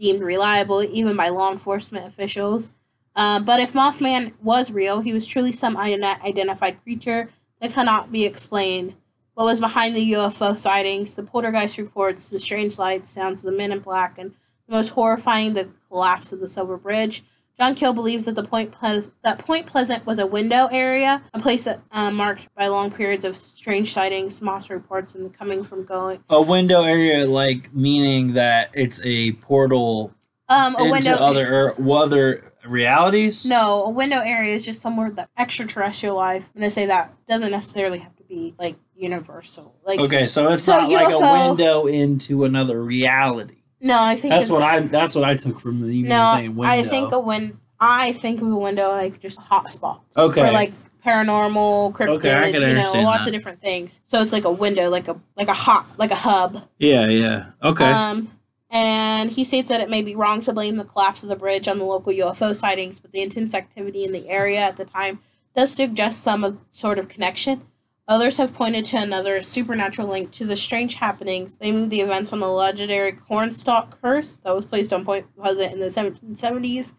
deemed 0.00 0.22
reliable, 0.22 0.82
even 0.82 1.16
by 1.16 1.28
law 1.28 1.50
enforcement 1.50 2.06
officials. 2.06 2.72
Uh, 3.14 3.40
but 3.40 3.58
if 3.58 3.72
Mothman 3.72 4.32
was 4.40 4.70
real, 4.70 5.00
he 5.00 5.12
was 5.12 5.26
truly 5.26 5.50
some 5.50 5.76
unidentified 5.76 6.80
creature 6.82 7.28
that 7.60 7.72
cannot 7.72 8.12
be 8.12 8.24
explained. 8.24 8.94
What 9.34 9.44
was 9.44 9.60
behind 9.60 9.94
the 9.94 10.12
UFO 10.12 10.56
sightings, 10.56 11.16
the 11.16 11.22
poltergeist 11.22 11.78
reports, 11.78 12.30
the 12.30 12.38
strange 12.38 12.78
lights, 12.78 13.10
sounds 13.10 13.44
of 13.44 13.50
the 13.50 13.56
men 13.56 13.72
in 13.72 13.80
black, 13.80 14.18
and 14.18 14.34
the 14.68 14.74
most 14.76 14.90
horrifying, 14.90 15.54
the 15.54 15.68
collapse 15.88 16.32
of 16.32 16.40
the 16.40 16.48
Silver 16.48 16.76
Bridge. 16.76 17.24
John 17.58 17.74
Keel 17.74 17.92
believes 17.92 18.26
that 18.26 18.36
the 18.36 18.44
Point 18.44 18.70
Pleas- 18.70 19.10
that 19.24 19.38
Point 19.38 19.66
Pleasant 19.66 20.06
was 20.06 20.20
a 20.20 20.26
window 20.26 20.68
area, 20.70 21.22
a 21.34 21.40
place 21.40 21.64
that 21.64 21.80
uh, 21.90 22.10
marked 22.12 22.48
by 22.54 22.68
long 22.68 22.90
periods 22.90 23.24
of 23.24 23.36
strange 23.36 23.92
sightings, 23.92 24.40
monster 24.40 24.74
reports, 24.74 25.14
and 25.14 25.36
coming 25.36 25.64
from 25.64 25.84
going. 25.84 26.22
a 26.30 26.40
window 26.40 26.84
area, 26.84 27.26
like 27.26 27.74
meaning 27.74 28.34
that 28.34 28.70
it's 28.74 29.00
a 29.04 29.32
portal 29.32 30.12
Um, 30.48 30.76
a 30.76 30.78
into 30.84 30.90
window. 30.92 31.12
other 31.14 31.74
or 31.76 31.96
other 31.98 32.52
realities. 32.64 33.44
No, 33.44 33.84
a 33.86 33.90
window 33.90 34.20
area 34.20 34.54
is 34.54 34.64
just 34.64 34.80
somewhere 34.80 35.10
that 35.10 35.28
extraterrestrial 35.36 36.14
life. 36.14 36.50
When 36.54 36.62
I 36.62 36.68
say 36.68 36.86
that, 36.86 37.12
doesn't 37.28 37.50
necessarily 37.50 37.98
have 37.98 38.14
to 38.16 38.22
be 38.22 38.54
like 38.56 38.76
universal. 38.94 39.74
Like 39.84 39.98
Okay, 39.98 40.26
so 40.28 40.48
it's 40.52 40.62
So 40.62 40.78
not 40.78 40.90
like 40.90 41.12
a 41.12 41.18
window 41.48 41.86
into 41.86 42.44
another 42.44 42.80
reality. 42.84 43.56
No, 43.80 44.02
I 44.02 44.16
think 44.16 44.32
That's 44.32 44.50
what 44.50 44.62
I. 44.62 44.80
That's 44.80 45.14
what 45.14 45.24
I 45.24 45.34
took 45.34 45.60
from 45.60 45.80
the 45.80 46.02
No, 46.02 46.32
saying 46.34 46.56
window. 46.56 46.72
I 46.72 46.82
think 46.84 47.12
a 47.12 47.18
win. 47.18 47.58
I 47.80 48.12
think 48.12 48.42
of 48.42 48.50
a 48.50 48.56
window 48.56 48.90
like 48.90 49.20
just 49.20 49.38
a 49.38 49.42
hot 49.42 49.72
spot 49.72 50.02
okay. 50.16 50.46
for 50.46 50.52
like 50.52 50.72
paranormal, 51.04 51.92
cryptid, 51.92 52.08
Okay, 52.16 52.34
I 52.34 52.50
can 52.50 52.62
you 52.62 52.74
know, 52.74 52.92
lots 53.02 53.20
that. 53.20 53.28
of 53.28 53.32
different 53.32 53.60
things. 53.60 54.00
So 54.04 54.20
it's 54.20 54.32
like 54.32 54.44
a 54.44 54.52
window, 54.52 54.90
like 54.90 55.08
a 55.08 55.20
like 55.36 55.48
a 55.48 55.54
hot, 55.54 55.86
like 55.96 56.10
a 56.10 56.16
hub. 56.16 56.68
yeah, 56.78 57.06
yeah. 57.06 57.50
Okay. 57.62 57.84
Um, 57.90 58.32
and 58.70 59.30
he 59.30 59.44
states 59.44 59.68
that 59.70 59.80
it 59.80 59.88
may 59.88 60.02
be 60.02 60.14
wrong 60.14 60.40
to 60.42 60.52
blame 60.52 60.76
the 60.76 60.84
collapse 60.84 61.22
of 61.22 61.28
the 61.28 61.36
bridge 61.36 61.68
on 61.68 61.78
the 61.78 61.84
local 61.84 62.12
UFO 62.12 62.54
sightings, 62.54 63.00
but 63.00 63.12
the 63.12 63.22
intense 63.22 63.54
activity 63.54 64.04
in 64.04 64.12
the 64.12 64.28
area 64.28 64.60
at 64.60 64.76
the 64.76 64.84
time 64.84 65.20
does 65.56 65.72
suggest 65.72 66.22
some 66.22 66.44
of, 66.44 66.58
sort 66.70 66.98
of 66.98 67.08
connection. 67.08 67.62
Others 68.08 68.38
have 68.38 68.54
pointed 68.54 68.86
to 68.86 68.96
another 68.96 69.42
supernatural 69.42 70.08
link 70.08 70.30
to 70.32 70.46
the 70.46 70.56
strange 70.56 70.94
happenings, 70.94 71.58
blaming 71.58 71.90
the 71.90 72.00
events 72.00 72.32
on 72.32 72.40
the 72.40 72.48
legendary 72.48 73.12
cornstalk 73.12 74.00
curse 74.00 74.38
that 74.38 74.54
was 74.54 74.64
placed 74.64 74.94
on 74.94 75.04
Point 75.04 75.26
Pleasant 75.36 75.74
in 75.74 75.78
the 75.78 75.88
1770s. 75.88 76.94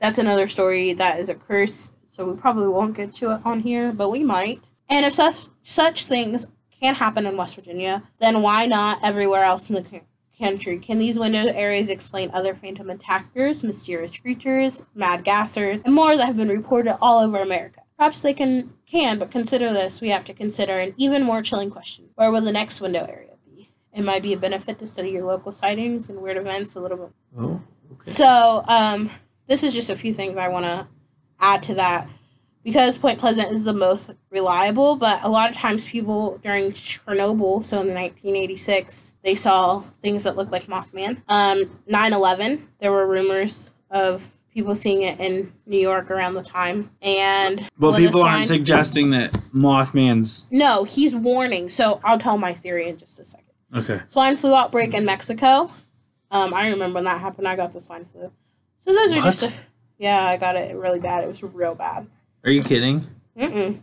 That's 0.00 0.16
another 0.16 0.46
story 0.46 0.94
that 0.94 1.20
is 1.20 1.28
a 1.28 1.34
curse, 1.34 1.92
so 2.06 2.30
we 2.30 2.40
probably 2.40 2.68
won't 2.68 2.96
get 2.96 3.12
to 3.16 3.32
it 3.32 3.42
on 3.44 3.60
here, 3.60 3.92
but 3.92 4.08
we 4.08 4.24
might. 4.24 4.70
And 4.88 5.04
if 5.04 5.12
such 5.12 5.44
such 5.62 6.06
things 6.06 6.46
can 6.80 6.94
happen 6.94 7.26
in 7.26 7.36
West 7.36 7.56
Virginia, 7.56 8.04
then 8.18 8.40
why 8.40 8.64
not 8.64 9.04
everywhere 9.04 9.44
else 9.44 9.68
in 9.68 9.74
the 9.74 10.02
country? 10.38 10.78
Can 10.78 10.98
these 10.98 11.18
window 11.18 11.52
areas 11.52 11.90
explain 11.90 12.30
other 12.32 12.54
phantom 12.54 12.88
attackers, 12.88 13.62
mysterious 13.62 14.16
creatures, 14.16 14.86
mad 14.94 15.22
gassers, 15.22 15.82
and 15.84 15.94
more 15.94 16.16
that 16.16 16.24
have 16.24 16.36
been 16.38 16.48
reported 16.48 16.96
all 17.02 17.22
over 17.22 17.40
America? 17.40 17.82
Perhaps 17.96 18.20
they 18.20 18.34
can 18.34 18.74
can, 18.86 19.18
but 19.18 19.30
consider 19.30 19.72
this. 19.72 20.00
We 20.00 20.10
have 20.10 20.24
to 20.26 20.34
consider 20.34 20.78
an 20.78 20.94
even 20.96 21.22
more 21.22 21.42
chilling 21.42 21.70
question: 21.70 22.10
Where 22.14 22.30
will 22.30 22.42
the 22.42 22.52
next 22.52 22.80
window 22.80 23.06
area 23.08 23.32
be? 23.46 23.70
It 23.92 24.04
might 24.04 24.22
be 24.22 24.32
a 24.32 24.36
benefit 24.36 24.78
to 24.80 24.86
study 24.86 25.10
your 25.10 25.24
local 25.24 25.52
sightings 25.52 26.08
and 26.08 26.20
weird 26.20 26.36
events 26.36 26.74
a 26.74 26.80
little 26.80 26.98
bit 26.98 27.08
oh, 27.38 27.62
okay. 27.92 28.10
so, 28.10 28.62
um, 28.68 29.10
this 29.46 29.62
is 29.62 29.72
just 29.72 29.90
a 29.90 29.96
few 29.96 30.12
things 30.12 30.36
I 30.36 30.48
want 30.48 30.66
to 30.66 30.88
add 31.40 31.62
to 31.64 31.74
that 31.74 32.08
because 32.66 32.98
Point 32.98 33.20
Pleasant 33.20 33.52
is 33.52 33.64
the 33.64 33.72
most 33.72 34.10
reliable. 34.28 34.96
But 34.96 35.22
a 35.22 35.28
lot 35.28 35.48
of 35.50 35.56
times, 35.56 35.84
people 35.84 36.38
during 36.42 36.72
Chernobyl, 36.72 37.64
so 37.64 37.80
in 37.80 37.94
1986, 37.94 39.14
they 39.22 39.36
saw 39.36 39.80
things 40.02 40.24
that 40.24 40.36
looked 40.36 40.50
like 40.50 40.66
Mothman. 40.66 41.22
Um, 41.28 41.80
9/11, 41.88 42.66
there 42.80 42.90
were 42.90 43.06
rumors 43.06 43.72
of 43.88 44.32
people 44.56 44.74
seeing 44.74 45.02
it 45.02 45.20
in 45.20 45.52
New 45.66 45.76
York 45.78 46.10
around 46.10 46.32
the 46.32 46.42
time, 46.42 46.90
and 47.02 47.68
well, 47.78 47.94
people 47.94 48.22
aren't 48.22 48.46
sign- 48.46 48.56
suggesting 48.56 49.10
that 49.10 49.30
Mothman's 49.54 50.46
no, 50.50 50.84
he's 50.84 51.14
warning. 51.14 51.68
So 51.68 52.00
I'll 52.02 52.18
tell 52.18 52.38
my 52.38 52.54
theory 52.54 52.88
in 52.88 52.96
just 52.96 53.20
a 53.20 53.24
second. 53.26 53.52
okay. 53.76 54.00
Swine 54.06 54.34
flu 54.36 54.54
outbreak 54.54 54.94
in 54.94 55.04
Mexico. 55.04 55.70
Um, 56.30 56.54
I 56.54 56.68
remember 56.70 56.94
when 56.96 57.04
that 57.04 57.20
happened. 57.20 57.46
I 57.46 57.54
got 57.54 57.74
the 57.74 57.80
swine 57.82 58.06
flu. 58.06 58.32
So 58.80 58.92
those 58.94 59.12
are 59.12 59.20
just, 59.22 59.42
a, 59.42 59.52
yeah, 59.98 60.24
I 60.24 60.38
got 60.38 60.56
it 60.56 60.74
really 60.74 61.00
bad. 61.00 61.24
It 61.24 61.28
was 61.28 61.42
real 61.42 61.74
bad. 61.74 62.06
Are 62.42 62.50
you 62.50 62.62
kidding? 62.62 63.02
Mm-mm. 63.36 63.78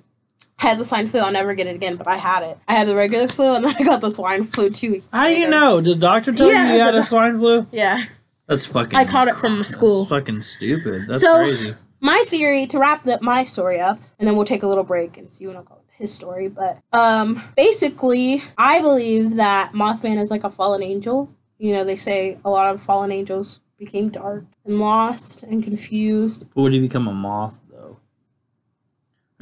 I 0.59 0.67
had 0.69 0.79
the 0.79 0.85
swine 0.85 1.07
flu. 1.07 1.19
I'll 1.19 1.31
never 1.31 1.53
get 1.53 1.67
it 1.67 1.75
again, 1.75 1.97
but 1.97 2.07
I 2.07 2.15
had 2.15 2.41
it. 2.43 2.57
I 2.67 2.73
had 2.73 2.87
the 2.87 2.95
regular 2.95 3.27
flu, 3.27 3.55
and 3.55 3.63
then 3.63 3.75
I 3.77 3.83
got 3.83 4.01
the 4.01 4.09
swine 4.09 4.45
flu 4.45 4.71
two 4.71 4.91
weeks. 4.93 5.05
How 5.11 5.27
do 5.27 5.39
you 5.39 5.49
know? 5.49 5.81
Did 5.81 5.97
the 5.97 5.99
doctor 5.99 6.31
tell 6.33 6.49
Yeah, 6.49 6.69
you 6.69 6.73
you 6.73 6.79
had 6.79 6.95
a 6.95 7.03
swine 7.03 7.37
flu? 7.37 7.67
Yeah. 7.71 8.01
That's 8.47 8.65
fucking. 8.65 8.97
I 8.97 9.05
caught 9.05 9.27
it 9.27 9.35
from 9.35 9.57
that's 9.57 9.69
school. 9.69 10.05
fucking 10.05 10.41
stupid. 10.41 11.03
That's 11.07 11.21
So- 11.21 11.43
crazy. 11.43 11.75
My 12.01 12.21
theory 12.27 12.65
to 12.65 12.79
wrap 12.79 13.05
the, 13.05 13.17
my 13.21 13.45
story 13.45 13.79
up, 13.79 13.97
and 14.19 14.27
then 14.27 14.35
we'll 14.35 14.43
take 14.43 14.61
a 14.63 14.67
little 14.67 14.83
break 14.83 15.17
and 15.17 15.31
see 15.31 15.47
when 15.47 15.55
I'll 15.55 15.63
go 15.63 15.79
his 15.89 16.13
story. 16.13 16.49
But 16.49 16.79
um, 16.91 17.41
basically, 17.55 18.43
I 18.57 18.79
believe 18.81 19.35
that 19.35 19.71
Mothman 19.71 20.17
is 20.21 20.29
like 20.29 20.43
a 20.43 20.49
fallen 20.49 20.83
angel. 20.83 21.33
You 21.59 21.71
know, 21.73 21.85
they 21.85 21.95
say 21.95 22.39
a 22.43 22.49
lot 22.49 22.73
of 22.73 22.81
fallen 22.81 23.09
angels 23.13 23.61
became 23.77 24.09
dark 24.09 24.43
and 24.65 24.79
lost 24.79 25.43
and 25.43 25.63
confused. 25.63 26.45
But 26.53 26.61
would 26.63 26.73
he 26.73 26.81
become 26.81 27.07
a 27.07 27.13
moth 27.13 27.61
though? 27.71 27.99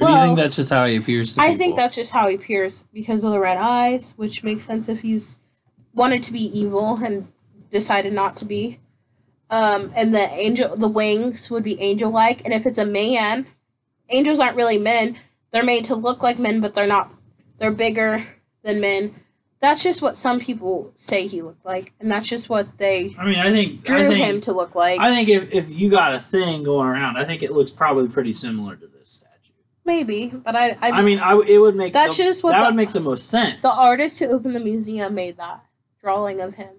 Or 0.00 0.06
do 0.08 0.12
you 0.12 0.20
think 0.20 0.36
that's 0.38 0.54
just 0.56 0.70
how 0.70 0.86
he 0.86 0.96
appears 0.96 1.34
to 1.34 1.40
I 1.40 1.46
people? 1.46 1.58
think 1.58 1.76
that's 1.76 1.94
just 1.96 2.12
how 2.12 2.28
he 2.28 2.36
appears 2.36 2.84
because 2.92 3.24
of 3.24 3.32
the 3.32 3.40
red 3.40 3.58
eyes, 3.58 4.14
which 4.16 4.44
makes 4.44 4.62
sense 4.64 4.88
if 4.88 5.02
he's 5.02 5.38
wanted 5.94 6.22
to 6.24 6.32
be 6.32 6.44
evil 6.56 6.96
and 7.04 7.32
decided 7.70 8.12
not 8.12 8.36
to 8.36 8.44
be. 8.44 8.78
Um, 9.52 9.92
and 9.94 10.14
the 10.14 10.30
angel, 10.30 10.74
the 10.74 10.88
wings 10.88 11.50
would 11.50 11.62
be 11.62 11.78
angel-like, 11.78 12.42
and 12.42 12.54
if 12.54 12.64
it's 12.64 12.78
a 12.78 12.86
man, 12.86 13.46
angels 14.08 14.38
aren't 14.38 14.56
really 14.56 14.78
men. 14.78 15.18
They're 15.50 15.62
made 15.62 15.84
to 15.84 15.94
look 15.94 16.22
like 16.22 16.38
men, 16.38 16.62
but 16.62 16.74
they're 16.74 16.86
not. 16.86 17.12
They're 17.58 17.70
bigger 17.70 18.26
than 18.62 18.80
men. 18.80 19.14
That's 19.60 19.82
just 19.82 20.00
what 20.00 20.16
some 20.16 20.40
people 20.40 20.90
say 20.94 21.26
he 21.26 21.42
looked 21.42 21.66
like, 21.66 21.92
and 22.00 22.10
that's 22.10 22.26
just 22.26 22.48
what 22.48 22.78
they 22.78 23.14
I 23.18 23.26
mean, 23.26 23.38
I 23.38 23.52
think 23.52 23.84
drew 23.84 23.98
I 23.98 24.08
think, 24.08 24.24
him 24.24 24.40
to 24.40 24.52
look 24.54 24.74
like. 24.74 24.98
I 24.98 25.14
think 25.14 25.28
if, 25.28 25.52
if 25.52 25.78
you 25.78 25.90
got 25.90 26.14
a 26.14 26.18
thing 26.18 26.62
going 26.62 26.88
around, 26.88 27.18
I 27.18 27.24
think 27.24 27.42
it 27.42 27.52
looks 27.52 27.70
probably 27.70 28.08
pretty 28.08 28.32
similar 28.32 28.74
to 28.74 28.86
this 28.86 29.10
statue. 29.10 29.52
Maybe, 29.84 30.28
but 30.28 30.56
I, 30.56 30.70
I, 30.80 30.90
I 30.92 31.02
mean, 31.02 31.18
I 31.18 31.38
it 31.46 31.58
would 31.58 31.76
make 31.76 31.92
That's 31.92 32.16
the, 32.16 32.24
just 32.24 32.42
what 32.42 32.52
that 32.52 32.60
the- 32.62 32.66
would 32.68 32.74
make 32.74 32.92
the 32.92 33.00
most 33.00 33.28
sense. 33.28 33.60
the 33.60 33.68
artist 33.68 34.18
who 34.18 34.28
opened 34.28 34.56
the 34.56 34.60
museum 34.60 35.14
made 35.14 35.36
that 35.36 35.62
drawing 36.00 36.40
of 36.40 36.54
him. 36.54 36.76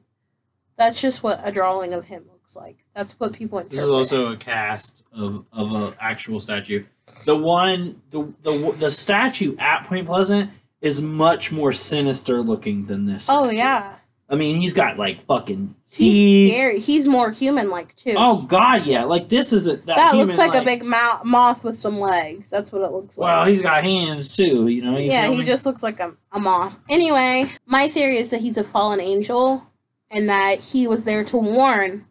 That's 0.76 1.00
just 1.00 1.22
what 1.22 1.40
a 1.44 1.52
drawing 1.52 1.94
of 1.94 2.06
him 2.06 2.26
like. 2.56 2.78
That's 2.96 3.20
what 3.20 3.34
people 3.34 3.60
interpret. 3.60 3.78
This 3.78 3.86
is 3.86 3.92
also 3.92 4.32
a 4.32 4.38
cast 4.38 5.04
of 5.12 5.46
of 5.52 5.72
an 5.74 5.94
actual 6.00 6.40
statue. 6.40 6.86
The 7.26 7.36
one, 7.36 8.02
the 8.10 8.34
the 8.42 8.76
the 8.78 8.92
statue 8.92 9.56
at 9.58 9.86
Point 9.86 10.08
Pleasant 10.08 10.52
is 10.82 11.02
much 11.02 11.52
more 11.52 11.74
sinister 11.74 12.42
looking 12.42 12.86
than 12.86 13.06
this. 13.06 13.30
oh 13.30 13.46
statue. 13.46 13.58
yeah, 13.58 13.96
I 14.30 14.36
mean, 14.36 14.60
he's 14.60 14.74
got 14.74 14.98
like 14.98 15.22
fucking 15.22 15.76
he's 15.92 15.98
teeth. 15.98 16.52
scary. 16.52 16.80
He's 16.80 17.06
more 17.06 17.30
human-like 17.30 17.96
too. 17.96 18.16
Oh 18.18 18.44
God, 18.44 18.86
yeah! 18.86 19.04
Like 19.04 19.30
this 19.30 19.54
is 19.54 19.68
a 19.68 19.76
that, 19.78 19.86
that 19.86 20.16
looks 20.16 20.34
human, 20.34 20.50
like, 20.50 20.62
a 20.62 20.66
big 20.66 20.84
mou- 20.84 21.24
moth 21.24 21.64
with 21.64 21.78
some 21.78 22.00
legs. 22.00 22.50
That's 22.50 22.72
what 22.72 22.82
it 22.82 22.92
looks 22.92 23.18
like. 23.18 23.26
Well, 23.26 23.46
he's 23.46 23.62
got 23.62 23.84
hands 23.84 24.36
too. 24.36 24.68
You 24.68 24.82
know. 24.82 24.98
you 24.98 25.12
yeah, 25.12 25.30
he 25.30 25.38
me? 25.38 25.44
just 25.44 25.66
looks 25.66 25.84
like 25.84 26.00
a, 26.00 26.16
a 26.32 26.40
moth. 26.40 26.80
Anyway, 26.90 27.52
my 27.66 27.90
theory 27.90 28.18
is 28.18 28.30
that 28.30 28.42
he's 28.42 28.58
a 28.58 28.64
fallen 28.64 29.00
angel 29.00 29.68
and 30.10 30.30
that 30.30 30.60
he 30.60 30.88
was 30.88 31.06
there 31.06 31.24
to 31.26 31.38
warn 31.38 32.06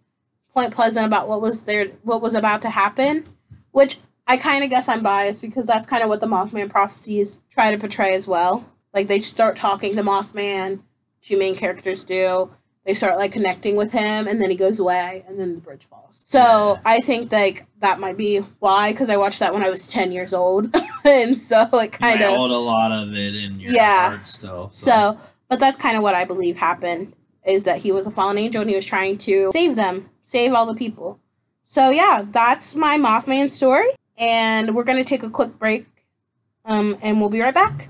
Point 0.55 0.73
Pleasant 0.75 1.07
about 1.07 1.29
what 1.29 1.41
was 1.41 1.65
there 1.65 1.87
what 2.03 2.21
was 2.21 2.35
about 2.35 2.63
to 2.63 2.71
happen, 2.71 3.25
which 3.71 3.99
I 4.27 4.37
kind 4.37 4.63
of 4.65 4.71
guess 4.71 4.89
I'm 4.89 5.03
biased 5.03 5.41
because 5.43 5.67
that's 5.67 5.87
kind 5.87 6.03
of 6.03 6.09
what 6.09 6.21
the 6.21 6.27
Mothman 6.27 6.69
prophecies 6.71 7.43
try 7.51 7.71
to 7.71 7.79
portray 7.79 8.15
as 8.15 8.27
well. 8.27 8.69
Like 8.95 9.09
they 9.09 9.21
start 9.21 9.57
talking 9.57 9.97
to 9.97 10.03
Mothman, 10.03 10.83
two 11.23 11.39
main 11.39 11.57
characters 11.57 12.05
do. 12.05 12.51
They 12.85 12.95
start 12.95 13.17
like 13.17 13.31
connecting 13.33 13.77
with 13.77 13.93
him, 13.93 14.27
and 14.27 14.43
then 14.43 14.51
he 14.51 14.57
goes 14.57 14.81
away, 14.81 15.25
and 15.29 15.39
then 15.39 15.55
the 15.55 15.61
bridge 15.61 15.85
falls. 15.85 16.25
So. 16.27 16.81
I 16.85 17.01
think 17.01 17.31
like 17.31 17.65
that 17.79 18.01
might 18.01 18.17
be 18.17 18.39
why, 18.59 18.91
because 18.91 19.09
I 19.09 19.17
watched 19.17 19.39
that 19.39 19.55
when 19.55 19.63
I 19.63 19.71
was 19.71 19.87
ten 19.87 20.11
years 20.11 20.33
old, 20.35 20.75
and 21.05 21.37
so 21.37 21.69
it 21.79 21.93
kind 21.93 22.21
of 22.21 22.29
held 22.31 22.51
a 22.51 22.57
lot 22.59 22.91
of 22.91 23.15
it 23.15 23.37
in 23.37 23.61
your 23.61 23.71
Yeah. 23.73 24.09
heart 24.11 24.27
still. 24.27 24.69
so, 24.71 25.17
but 25.49 25.61
that's 25.61 25.77
kind 25.77 25.97
of 25.97 26.03
what 26.03 26.17
I 26.17 26.25
believe 26.25 26.57
happened 26.57 27.15
is 27.47 27.65
that 27.65 27.79
he 27.79 27.93
was 27.93 28.07
a 28.07 28.11
fallen 28.11 28.37
angel 28.39 28.61
and 28.61 28.71
he 28.71 28.75
was 28.77 28.85
trying 28.87 29.17
to 29.19 29.51
save 29.53 29.77
them, 29.77 30.11
save 30.33 30.55
all 30.55 30.65
the 30.65 30.75
people. 30.75 31.21
So 31.65 31.91
yeah, 31.91 32.25
that's 32.27 32.75
my 32.75 32.97
Mothman 32.97 33.51
story, 33.51 33.91
and 34.17 34.75
we're 34.75 34.83
gonna 34.83 35.05
take 35.05 35.23
a 35.23 35.29
quick 35.29 35.59
break, 35.59 35.87
um, 36.65 36.97
and 37.03 37.21
we'll 37.21 37.29
be 37.29 37.43
right 37.43 37.53
back. 37.53 37.89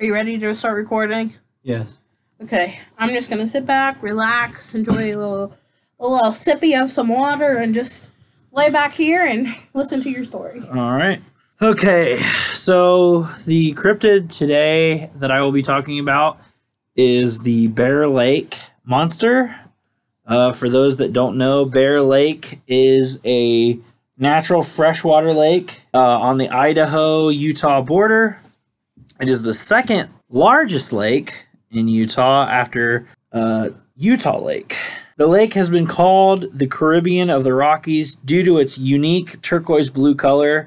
Are 0.00 0.06
you 0.06 0.12
ready 0.14 0.36
to 0.38 0.54
start 0.54 0.76
recording? 0.76 1.34
yes. 1.62 1.98
Okay, 2.42 2.80
I'm 2.98 3.10
just 3.10 3.28
gonna 3.30 3.46
sit 3.46 3.64
back, 3.64 4.02
relax, 4.02 4.74
enjoy 4.74 5.14
a 5.14 5.14
little, 5.14 5.54
a 6.00 6.06
little 6.06 6.32
sippy 6.32 6.82
of 6.82 6.90
some 6.90 7.08
water, 7.08 7.58
and 7.58 7.74
just 7.74 8.08
lay 8.50 8.70
back 8.70 8.94
here 8.94 9.24
and 9.24 9.54
listen 9.74 10.02
to 10.02 10.10
your 10.10 10.24
story. 10.24 10.62
All 10.72 10.96
right. 10.96 11.20
Okay, 11.62 12.16
so 12.54 13.24
the 13.44 13.74
cryptid 13.74 14.34
today 14.34 15.10
that 15.16 15.30
I 15.30 15.42
will 15.42 15.52
be 15.52 15.60
talking 15.60 15.98
about 15.98 16.40
is 16.96 17.40
the 17.40 17.68
Bear 17.68 18.08
Lake 18.08 18.58
monster. 18.82 19.54
Uh, 20.26 20.52
for 20.52 20.70
those 20.70 20.96
that 20.96 21.12
don't 21.12 21.36
know, 21.36 21.66
Bear 21.66 22.00
Lake 22.00 22.60
is 22.66 23.20
a 23.26 23.78
natural 24.16 24.62
freshwater 24.62 25.34
lake 25.34 25.82
uh, 25.92 25.98
on 25.98 26.38
the 26.38 26.48
Idaho 26.48 27.28
Utah 27.28 27.82
border. 27.82 28.38
It 29.20 29.28
is 29.28 29.42
the 29.42 29.52
second 29.52 30.08
largest 30.30 30.94
lake 30.94 31.46
in 31.70 31.88
Utah 31.88 32.48
after 32.48 33.06
uh, 33.32 33.68
Utah 33.98 34.40
Lake. 34.40 34.78
The 35.18 35.26
lake 35.26 35.52
has 35.52 35.68
been 35.68 35.86
called 35.86 36.58
the 36.58 36.66
Caribbean 36.66 37.28
of 37.28 37.44
the 37.44 37.52
Rockies 37.52 38.14
due 38.14 38.44
to 38.44 38.56
its 38.56 38.78
unique 38.78 39.42
turquoise 39.42 39.90
blue 39.90 40.14
color, 40.14 40.66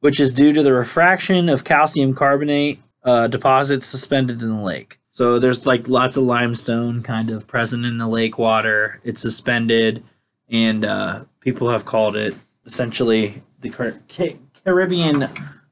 which 0.00 0.20
is 0.20 0.32
due 0.32 0.52
to 0.52 0.62
the 0.62 0.72
refraction 0.72 1.48
of 1.48 1.64
calcium 1.64 2.14
carbonate 2.14 2.80
uh, 3.04 3.26
deposits 3.26 3.86
suspended 3.86 4.42
in 4.42 4.48
the 4.56 4.62
lake. 4.62 4.98
So 5.10 5.38
there's 5.38 5.66
like 5.66 5.88
lots 5.88 6.16
of 6.16 6.24
limestone 6.24 7.02
kind 7.02 7.30
of 7.30 7.46
present 7.46 7.84
in 7.84 7.98
the 7.98 8.06
lake 8.06 8.38
water. 8.38 9.00
It's 9.02 9.20
suspended, 9.20 10.04
and 10.48 10.84
uh, 10.84 11.24
people 11.40 11.70
have 11.70 11.84
called 11.84 12.14
it 12.16 12.34
essentially 12.64 13.42
the 13.60 13.70
Car- 13.70 13.94
Ca- 14.08 14.36
Caribbean 14.64 15.26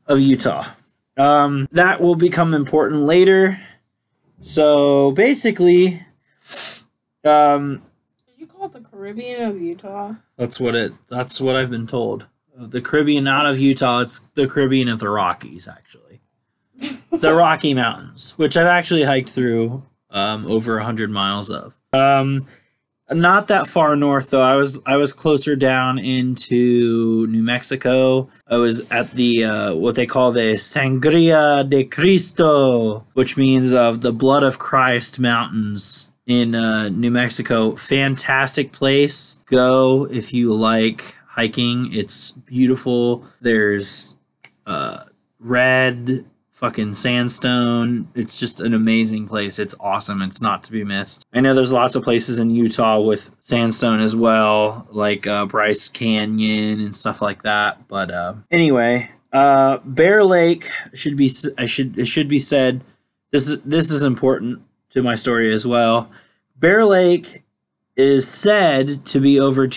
of 0.06 0.18
Utah. 0.20 0.66
Um, 1.16 1.68
that 1.72 2.00
will 2.00 2.16
become 2.16 2.54
important 2.54 3.02
later. 3.02 3.58
So 4.40 5.12
basically, 5.12 6.02
um, 7.24 7.82
Did 8.28 8.40
you 8.40 8.46
call 8.46 8.66
it 8.66 8.72
the 8.72 8.80
Caribbean 8.80 9.42
of 9.48 9.60
Utah? 9.60 10.14
that's 10.36 10.58
what 10.60 10.74
it. 10.74 10.92
That's 11.08 11.40
what 11.40 11.56
I've 11.56 11.70
been 11.70 11.86
told. 11.86 12.26
The 12.58 12.80
Caribbean, 12.80 13.24
not 13.24 13.46
of 13.46 13.58
Utah. 13.58 14.00
It's 14.00 14.20
the 14.34 14.48
Caribbean 14.48 14.88
of 14.88 14.98
the 14.98 15.10
Rockies, 15.10 15.68
actually. 15.68 16.20
the 17.10 17.34
Rocky 17.34 17.74
Mountains, 17.74 18.32
which 18.38 18.56
I've 18.56 18.66
actually 18.66 19.04
hiked 19.04 19.30
through 19.30 19.82
um, 20.10 20.46
over 20.46 20.78
a 20.78 20.84
hundred 20.84 21.10
miles 21.10 21.50
of. 21.50 21.76
Um, 21.92 22.46
not 23.10 23.48
that 23.48 23.66
far 23.66 23.94
north 23.94 24.30
though. 24.30 24.42
I 24.42 24.56
was 24.56 24.78
I 24.84 24.96
was 24.96 25.12
closer 25.12 25.54
down 25.54 25.98
into 25.98 27.26
New 27.28 27.42
Mexico. 27.42 28.28
I 28.48 28.56
was 28.56 28.90
at 28.90 29.12
the 29.12 29.44
uh, 29.44 29.74
what 29.74 29.94
they 29.94 30.06
call 30.06 30.32
the 30.32 30.54
Sangria 30.54 31.68
de 31.68 31.84
Cristo, 31.84 33.06
which 33.14 33.36
means 33.36 33.72
of 33.72 34.00
the 34.00 34.12
blood 34.12 34.42
of 34.42 34.58
Christ 34.58 35.20
mountains 35.20 36.10
in 36.26 36.54
uh, 36.54 36.88
New 36.88 37.10
Mexico. 37.12 37.76
Fantastic 37.76 38.72
place. 38.72 39.40
Go 39.46 40.08
if 40.10 40.34
you 40.34 40.52
like 40.52 41.15
hiking. 41.36 41.92
It's 41.92 42.30
beautiful. 42.30 43.24
There's 43.40 44.16
uh, 44.66 45.04
red 45.38 46.24
fucking 46.50 46.94
sandstone. 46.94 48.08
It's 48.14 48.40
just 48.40 48.60
an 48.60 48.72
amazing 48.72 49.28
place. 49.28 49.58
It's 49.58 49.74
awesome. 49.78 50.22
It's 50.22 50.40
not 50.40 50.64
to 50.64 50.72
be 50.72 50.82
missed. 50.82 51.26
I 51.34 51.40
know 51.40 51.54
there's 51.54 51.72
lots 51.72 51.94
of 51.94 52.02
places 52.02 52.38
in 52.38 52.48
Utah 52.50 52.98
with 53.00 53.36
sandstone 53.40 54.00
as 54.00 54.16
well, 54.16 54.88
like 54.90 55.26
uh, 55.26 55.44
Bryce 55.44 55.90
Canyon 55.90 56.80
and 56.80 56.96
stuff 56.96 57.20
like 57.20 57.42
that. 57.42 57.86
But 57.86 58.10
uh, 58.10 58.34
anyway, 58.50 59.10
uh, 59.32 59.78
Bear 59.84 60.24
Lake 60.24 60.66
should 60.94 61.16
be. 61.16 61.30
I 61.58 61.66
should. 61.66 61.98
It 61.98 62.06
should 62.06 62.28
be 62.28 62.38
said. 62.38 62.82
This 63.32 63.48
is 63.48 63.60
this 63.62 63.90
is 63.90 64.02
important 64.02 64.62
to 64.90 65.02
my 65.02 65.14
story 65.14 65.52
as 65.52 65.66
well. 65.66 66.10
Bear 66.56 66.86
Lake 66.86 67.42
is 67.96 68.26
said 68.26 69.04
to 69.06 69.20
be 69.20 69.38
over 69.38 69.68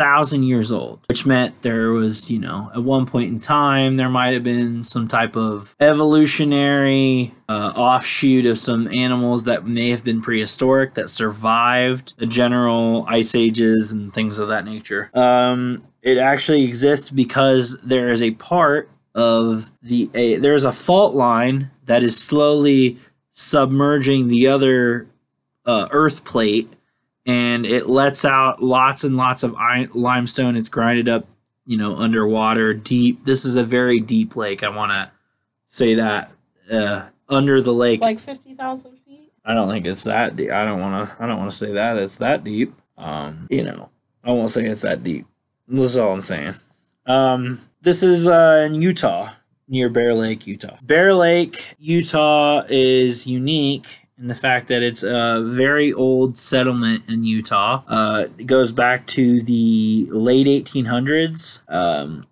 250,000 0.00 0.42
years 0.44 0.72
old, 0.72 1.00
which 1.08 1.26
meant 1.26 1.60
there 1.62 1.90
was, 1.90 2.30
you 2.30 2.38
know, 2.38 2.70
at 2.74 2.82
one 2.82 3.04
point 3.04 3.30
in 3.30 3.38
time, 3.38 3.96
there 3.96 4.08
might 4.08 4.32
have 4.32 4.42
been 4.42 4.82
some 4.82 5.06
type 5.06 5.36
of 5.36 5.76
evolutionary 5.78 7.34
uh, 7.48 7.72
offshoot 7.76 8.46
of 8.46 8.56
some 8.56 8.88
animals 8.88 9.44
that 9.44 9.66
may 9.66 9.90
have 9.90 10.02
been 10.02 10.22
prehistoric 10.22 10.94
that 10.94 11.10
survived 11.10 12.16
the 12.18 12.26
general 12.26 13.04
ice 13.08 13.34
ages 13.34 13.92
and 13.92 14.12
things 14.12 14.38
of 14.38 14.48
that 14.48 14.64
nature. 14.64 15.10
Um, 15.14 15.84
it 16.02 16.16
actually 16.16 16.64
exists 16.64 17.10
because 17.10 17.78
there 17.82 18.08
is 18.08 18.22
a 18.22 18.30
part 18.32 18.90
of 19.14 19.70
the 19.82 20.08
a, 20.14 20.36
there's 20.36 20.64
a 20.64 20.72
fault 20.72 21.14
line 21.14 21.70
that 21.84 22.02
is 22.02 22.16
slowly 22.16 22.96
submerging 23.30 24.28
the 24.28 24.46
other 24.46 25.08
uh, 25.66 25.88
earth 25.90 26.24
plate 26.24 26.72
and 27.30 27.64
it 27.64 27.88
lets 27.88 28.24
out 28.24 28.60
lots 28.60 29.04
and 29.04 29.16
lots 29.16 29.44
of 29.44 29.54
limestone. 29.94 30.56
It's 30.56 30.68
grinded 30.68 31.08
up 31.08 31.28
you 31.64 31.76
know 31.76 31.96
underwater 31.96 32.74
deep. 32.74 33.24
This 33.24 33.44
is 33.44 33.54
a 33.54 33.62
very 33.62 34.00
deep 34.00 34.34
lake. 34.34 34.64
I 34.64 34.70
want 34.70 34.90
to 34.90 35.12
say 35.68 35.94
that 35.94 36.32
uh, 36.70 37.06
under 37.28 37.62
the 37.62 37.72
lake. 37.72 38.00
Like 38.00 38.18
fifty 38.18 38.54
thousand 38.54 38.98
feet. 38.98 39.32
i 39.44 39.54
don't 39.54 39.68
think 39.68 39.86
it's 39.86 40.04
that 40.04 40.34
deep. 40.34 40.50
I 40.50 40.64
don't 40.64 40.80
want 40.80 41.08
to 41.08 41.22
i 41.22 41.26
don't 41.26 41.38
want 41.38 41.50
to 41.50 41.56
say 41.56 41.72
that 41.72 41.96
it's 41.96 42.18
that 42.18 42.42
deep. 42.42 42.74
Um 42.98 43.46
you 43.48 43.62
know 43.62 43.90
i 44.24 44.30
won't 44.30 44.50
say 44.50 44.66
it's 44.66 44.82
that 44.82 45.04
deep. 45.04 45.26
This 45.68 45.84
is 45.84 45.96
all 45.96 46.12
i'm 46.12 46.22
saying. 46.22 46.54
Um 47.06 47.60
this 47.80 48.02
is 48.02 48.26
uh 48.26 48.64
in 48.66 48.74
utah 48.74 49.30
near 49.68 49.88
bear 49.88 50.14
lake 50.14 50.46
utah. 50.48 50.76
Bear 50.82 51.14
lake 51.14 51.76
utah 51.78 52.64
is 52.68 53.26
unique 53.28 54.08
in 54.20 54.26
the 54.26 54.34
fact 54.34 54.68
that 54.68 54.82
it's 54.82 55.02
a 55.02 55.42
very 55.46 55.92
old 55.92 56.36
settlement 56.36 57.08
in 57.08 57.24
utah 57.24 57.82
uh 57.88 58.26
it 58.38 58.46
goes 58.46 58.70
back 58.72 59.06
to 59.06 59.40
the 59.42 60.06
late 60.10 60.46
1800s 60.46 61.60
um 61.68 62.24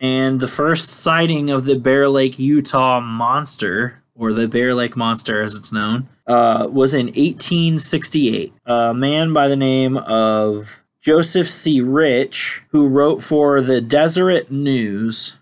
And 0.00 0.38
the 0.38 0.46
first 0.48 0.88
sighting 0.90 1.50
of 1.50 1.64
the 1.64 1.74
Bear 1.76 2.08
Lake, 2.08 2.38
Utah 2.38 3.00
monster, 3.00 4.00
or 4.14 4.32
the 4.32 4.46
Bear 4.46 4.72
Lake 4.72 4.96
Monster 4.96 5.42
as 5.42 5.56
it's 5.56 5.72
known, 5.72 6.08
uh, 6.26 6.68
was 6.70 6.94
in 6.94 7.06
1868. 7.06 8.52
A 8.66 8.94
man 8.94 9.32
by 9.32 9.48
the 9.48 9.56
name 9.56 9.96
of 9.96 10.84
Joseph 11.00 11.48
C. 11.48 11.80
Rich, 11.80 12.62
who 12.70 12.86
wrote 12.86 13.22
for 13.22 13.60
the 13.60 13.80
Deseret 13.80 14.50
News, 14.52 15.38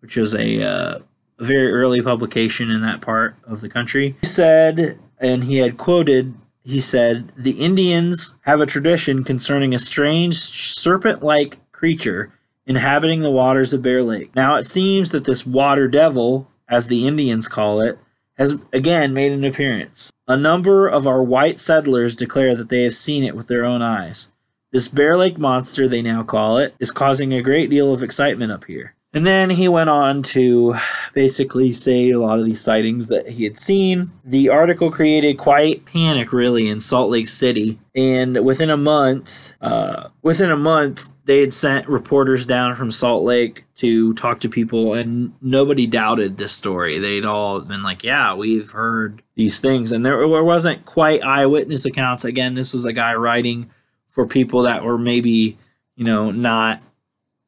which 0.00 0.16
was 0.16 0.34
a, 0.34 0.62
uh, 0.62 0.98
a 1.38 1.44
very 1.44 1.70
early 1.72 2.02
publication 2.02 2.70
in 2.70 2.82
that 2.82 3.00
part 3.00 3.36
of 3.44 3.60
the 3.60 3.68
country, 3.68 4.16
said, 4.24 4.98
and 5.22 5.44
he 5.44 5.58
had 5.58 5.78
quoted, 5.78 6.34
he 6.64 6.80
said, 6.80 7.32
The 7.36 7.52
Indians 7.52 8.34
have 8.42 8.60
a 8.60 8.66
tradition 8.66 9.24
concerning 9.24 9.72
a 9.72 9.78
strange 9.78 10.34
serpent 10.34 11.22
like 11.22 11.60
creature 11.72 12.32
inhabiting 12.66 13.20
the 13.20 13.30
waters 13.30 13.72
of 13.72 13.82
Bear 13.82 14.02
Lake. 14.02 14.34
Now 14.34 14.56
it 14.56 14.64
seems 14.64 15.10
that 15.10 15.24
this 15.24 15.46
water 15.46 15.88
devil, 15.88 16.50
as 16.68 16.88
the 16.88 17.06
Indians 17.06 17.48
call 17.48 17.80
it, 17.80 17.98
has 18.36 18.56
again 18.72 19.14
made 19.14 19.32
an 19.32 19.44
appearance. 19.44 20.12
A 20.26 20.36
number 20.36 20.88
of 20.88 21.06
our 21.06 21.22
white 21.22 21.60
settlers 21.60 22.16
declare 22.16 22.54
that 22.56 22.68
they 22.68 22.82
have 22.82 22.94
seen 22.94 23.24
it 23.24 23.36
with 23.36 23.46
their 23.46 23.64
own 23.64 23.82
eyes. 23.82 24.32
This 24.72 24.88
Bear 24.88 25.16
Lake 25.16 25.38
monster, 25.38 25.86
they 25.86 26.02
now 26.02 26.22
call 26.22 26.56
it, 26.56 26.74
is 26.78 26.90
causing 26.90 27.32
a 27.32 27.42
great 27.42 27.68
deal 27.68 27.92
of 27.92 28.02
excitement 28.02 28.50
up 28.50 28.64
here. 28.64 28.94
And 29.14 29.26
then 29.26 29.50
he 29.50 29.68
went 29.68 29.90
on 29.90 30.22
to 30.22 30.74
basically 31.12 31.72
say 31.74 32.10
a 32.10 32.18
lot 32.18 32.38
of 32.38 32.46
these 32.46 32.62
sightings 32.62 33.08
that 33.08 33.28
he 33.28 33.44
had 33.44 33.58
seen. 33.58 34.10
The 34.24 34.48
article 34.48 34.90
created 34.90 35.36
quite 35.36 35.84
panic, 35.84 36.32
really, 36.32 36.66
in 36.66 36.80
Salt 36.80 37.10
Lake 37.10 37.28
City. 37.28 37.78
And 37.94 38.42
within 38.42 38.70
a 38.70 38.76
month, 38.78 39.54
uh, 39.60 40.08
within 40.22 40.50
a 40.50 40.56
month, 40.56 41.12
they 41.24 41.40
had 41.40 41.52
sent 41.52 41.88
reporters 41.88 42.46
down 42.46 42.74
from 42.74 42.90
Salt 42.90 43.22
Lake 43.22 43.64
to 43.76 44.14
talk 44.14 44.40
to 44.40 44.48
people, 44.48 44.94
and 44.94 45.34
nobody 45.40 45.86
doubted 45.86 46.36
this 46.36 46.52
story. 46.52 46.98
They'd 46.98 47.24
all 47.24 47.60
been 47.60 47.82
like, 47.82 48.02
"Yeah, 48.02 48.34
we've 48.34 48.70
heard 48.70 49.22
these 49.36 49.60
things," 49.60 49.92
and 49.92 50.04
there, 50.04 50.26
there 50.26 50.42
wasn't 50.42 50.84
quite 50.84 51.22
eyewitness 51.22 51.84
accounts. 51.84 52.24
Again, 52.24 52.54
this 52.54 52.72
was 52.72 52.86
a 52.86 52.92
guy 52.92 53.14
writing 53.14 53.70
for 54.08 54.26
people 54.26 54.62
that 54.62 54.84
were 54.84 54.98
maybe, 54.98 55.58
you 55.96 56.04
know, 56.04 56.30
not 56.32 56.82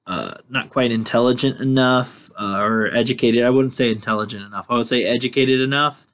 uh, 0.07 0.34
not 0.50 0.70
quite 0.70 0.90
intelligent 0.90 1.61
enough 1.61 2.30
uh, 2.38 2.59
or 2.59 2.94
educated. 2.94 3.42
I 3.42 3.50
wouldn't 3.50 3.74
say 3.74 3.90
intelligent 3.90 4.44
enough. 4.44 4.66
I 4.68 4.74
would 4.74 4.86
say 4.86 5.05
educated 5.05 5.61
enough 5.61 6.07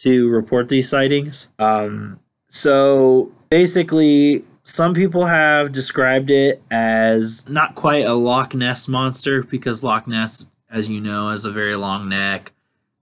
to 0.00 0.28
report 0.28 0.68
these 0.68 0.88
sightings. 0.88 1.48
Um, 1.58 2.20
so 2.48 3.32
basically, 3.50 4.44
some 4.62 4.94
people 4.94 5.26
have 5.26 5.72
described 5.72 6.30
it 6.30 6.62
as 6.70 7.48
not 7.48 7.74
quite 7.74 8.04
a 8.04 8.14
Loch 8.14 8.54
Ness 8.54 8.88
monster 8.88 9.42
because 9.42 9.82
Loch 9.82 10.06
Ness, 10.06 10.50
as 10.70 10.88
you 10.88 11.00
know, 11.00 11.30
has 11.30 11.44
a 11.44 11.52
very 11.52 11.76
long 11.76 12.08
neck, 12.08 12.52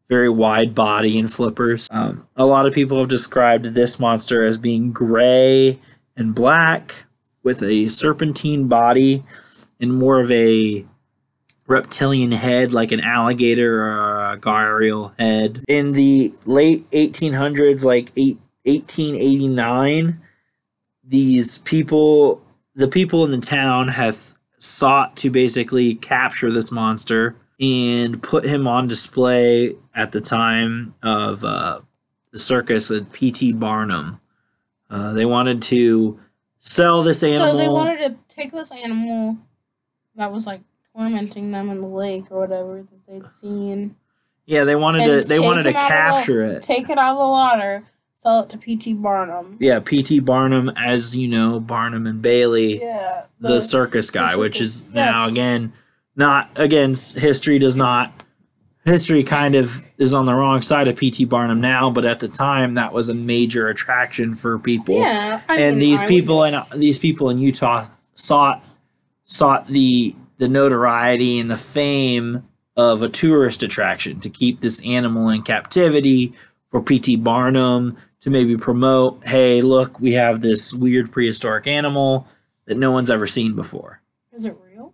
very 0.08 0.28
wide 0.28 0.74
body, 0.74 1.18
and 1.18 1.32
flippers. 1.32 1.88
Um, 1.90 2.28
a 2.36 2.44
lot 2.44 2.66
of 2.66 2.74
people 2.74 2.98
have 2.98 3.08
described 3.08 3.66
this 3.66 3.98
monster 3.98 4.44
as 4.44 4.58
being 4.58 4.92
gray 4.92 5.78
and 6.16 6.34
black 6.34 7.04
with 7.42 7.62
a 7.62 7.88
serpentine 7.88 8.68
body 8.68 9.24
and 9.84 9.92
more 9.92 10.18
of 10.18 10.32
a 10.32 10.86
reptilian 11.66 12.32
head 12.32 12.72
like 12.72 12.90
an 12.90 13.00
alligator 13.00 13.84
or 13.84 14.32
a 14.32 14.38
gharial 14.38 15.12
head. 15.18 15.62
In 15.68 15.92
the 15.92 16.32
late 16.46 16.88
1800s, 16.90 17.84
like 17.84 18.10
eight, 18.16 18.38
1889, 18.64 20.20
these 21.04 21.58
people, 21.58 22.42
the 22.74 22.88
people 22.88 23.24
in 23.26 23.30
the 23.30 23.46
town, 23.46 23.88
have 23.88 24.34
sought 24.58 25.16
to 25.18 25.30
basically 25.30 25.94
capture 25.94 26.50
this 26.50 26.72
monster 26.72 27.36
and 27.60 28.22
put 28.22 28.44
him 28.44 28.66
on 28.66 28.88
display 28.88 29.76
at 29.94 30.12
the 30.12 30.20
time 30.22 30.94
of 31.02 31.44
uh, 31.44 31.80
the 32.32 32.38
circus 32.38 32.90
at 32.90 33.12
P.T. 33.12 33.52
Barnum. 33.52 34.18
Uh, 34.88 35.12
they 35.12 35.26
wanted 35.26 35.60
to 35.62 36.18
sell 36.58 37.02
this 37.02 37.22
animal. 37.22 37.52
So 37.52 37.56
they 37.58 37.68
wanted 37.68 37.98
to 37.98 38.34
take 38.34 38.52
this 38.52 38.72
animal 38.72 39.38
that 40.16 40.32
was 40.32 40.46
like 40.46 40.62
tormenting 40.96 41.50
them 41.50 41.70
in 41.70 41.80
the 41.80 41.86
lake 41.88 42.30
or 42.30 42.40
whatever 42.40 42.82
that 42.82 43.06
they'd 43.06 43.30
seen. 43.30 43.96
Yeah, 44.46 44.64
they 44.64 44.76
wanted 44.76 45.02
and 45.02 45.22
to. 45.22 45.28
They 45.28 45.38
wanted 45.38 45.62
to 45.64 45.68
of 45.70 45.74
the- 45.74 45.80
capture 45.80 46.42
it. 46.44 46.62
Take 46.62 46.90
it 46.90 46.98
out 46.98 47.12
of 47.12 47.18
the 47.18 47.28
water, 47.28 47.84
sell 48.14 48.40
it 48.40 48.50
to 48.50 48.58
P.T. 48.58 48.92
Barnum. 48.94 49.56
Yeah, 49.58 49.80
P.T. 49.80 50.20
Barnum, 50.20 50.68
as 50.76 51.16
you 51.16 51.28
know, 51.28 51.60
Barnum 51.60 52.06
and 52.06 52.20
Bailey, 52.20 52.80
Yeah. 52.80 53.24
the, 53.40 53.60
circus 53.60 54.10
guy, 54.10 54.32
the 54.32 54.38
which 54.38 54.56
circus, 54.56 54.82
is 54.82 54.94
now 54.94 55.26
again 55.28 55.72
not 56.16 56.50
again 56.56 56.90
history 56.90 57.58
does 57.58 57.74
not 57.74 58.12
history 58.84 59.24
kind 59.24 59.54
of 59.54 59.82
is 59.96 60.12
on 60.12 60.26
the 60.26 60.34
wrong 60.34 60.60
side 60.60 60.88
of 60.88 60.96
P.T. 60.96 61.24
Barnum 61.24 61.60
now, 61.60 61.88
but 61.90 62.04
at 62.04 62.20
the 62.20 62.28
time 62.28 62.74
that 62.74 62.92
was 62.92 63.08
a 63.08 63.14
major 63.14 63.68
attraction 63.68 64.34
for 64.34 64.58
people. 64.58 64.96
Yeah. 64.98 65.40
I 65.48 65.56
and 65.58 65.76
mean, 65.76 65.78
these 65.78 66.00
I 66.00 66.06
people 66.06 66.44
in 66.44 66.60
these 66.76 66.98
people 66.98 67.30
in 67.30 67.38
Utah 67.38 67.86
sought 68.12 68.62
sought 69.24 69.66
the 69.66 70.14
the 70.36 70.48
notoriety 70.48 71.38
and 71.38 71.50
the 71.50 71.56
fame 71.56 72.48
of 72.76 73.02
a 73.02 73.08
tourist 73.08 73.62
attraction 73.62 74.20
to 74.20 74.28
keep 74.28 74.60
this 74.60 74.84
animal 74.84 75.28
in 75.28 75.42
captivity 75.42 76.32
for 76.68 76.82
P.T. 76.82 77.16
Barnum 77.16 77.96
to 78.20 78.30
maybe 78.30 78.56
promote, 78.56 79.24
hey, 79.24 79.62
look, 79.62 80.00
we 80.00 80.14
have 80.14 80.40
this 80.40 80.72
weird 80.72 81.12
prehistoric 81.12 81.66
animal 81.66 82.26
that 82.64 82.76
no 82.76 82.90
one's 82.90 83.10
ever 83.10 83.26
seen 83.26 83.54
before. 83.54 84.00
Is 84.32 84.44
it 84.44 84.56
real? 84.60 84.92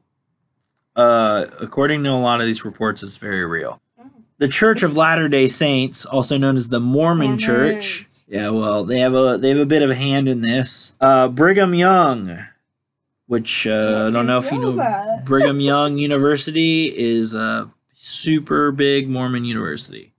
Uh, 0.94 1.46
according 1.58 2.04
to 2.04 2.10
a 2.10 2.20
lot 2.20 2.40
of 2.40 2.46
these 2.46 2.64
reports, 2.64 3.02
it's 3.02 3.16
very 3.16 3.46
real. 3.46 3.80
Oh. 3.98 4.10
The 4.36 4.48
Church 4.48 4.82
of 4.82 4.96
Latter 4.96 5.28
Day 5.28 5.46
Saints, 5.46 6.04
also 6.04 6.36
known 6.36 6.56
as 6.56 6.68
the 6.68 6.80
Mormon 6.80 7.38
Church, 7.38 8.04
yeah, 8.26 8.50
well, 8.50 8.84
they 8.84 9.00
have 9.00 9.14
a 9.14 9.38
they 9.38 9.48
have 9.48 9.58
a 9.58 9.66
bit 9.66 9.82
of 9.82 9.90
a 9.90 9.94
hand 9.94 10.28
in 10.28 10.40
this. 10.40 10.92
Uh, 11.00 11.26
Brigham 11.26 11.74
Young, 11.74 12.38
which 13.30 13.64
uh, 13.64 14.06
I 14.08 14.10
don't 14.10 14.26
know 14.26 14.38
if 14.38 14.50
you 14.50 14.58
know? 14.60 15.20
Brigham 15.24 15.60
Young 15.60 15.98
University 15.98 16.86
is 16.86 17.32
a 17.32 17.70
super 17.94 18.72
big 18.72 19.08
Mormon 19.08 19.44
university. 19.44 20.12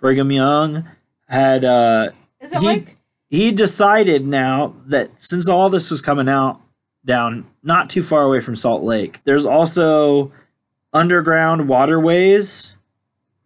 Brigham 0.00 0.32
Young 0.32 0.88
had 1.28 1.64
uh, 1.64 2.10
Is 2.40 2.52
it 2.52 2.58
he- 2.58 2.66
like 2.66 2.96
he 3.30 3.52
decided 3.52 4.26
now 4.26 4.74
that 4.86 5.20
since 5.20 5.48
all 5.48 5.70
this 5.70 5.88
was 5.88 6.00
coming 6.02 6.28
out 6.28 6.60
down 7.04 7.46
not 7.62 7.88
too 7.88 8.02
far 8.02 8.22
away 8.24 8.40
from 8.40 8.56
Salt 8.56 8.82
Lake, 8.82 9.20
there's 9.22 9.46
also 9.46 10.32
underground 10.92 11.68
waterways. 11.68 12.74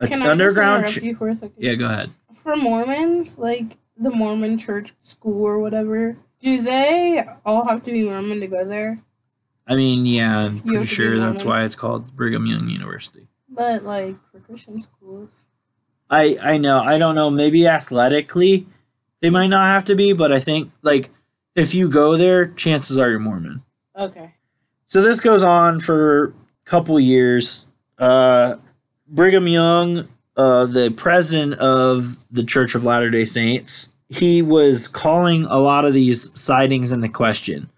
can 0.06 0.22
I 0.22 0.30
underground. 0.30 0.88
ch- 0.88 1.02
you 1.02 1.14
for 1.14 1.28
a 1.28 1.34
second? 1.34 1.62
yeah, 1.62 1.74
go 1.74 1.84
ahead. 1.84 2.10
For 2.32 2.56
Mormons, 2.56 3.38
like 3.38 3.76
the 3.98 4.10
Mormon 4.10 4.56
church 4.56 4.94
school 4.98 5.42
or 5.44 5.58
whatever, 5.58 6.16
do 6.46 6.62
they 6.62 7.24
all 7.44 7.66
have 7.66 7.82
to 7.82 7.90
be 7.90 8.04
Mormon 8.08 8.38
to 8.38 8.46
go 8.46 8.64
there? 8.64 9.00
I 9.66 9.74
mean, 9.74 10.06
yeah, 10.06 10.38
I'm 10.44 10.56
You 10.58 10.60
pretty 10.62 10.76
have 10.76 10.82
to 10.84 10.88
be 10.90 10.94
sure 10.94 11.18
that's 11.18 11.44
why 11.44 11.64
it's 11.64 11.74
called 11.74 12.14
Brigham 12.14 12.46
Young 12.46 12.70
University. 12.70 13.26
But 13.48 13.82
like 13.82 14.14
for 14.30 14.38
Christian 14.38 14.78
schools, 14.78 15.42
I 16.08 16.36
I 16.40 16.56
know. 16.58 16.78
I 16.80 16.98
don't 16.98 17.16
know. 17.16 17.30
Maybe 17.30 17.66
athletically, 17.66 18.68
they 19.20 19.28
might 19.30 19.48
not 19.48 19.66
have 19.74 19.84
to 19.86 19.96
be, 19.96 20.12
but 20.12 20.30
I 20.32 20.38
think 20.38 20.70
like 20.82 21.10
if 21.56 21.74
you 21.74 21.88
go 21.88 22.16
there, 22.16 22.46
chances 22.46 22.96
are 22.96 23.10
you're 23.10 23.18
Mormon. 23.18 23.62
okay. 23.96 24.34
So 24.84 25.02
this 25.02 25.18
goes 25.18 25.42
on 25.42 25.80
for 25.80 26.26
a 26.26 26.32
couple 26.64 27.00
years. 27.00 27.66
Uh, 27.98 28.54
Brigham 29.08 29.48
Young, 29.48 30.08
uh, 30.36 30.66
the 30.66 30.90
president 30.90 31.54
of 31.54 32.24
the 32.30 32.44
Church 32.44 32.76
of 32.76 32.84
Latter 32.84 33.10
Day 33.10 33.24
Saints, 33.24 33.95
he 34.08 34.42
was 34.42 34.88
calling 34.88 35.44
a 35.44 35.58
lot 35.58 35.84
of 35.84 35.94
these 35.94 36.38
sightings 36.38 36.92
into 36.92 37.08
question, 37.08 37.70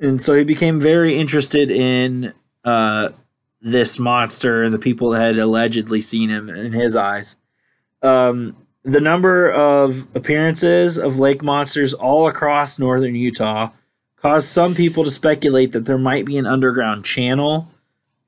and 0.00 0.20
so 0.20 0.34
he 0.34 0.44
became 0.44 0.80
very 0.80 1.18
interested 1.18 1.70
in 1.70 2.32
uh, 2.64 3.10
this 3.60 3.98
monster 3.98 4.62
and 4.62 4.74
the 4.74 4.78
people 4.78 5.10
that 5.10 5.20
had 5.20 5.38
allegedly 5.38 6.00
seen 6.00 6.30
him 6.30 6.48
in 6.48 6.72
his 6.72 6.96
eyes. 6.96 7.36
Um, 8.02 8.56
the 8.82 9.00
number 9.00 9.50
of 9.50 10.06
appearances 10.14 10.96
of 10.96 11.18
lake 11.18 11.42
monsters 11.42 11.92
all 11.92 12.28
across 12.28 12.78
northern 12.78 13.16
Utah 13.16 13.70
caused 14.16 14.48
some 14.48 14.74
people 14.74 15.02
to 15.04 15.10
speculate 15.10 15.72
that 15.72 15.86
there 15.86 15.98
might 15.98 16.24
be 16.24 16.36
an 16.36 16.46
underground 16.46 17.04
channel 17.04 17.68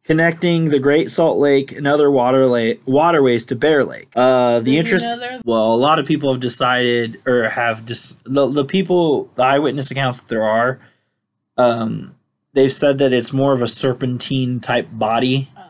connecting 0.09 0.71
the 0.71 0.79
Great 0.79 1.11
Salt 1.11 1.37
Lake 1.39 1.71
and 1.71 1.87
other 1.87 2.11
water 2.11 2.47
la- 2.47 2.73
waterways 2.87 3.45
to 3.45 3.55
Bear 3.55 3.85
Lake. 3.85 4.09
Uh, 4.17 4.59
the 4.59 4.65
Did 4.65 4.73
you 4.73 4.79
interest. 4.81 5.05
know 5.05 5.19
there- 5.19 5.41
Well, 5.45 5.75
a 5.75 5.77
lot 5.77 5.99
of 5.99 6.07
people 6.07 6.33
have 6.33 6.41
decided, 6.41 7.17
or 7.27 7.51
have 7.51 7.85
dis- 7.85 8.17
the 8.25 8.47
the 8.49 8.65
people, 8.65 9.29
the 9.35 9.43
eyewitness 9.43 9.91
accounts 9.91 10.21
that 10.21 10.29
there 10.31 10.45
are, 10.45 10.79
um, 11.59 12.15
they've 12.55 12.73
said 12.73 12.97
that 12.99 13.13
it's 13.13 13.35
more 13.35 13.53
of 13.53 13.61
a 13.61 13.69
serpentine 13.69 14.61
type 14.61 14.89
body, 14.91 15.51
Oh. 15.59 15.63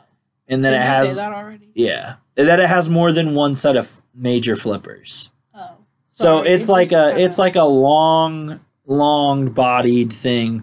and 0.46 0.64
that 0.64 0.70
Did 0.70 0.76
it 0.76 0.84
you 0.84 0.86
has 0.86 1.08
say 1.10 1.14
that 1.16 1.32
already? 1.32 1.68
yeah, 1.74 2.14
and 2.36 2.46
that 2.46 2.60
it 2.60 2.68
has 2.68 2.88
more 2.88 3.10
than 3.10 3.34
one 3.34 3.54
set 3.56 3.74
of 3.74 4.00
major 4.14 4.54
flippers. 4.54 5.30
Oh. 5.52 5.78
So 6.12 6.42
it's 6.42 6.68
like 6.68 6.92
a 6.92 7.10
kinda- 7.10 7.20
it's 7.24 7.38
like 7.38 7.56
a 7.56 7.64
long, 7.64 8.60
long 8.86 9.48
bodied 9.50 10.12
thing 10.12 10.62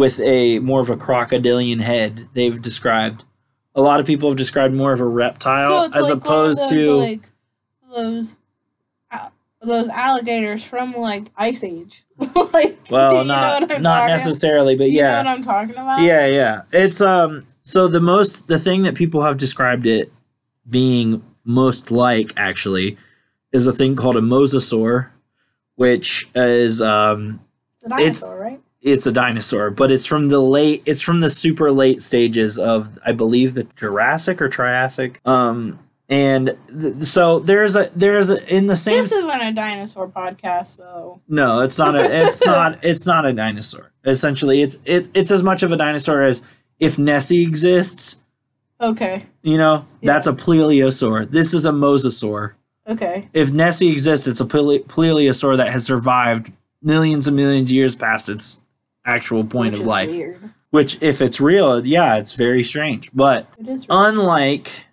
with 0.00 0.18
a 0.20 0.58
more 0.60 0.80
of 0.80 0.88
a 0.88 0.96
crocodilian 0.96 1.80
head. 1.80 2.26
They've 2.32 2.60
described 2.60 3.26
a 3.74 3.82
lot 3.82 4.00
of 4.00 4.06
people 4.06 4.30
have 4.30 4.38
described 4.38 4.72
more 4.72 4.94
of 4.94 5.00
a 5.00 5.06
reptile 5.06 5.84
it's 5.84 5.96
as 5.96 6.08
like 6.08 6.16
opposed 6.16 6.58
those, 6.58 6.70
to 6.70 6.94
like 6.94 7.30
those 7.94 8.38
those 9.60 9.90
alligators 9.90 10.64
from 10.64 10.94
like 10.94 11.30
Ice 11.36 11.62
Age. 11.62 12.06
like, 12.54 12.78
well, 12.90 13.20
you 13.20 13.28
not 13.28 13.68
not 13.82 14.06
necessarily, 14.06 14.74
but 14.74 14.90
You 14.90 15.00
yeah. 15.00 15.10
know 15.10 15.16
what 15.18 15.26
I'm 15.26 15.42
talking 15.42 15.74
about? 15.74 16.00
Yeah, 16.00 16.24
yeah. 16.24 16.62
It's 16.72 17.02
um 17.02 17.42
so 17.60 17.86
the 17.86 18.00
most 18.00 18.48
the 18.48 18.58
thing 18.58 18.84
that 18.84 18.94
people 18.94 19.20
have 19.20 19.36
described 19.36 19.86
it 19.86 20.10
being 20.66 21.22
most 21.44 21.90
like 21.90 22.32
actually 22.38 22.96
is 23.52 23.66
a 23.66 23.72
thing 23.74 23.96
called 23.96 24.16
a 24.16 24.22
mosasaur, 24.22 25.10
which 25.74 26.26
is 26.34 26.80
um 26.80 27.40
It's 27.84 28.22
right? 28.22 28.62
It's 28.82 29.06
a 29.06 29.12
dinosaur, 29.12 29.70
but 29.70 29.90
it's 29.90 30.06
from 30.06 30.28
the 30.28 30.40
late 30.40 30.82
it's 30.86 31.00
from 31.02 31.20
the 31.20 31.30
super 31.30 31.70
late 31.70 32.02
stages 32.02 32.58
of 32.58 32.98
I 33.04 33.12
believe 33.12 33.54
the 33.54 33.64
Jurassic 33.76 34.40
or 34.40 34.48
Triassic. 34.48 35.20
Um 35.26 35.78
and 36.08 36.56
th- 36.68 37.04
so 37.04 37.38
there's 37.38 37.76
a 37.76 37.90
there's 37.94 38.30
a 38.30 38.54
in 38.54 38.66
the 38.66 38.74
same 38.76 38.96
This 39.02 39.12
isn't 39.12 39.42
a 39.42 39.52
dinosaur 39.52 40.08
podcast, 40.08 40.76
so 40.76 41.20
no, 41.28 41.60
it's 41.60 41.78
not 41.78 41.94
a 41.94 42.24
it's 42.26 42.44
not 42.44 42.78
it's 42.84 43.06
not 43.06 43.26
a 43.26 43.32
dinosaur. 43.32 43.92
Essentially, 44.04 44.62
it's 44.62 44.78
it's 44.84 45.08
it's 45.14 45.30
as 45.30 45.42
much 45.42 45.62
of 45.62 45.72
a 45.72 45.76
dinosaur 45.76 46.22
as 46.22 46.42
if 46.78 46.98
Nessie 46.98 47.42
exists 47.42 48.16
okay, 48.80 49.26
You 49.42 49.58
know, 49.58 49.84
Yeah. 50.00 50.14
that's 50.14 50.26
a 50.26 50.32
plesiosaur. 50.32 51.30
This 51.30 51.52
is 51.52 51.66
a 51.66 51.70
mosasaur. 51.70 52.52
okay. 52.88 53.28
If 53.34 53.52
Nessie 53.52 53.90
exists, 53.92 54.26
it's 54.26 54.40
a 54.40 54.46
plesiosaur 54.46 55.58
that 55.58 55.68
has 55.70 55.84
survived 55.84 56.50
millions 56.82 57.26
and 57.26 57.36
millions 57.36 57.68
of 57.70 57.74
years 57.74 57.94
past 57.94 58.30
its 58.30 58.62
actual 59.04 59.44
point 59.44 59.72
Which 59.72 59.80
of 59.80 59.86
life. 59.86 60.10
Weird. 60.10 60.38
Which, 60.70 61.02
if 61.02 61.20
it's 61.20 61.40
real, 61.40 61.84
yeah, 61.84 62.16
it's 62.16 62.34
very 62.34 62.62
strange. 62.62 63.10
But 63.12 63.48
It 63.58 63.68
is. 63.68 63.86
Unlike 63.90 64.86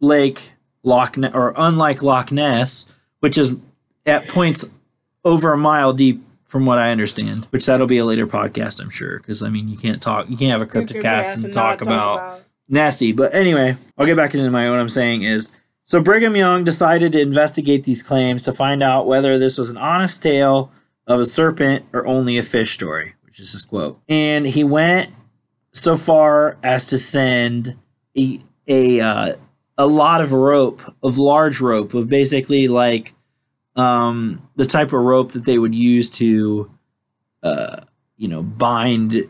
Lake 0.00 0.52
Loch 0.82 1.16
Ness, 1.16 1.32
or 1.34 1.52
unlike 1.56 2.02
Loch 2.02 2.30
Ness, 2.30 2.94
which 3.18 3.36
is 3.36 3.56
at 4.06 4.28
points 4.28 4.64
over 5.24 5.52
a 5.52 5.58
mile 5.58 5.92
deep, 5.92 6.22
from 6.50 6.66
what 6.66 6.78
I 6.78 6.90
understand. 6.90 7.44
Which 7.50 7.66
that'll 7.66 7.86
be 7.86 7.98
a 7.98 8.04
later 8.04 8.26
podcast, 8.26 8.80
I'm 8.80 8.90
sure, 8.90 9.18
because 9.18 9.40
I 9.42 9.48
mean, 9.48 9.68
you 9.68 9.76
can't 9.76 10.02
talk, 10.02 10.28
you 10.28 10.36
can't 10.36 10.50
have 10.50 10.60
a 10.60 10.66
cryptic 10.66 11.00
cast 11.00 11.36
and 11.36 11.44
not 11.44 11.52
talk 11.52 11.80
about 11.80 12.42
Nessie. 12.68 13.12
But 13.12 13.32
anyway, 13.32 13.76
I'll 13.96 14.06
get 14.06 14.16
back 14.16 14.34
into 14.34 14.50
my 14.50 14.68
what 14.68 14.80
I'm 14.80 14.88
saying 14.88 15.22
is 15.22 15.52
so 15.84 16.00
Brigham 16.00 16.34
Young 16.34 16.64
decided 16.64 17.12
to 17.12 17.20
investigate 17.20 17.84
these 17.84 18.02
claims 18.02 18.42
to 18.44 18.52
find 18.52 18.82
out 18.82 19.06
whether 19.06 19.38
this 19.38 19.58
was 19.58 19.70
an 19.70 19.76
honest 19.76 20.24
tale 20.24 20.72
of 21.06 21.20
a 21.20 21.24
serpent 21.24 21.86
or 21.92 22.04
only 22.04 22.36
a 22.36 22.42
fish 22.42 22.72
story, 22.72 23.14
which 23.30 23.40
is 23.40 23.52
his 23.52 23.64
quote. 23.64 24.00
And 24.08 24.44
he 24.46 24.64
went 24.64 25.12
so 25.72 25.96
far 25.96 26.58
as 26.62 26.84
to 26.86 26.98
send 26.98 27.76
a 28.18 28.40
a 28.66 29.00
uh, 29.00 29.32
a 29.78 29.86
lot 29.86 30.20
of 30.20 30.32
rope, 30.32 30.82
of 31.02 31.16
large 31.16 31.60
rope, 31.60 31.94
of 31.94 32.08
basically 32.08 32.68
like 32.68 33.14
um, 33.76 34.46
the 34.56 34.66
type 34.66 34.88
of 34.88 35.00
rope 35.00 35.32
that 35.32 35.44
they 35.44 35.58
would 35.58 35.74
use 35.74 36.10
to, 36.10 36.70
uh, 37.42 37.80
you 38.16 38.28
know, 38.28 38.42
bind 38.42 39.26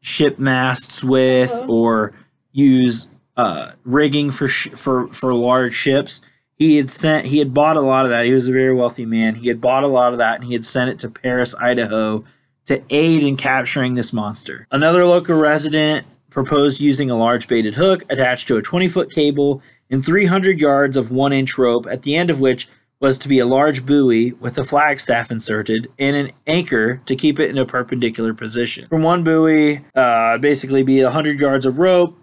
ship 0.00 0.38
masts 0.38 1.04
with 1.04 1.52
Uh-huh. 1.52 1.66
or 1.72 2.12
use 2.52 3.08
uh, 3.36 3.72
rigging 3.84 4.30
for 4.30 4.48
sh- 4.48 4.70
for 4.70 5.08
for 5.08 5.34
large 5.34 5.74
ships. 5.74 6.22
He 6.54 6.76
had 6.78 6.90
sent 6.90 7.26
he 7.26 7.38
had 7.38 7.52
bought 7.52 7.76
a 7.76 7.80
lot 7.82 8.04
of 8.06 8.10
that. 8.10 8.24
He 8.24 8.32
was 8.32 8.48
a 8.48 8.52
very 8.52 8.74
wealthy 8.74 9.04
man. 9.04 9.34
He 9.36 9.48
had 9.48 9.60
bought 9.60 9.84
a 9.84 9.88
lot 9.88 10.12
of 10.12 10.18
that 10.18 10.36
and 10.36 10.44
he 10.44 10.54
had 10.54 10.64
sent 10.64 10.90
it 10.90 10.98
to 11.00 11.10
Paris, 11.10 11.54
Idaho 11.60 12.24
to 12.66 12.82
aid 12.90 13.22
in 13.22 13.36
capturing 13.36 13.94
this 13.94 14.12
monster. 14.12 14.66
Another 14.70 15.04
local 15.04 15.38
resident 15.38 16.06
proposed 16.30 16.80
using 16.80 17.10
a 17.10 17.16
large 17.16 17.46
baited 17.46 17.74
hook 17.74 18.04
attached 18.10 18.48
to 18.48 18.56
a 18.56 18.62
20 18.62 18.88
foot 18.88 19.10
cable 19.10 19.62
and 19.90 20.04
300 20.04 20.58
yards 20.58 20.96
of 20.96 21.12
1 21.12 21.32
inch 21.32 21.58
rope, 21.58 21.86
at 21.86 22.02
the 22.02 22.16
end 22.16 22.30
of 22.30 22.40
which 22.40 22.68
was 23.00 23.18
to 23.18 23.28
be 23.28 23.40
a 23.40 23.46
large 23.46 23.84
buoy 23.84 24.30
with 24.32 24.56
a 24.56 24.64
flagstaff 24.64 25.32
inserted 25.32 25.88
and 25.98 26.14
an 26.14 26.30
anchor 26.46 26.98
to 27.04 27.16
keep 27.16 27.40
it 27.40 27.50
in 27.50 27.58
a 27.58 27.66
perpendicular 27.66 28.32
position. 28.32 28.86
From 28.88 29.02
one 29.02 29.24
buoy, 29.24 29.84
uh, 29.94 30.38
basically 30.38 30.84
be 30.84 31.02
100 31.02 31.40
yards 31.40 31.66
of 31.66 31.80
rope 31.80 32.16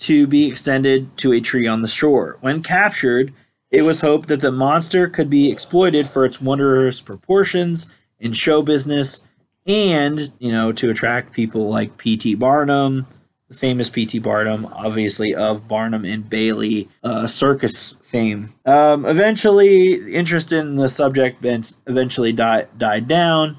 to 0.00 0.26
be 0.26 0.46
extended 0.46 1.16
to 1.18 1.32
a 1.32 1.40
tree 1.40 1.66
on 1.66 1.80
the 1.80 1.88
shore. 1.88 2.36
When 2.42 2.62
captured, 2.62 3.32
it 3.70 3.82
was 3.82 4.02
hoped 4.02 4.28
that 4.28 4.40
the 4.40 4.52
monster 4.52 5.08
could 5.08 5.30
be 5.30 5.50
exploited 5.50 6.06
for 6.06 6.26
its 6.26 6.40
wondrous 6.40 7.00
proportions 7.00 7.90
in 8.18 8.34
show 8.34 8.60
business 8.60 9.26
and, 9.70 10.32
you 10.40 10.50
know, 10.50 10.72
to 10.72 10.90
attract 10.90 11.32
people 11.32 11.68
like 11.68 11.96
P.T. 11.96 12.34
Barnum, 12.34 13.06
the 13.46 13.54
famous 13.54 13.88
P.T. 13.88 14.18
Barnum, 14.18 14.66
obviously 14.74 15.32
of 15.32 15.68
Barnum 15.68 16.04
and 16.04 16.28
Bailey 16.28 16.88
uh, 17.04 17.28
circus 17.28 17.92
fame. 17.92 18.48
Um, 18.66 19.06
eventually, 19.06 20.12
interest 20.12 20.52
in 20.52 20.74
the 20.74 20.88
subject 20.88 21.44
eventually 21.44 22.32
died 22.32 22.66
died 22.76 23.06
down, 23.06 23.58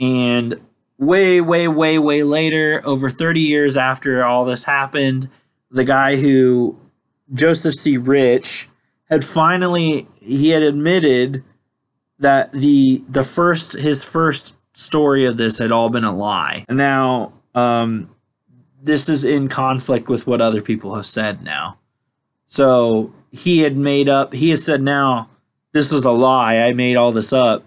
and 0.00 0.58
way, 0.96 1.42
way, 1.42 1.68
way, 1.68 1.98
way 1.98 2.22
later, 2.22 2.80
over 2.86 3.10
30 3.10 3.40
years 3.40 3.76
after 3.76 4.24
all 4.24 4.46
this 4.46 4.64
happened, 4.64 5.28
the 5.70 5.84
guy 5.84 6.16
who 6.16 6.78
Joseph 7.34 7.74
C. 7.74 7.98
Rich 7.98 8.70
had 9.10 9.26
finally 9.26 10.06
he 10.20 10.50
had 10.50 10.62
admitted 10.62 11.44
that 12.18 12.52
the 12.52 13.04
the 13.06 13.24
first 13.24 13.74
his 13.74 14.02
first 14.02 14.56
story 14.72 15.24
of 15.26 15.36
this 15.36 15.58
had 15.58 15.72
all 15.72 15.88
been 15.88 16.04
a 16.04 16.14
lie. 16.14 16.64
And 16.68 16.78
now 16.78 17.32
um 17.54 18.10
this 18.82 19.08
is 19.08 19.24
in 19.24 19.48
conflict 19.48 20.08
with 20.08 20.26
what 20.26 20.40
other 20.40 20.62
people 20.62 20.94
have 20.94 21.06
said 21.06 21.42
now. 21.42 21.78
So 22.46 23.12
he 23.30 23.60
had 23.60 23.76
made 23.76 24.08
up 24.08 24.32
he 24.32 24.50
has 24.50 24.64
said 24.64 24.82
now 24.82 25.28
this 25.72 25.92
was 25.92 26.04
a 26.04 26.10
lie. 26.12 26.56
I 26.56 26.72
made 26.72 26.96
all 26.96 27.12
this 27.12 27.32
up. 27.32 27.64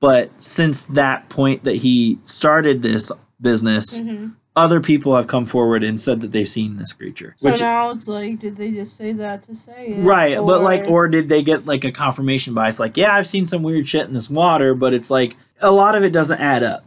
But 0.00 0.30
since 0.42 0.84
that 0.86 1.28
point 1.28 1.64
that 1.64 1.76
he 1.76 2.18
started 2.22 2.82
this 2.82 3.10
business, 3.40 3.98
Mhm. 4.00 4.34
other 4.56 4.80
people 4.80 5.14
have 5.16 5.26
come 5.28 5.44
forward 5.44 5.82
and 5.84 6.00
said 6.00 6.20
that 6.20 6.30
they've 6.32 6.48
seen 6.48 6.76
this 6.76 6.92
creature. 6.92 7.34
So 7.38 7.50
Which 7.50 7.60
now 7.60 7.90
it's 7.90 8.08
like, 8.08 8.38
did 8.40 8.56
they 8.56 8.72
just 8.72 8.96
say 8.96 9.12
that 9.12 9.42
to 9.44 9.54
say 9.54 9.88
it? 9.88 10.02
right, 10.04 10.36
but 10.44 10.62
like 10.62 10.86
or 10.88 11.06
did 11.08 11.28
they 11.28 11.42
get 11.42 11.66
like 11.66 11.84
a 11.84 11.92
confirmation 11.92 12.54
bias 12.54 12.80
like, 12.80 12.96
yeah, 12.96 13.14
I've 13.14 13.26
seen 13.26 13.46
some 13.46 13.62
weird 13.62 13.86
shit 13.88 14.06
in 14.08 14.14
this 14.14 14.30
water, 14.30 14.74
but 14.74 14.94
it's 14.94 15.10
like 15.10 15.36
a 15.60 15.70
lot 15.70 15.94
of 15.94 16.04
it 16.04 16.10
doesn't 16.10 16.40
add 16.40 16.62
up. 16.62 16.84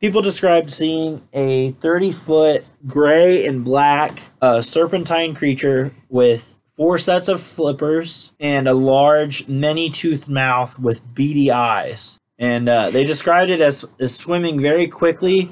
People 0.00 0.20
described 0.20 0.70
seeing 0.70 1.22
a 1.32 1.70
30 1.72 2.12
foot 2.12 2.64
gray 2.86 3.46
and 3.46 3.64
black 3.64 4.20
uh, 4.40 4.60
serpentine 4.60 5.34
creature 5.34 5.92
with 6.08 6.58
four 6.76 6.98
sets 6.98 7.28
of 7.28 7.40
flippers 7.40 8.32
and 8.40 8.66
a 8.66 8.74
large, 8.74 9.46
many 9.46 9.90
toothed 9.90 10.28
mouth 10.28 10.78
with 10.78 11.14
beady 11.14 11.52
eyes. 11.52 12.18
And 12.38 12.68
uh, 12.68 12.90
they 12.90 13.04
described 13.04 13.50
it 13.50 13.60
as, 13.60 13.84
as 14.00 14.16
swimming 14.16 14.60
very 14.60 14.88
quickly, 14.88 15.50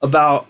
about 0.00 0.48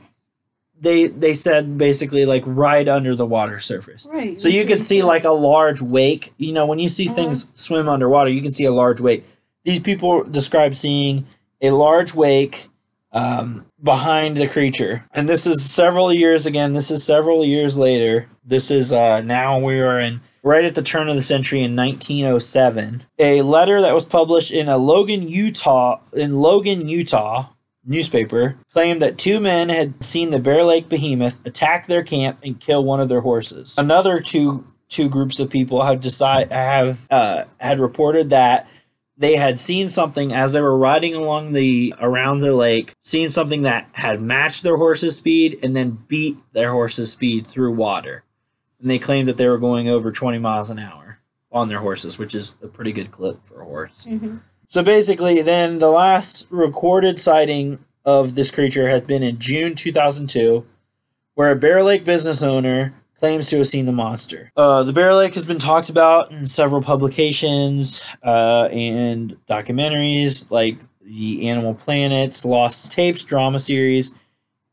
they 0.80 1.06
they 1.06 1.32
said 1.34 1.78
basically 1.78 2.24
like 2.26 2.42
right 2.46 2.88
under 2.88 3.14
the 3.14 3.26
water 3.26 3.58
surface. 3.60 4.06
Right. 4.10 4.40
So 4.40 4.48
you 4.48 4.64
could 4.64 4.80
see 4.82 5.02
like 5.02 5.24
a 5.24 5.30
large 5.30 5.80
wake. 5.82 6.32
You 6.38 6.52
know, 6.52 6.66
when 6.66 6.78
you 6.78 6.88
see 6.88 7.06
Uh-huh. 7.06 7.14
things 7.16 7.48
swim 7.54 7.88
underwater, 7.88 8.30
you 8.30 8.40
can 8.42 8.50
see 8.50 8.64
a 8.64 8.72
large 8.72 9.00
wake. 9.00 9.24
These 9.64 9.80
people 9.80 10.24
describe 10.24 10.74
seeing 10.74 11.26
a 11.60 11.70
large 11.70 12.14
wake 12.14 12.68
um, 13.12 13.66
behind 13.82 14.36
the 14.36 14.48
creature. 14.48 15.06
And 15.12 15.28
this 15.28 15.46
is 15.46 15.64
several 15.64 16.12
years 16.12 16.46
again. 16.46 16.72
This 16.72 16.90
is 16.90 17.04
several 17.04 17.44
years 17.44 17.78
later. 17.78 18.28
This 18.44 18.70
is 18.70 18.92
uh, 18.92 19.20
now 19.20 19.58
we 19.58 19.80
are 19.80 19.98
in 19.98 20.20
right 20.42 20.64
at 20.64 20.74
the 20.74 20.82
turn 20.82 21.08
of 21.08 21.16
the 21.16 21.22
century 21.22 21.62
in 21.62 21.74
1907. 21.76 23.04
A 23.18 23.42
letter 23.42 23.80
that 23.80 23.94
was 23.94 24.04
published 24.04 24.50
in 24.50 24.68
a 24.68 24.76
Logan, 24.76 25.28
Utah, 25.28 26.00
in 26.12 26.40
Logan, 26.40 26.88
Utah 26.88 27.48
newspaper 27.86 28.56
claimed 28.70 29.00
that 29.02 29.18
two 29.18 29.40
men 29.40 29.68
had 29.68 30.02
seen 30.02 30.30
the 30.30 30.38
Bear 30.38 30.64
Lake 30.64 30.88
behemoth 30.88 31.44
attack 31.46 31.86
their 31.86 32.02
camp 32.02 32.38
and 32.42 32.58
kill 32.58 32.82
one 32.82 33.00
of 33.00 33.08
their 33.08 33.20
horses. 33.20 33.78
Another 33.78 34.20
two 34.20 34.66
two 34.88 35.08
groups 35.08 35.40
of 35.40 35.50
people 35.50 35.82
have 35.82 36.00
decide 36.00 36.52
have 36.52 37.06
uh, 37.10 37.44
had 37.58 37.80
reported 37.80 38.30
that 38.30 38.68
they 39.16 39.36
had 39.36 39.60
seen 39.60 39.88
something 39.88 40.32
as 40.32 40.52
they 40.52 40.60
were 40.60 40.76
riding 40.76 41.14
along 41.14 41.52
the 41.52 41.94
around 42.00 42.40
the 42.40 42.52
lake, 42.52 42.94
seen 43.00 43.28
something 43.28 43.62
that 43.62 43.88
had 43.92 44.20
matched 44.20 44.62
their 44.62 44.76
horse's 44.76 45.16
speed 45.16 45.58
and 45.62 45.76
then 45.76 45.98
beat 46.08 46.36
their 46.52 46.72
horse's 46.72 47.12
speed 47.12 47.46
through 47.46 47.72
water. 47.72 48.24
And 48.80 48.90
they 48.90 48.98
claimed 48.98 49.28
that 49.28 49.36
they 49.36 49.48
were 49.48 49.58
going 49.58 49.88
over 49.88 50.10
20 50.10 50.38
miles 50.38 50.70
an 50.70 50.78
hour 50.78 51.18
on 51.52 51.68
their 51.68 51.78
horses, 51.78 52.18
which 52.18 52.34
is 52.34 52.56
a 52.62 52.66
pretty 52.66 52.90
good 52.92 53.12
clip 53.12 53.44
for 53.44 53.60
a 53.60 53.64
horse. 53.64 54.06
Mhm. 54.10 54.40
So 54.66 54.82
basically, 54.82 55.40
then 55.42 55.78
the 55.78 55.90
last 55.90 56.46
recorded 56.50 57.20
sighting 57.20 57.78
of 58.04 58.34
this 58.34 58.50
creature 58.50 58.88
has 58.88 59.02
been 59.02 59.22
in 59.22 59.38
June 59.38 59.74
2002, 59.76 60.64
where 61.34 61.52
a 61.52 61.56
Bear 61.56 61.82
Lake 61.82 62.04
business 62.04 62.42
owner 62.42 62.92
claims 63.18 63.48
to 63.48 63.58
have 63.58 63.66
seen 63.66 63.86
the 63.86 63.92
monster. 63.92 64.50
Uh, 64.56 64.82
the 64.82 64.92
Bear 64.92 65.14
Lake 65.14 65.34
has 65.34 65.44
been 65.44 65.58
talked 65.58 65.88
about 65.88 66.30
in 66.30 66.46
several 66.46 66.82
publications 66.82 68.02
uh, 68.22 68.68
and 68.70 69.36
documentaries, 69.48 70.50
like 70.50 70.78
the 71.00 71.48
Animal 71.48 71.74
Planet's 71.74 72.44
Lost 72.44 72.90
Tapes 72.92 73.22
drama 73.22 73.58
series, 73.58 74.14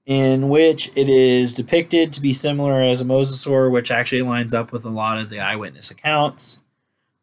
in 0.06 0.50
which 0.50 0.92
it 0.96 1.08
is 1.08 1.54
depicted 1.54 2.12
to 2.14 2.22
be 2.22 2.34
similar 2.34 2.82
as 2.82 3.02
a 3.02 3.06
mosasaur, 3.06 3.72
which 3.72 3.92
actually 3.92 4.22
lines 4.22 4.54
up 4.54 4.72
with 4.72 4.84
a 4.86 4.90
lot 4.90 5.18
of 5.18 5.30
the 5.30 5.40
eyewitness 5.40 5.92
accounts. 5.92 6.62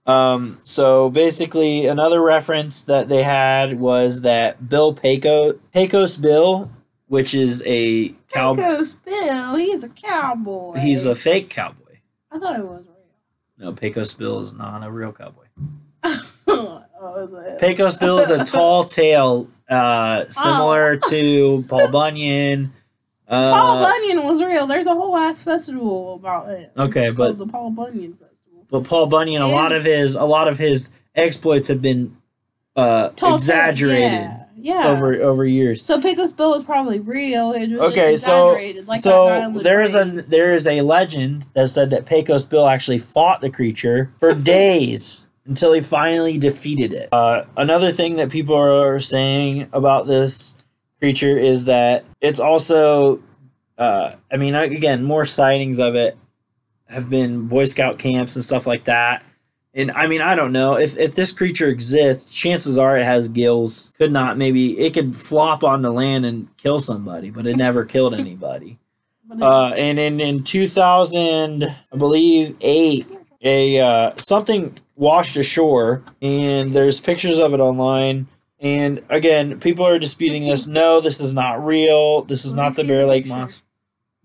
Um, 0.06 0.58
so 0.64 1.10
basically, 1.10 1.86
another 1.86 2.22
reference 2.22 2.82
that 2.84 3.08
they 3.08 3.22
had 3.22 3.78
was 3.78 4.22
that 4.22 4.68
Bill 4.68 4.94
Paco, 4.94 5.54
Pecos 5.74 6.16
Bill, 6.16 6.70
which 7.08 7.34
is 7.34 7.62
a 7.66 8.10
cow, 8.30 8.54
Pecos 8.54 8.94
Bill, 8.94 9.56
he's 9.56 9.82
a 9.84 9.88
cowboy. 9.88 10.78
he's 10.78 11.04
a 11.04 11.14
fake 11.14 11.50
cowboy. 11.50 11.98
I 12.30 12.38
thought 12.38 12.58
it 12.58 12.64
was 12.64 12.84
real. 12.86 12.94
No, 13.58 13.72
Pecos 13.72 14.14
Bill 14.14 14.40
is 14.40 14.54
not 14.54 14.86
a 14.86 14.90
real 14.90 15.12
cowboy. 15.12 15.44
oh. 16.48 17.56
Pecos 17.60 17.96
Bill 17.96 18.18
is 18.18 18.30
a 18.30 18.44
tall 18.44 18.84
tale, 18.84 19.50
uh, 19.68 20.24
similar 20.28 20.96
to 21.08 21.64
Paul 21.68 21.90
Bunyan. 21.92 22.72
Uh, 23.26 23.52
Paul 23.58 23.82
Bunyan 23.82 24.24
was 24.24 24.42
real. 24.42 24.66
There's 24.66 24.86
a 24.86 24.94
whole 24.94 25.16
ass 25.16 25.42
festival 25.42 26.14
about 26.14 26.48
it. 26.48 26.70
Okay, 26.76 27.10
but- 27.10 27.36
the 27.38 27.46
Paul 27.46 27.70
Bunyan 27.70 28.14
Festival. 28.14 28.66
but 28.70 28.84
Paul 28.84 29.06
Bunyan, 29.06 29.42
a 29.42 29.48
lot 29.48 29.72
of 29.72 29.84
his 29.84 30.14
a 30.14 30.24
lot 30.24 30.48
of 30.48 30.58
his 30.58 30.92
exploits 31.14 31.68
have 31.68 31.82
been 31.82 32.16
uh, 32.76 33.10
exaggerated 33.22 34.02
Yeah. 34.12 34.44
Yeah. 34.60 34.88
over 34.88 35.14
over 35.14 35.44
years. 35.44 35.84
So 35.84 36.00
Pecos 36.00 36.32
Bill 36.32 36.54
is 36.54 36.64
probably 36.64 37.00
real. 37.00 37.52
It 37.52 37.70
was 37.70 37.92
Okay, 37.92 38.12
just 38.12 38.24
so 38.24 38.52
like 38.86 39.00
so 39.00 39.50
there 39.62 39.80
is 39.80 39.94
a 39.94 40.04
there 40.04 40.52
is 40.52 40.66
a 40.66 40.80
legend 40.82 41.46
that 41.54 41.68
said 41.68 41.90
that 41.90 42.06
Pecos 42.06 42.44
Bill 42.44 42.68
actually 42.68 42.98
fought 42.98 43.40
the 43.40 43.50
creature 43.50 44.12
for 44.18 44.34
days 44.58 45.28
until 45.46 45.72
he 45.72 45.80
finally 45.80 46.38
defeated 46.38 46.92
it. 46.92 47.08
Uh, 47.10 47.44
another 47.56 47.90
thing 47.90 48.16
that 48.16 48.30
people 48.30 48.54
are 48.54 49.00
saying 49.00 49.68
about 49.72 50.06
this 50.06 50.62
creature 51.00 51.38
is 51.38 51.64
that 51.64 52.04
it's 52.20 52.38
also, 52.38 53.22
uh, 53.78 54.12
I 54.30 54.36
mean, 54.36 54.54
again, 54.54 55.02
more 55.02 55.24
sightings 55.24 55.78
of 55.78 55.94
it 55.94 56.18
have 56.88 57.08
been 57.08 57.48
Boy 57.48 57.64
Scout 57.64 57.98
camps 57.98 58.36
and 58.36 58.44
stuff 58.44 58.66
like 58.66 58.84
that. 58.84 59.22
And 59.74 59.90
I 59.92 60.06
mean, 60.06 60.20
I 60.20 60.34
don't 60.34 60.52
know 60.52 60.78
if 60.78 60.96
if 60.96 61.14
this 61.14 61.32
creature 61.32 61.68
exists. 61.68 62.32
Chances 62.32 62.78
are 62.78 62.98
it 62.98 63.04
has 63.04 63.28
gills. 63.28 63.92
Could 63.98 64.12
not 64.12 64.38
maybe 64.38 64.78
it 64.78 64.94
could 64.94 65.14
flop 65.14 65.62
on 65.62 65.82
the 65.82 65.90
land 65.90 66.24
and 66.24 66.48
kill 66.56 66.80
somebody, 66.80 67.30
but 67.30 67.46
it 67.46 67.56
never 67.56 67.84
killed 67.84 68.14
anybody. 68.14 68.78
Uh, 69.42 69.74
and 69.76 69.98
in 69.98 70.20
in 70.20 70.42
2000, 70.42 71.62
I 71.64 71.96
believe 71.98 72.56
eight, 72.62 73.06
a 73.42 73.78
uh, 73.78 74.12
something 74.16 74.74
washed 74.96 75.36
ashore, 75.36 76.02
and 76.22 76.72
there's 76.72 76.98
pictures 76.98 77.38
of 77.38 77.52
it 77.52 77.60
online. 77.60 78.26
And 78.58 79.04
again, 79.10 79.60
people 79.60 79.86
are 79.86 79.98
disputing 79.98 80.48
this. 80.48 80.66
No, 80.66 81.02
this 81.02 81.20
is 81.20 81.34
not 81.34 81.64
real. 81.64 82.22
This 82.22 82.46
is 82.46 82.54
not 82.54 82.74
the 82.74 82.84
Bear 82.84 83.06
Lake 83.06 83.26
monster. 83.26 83.64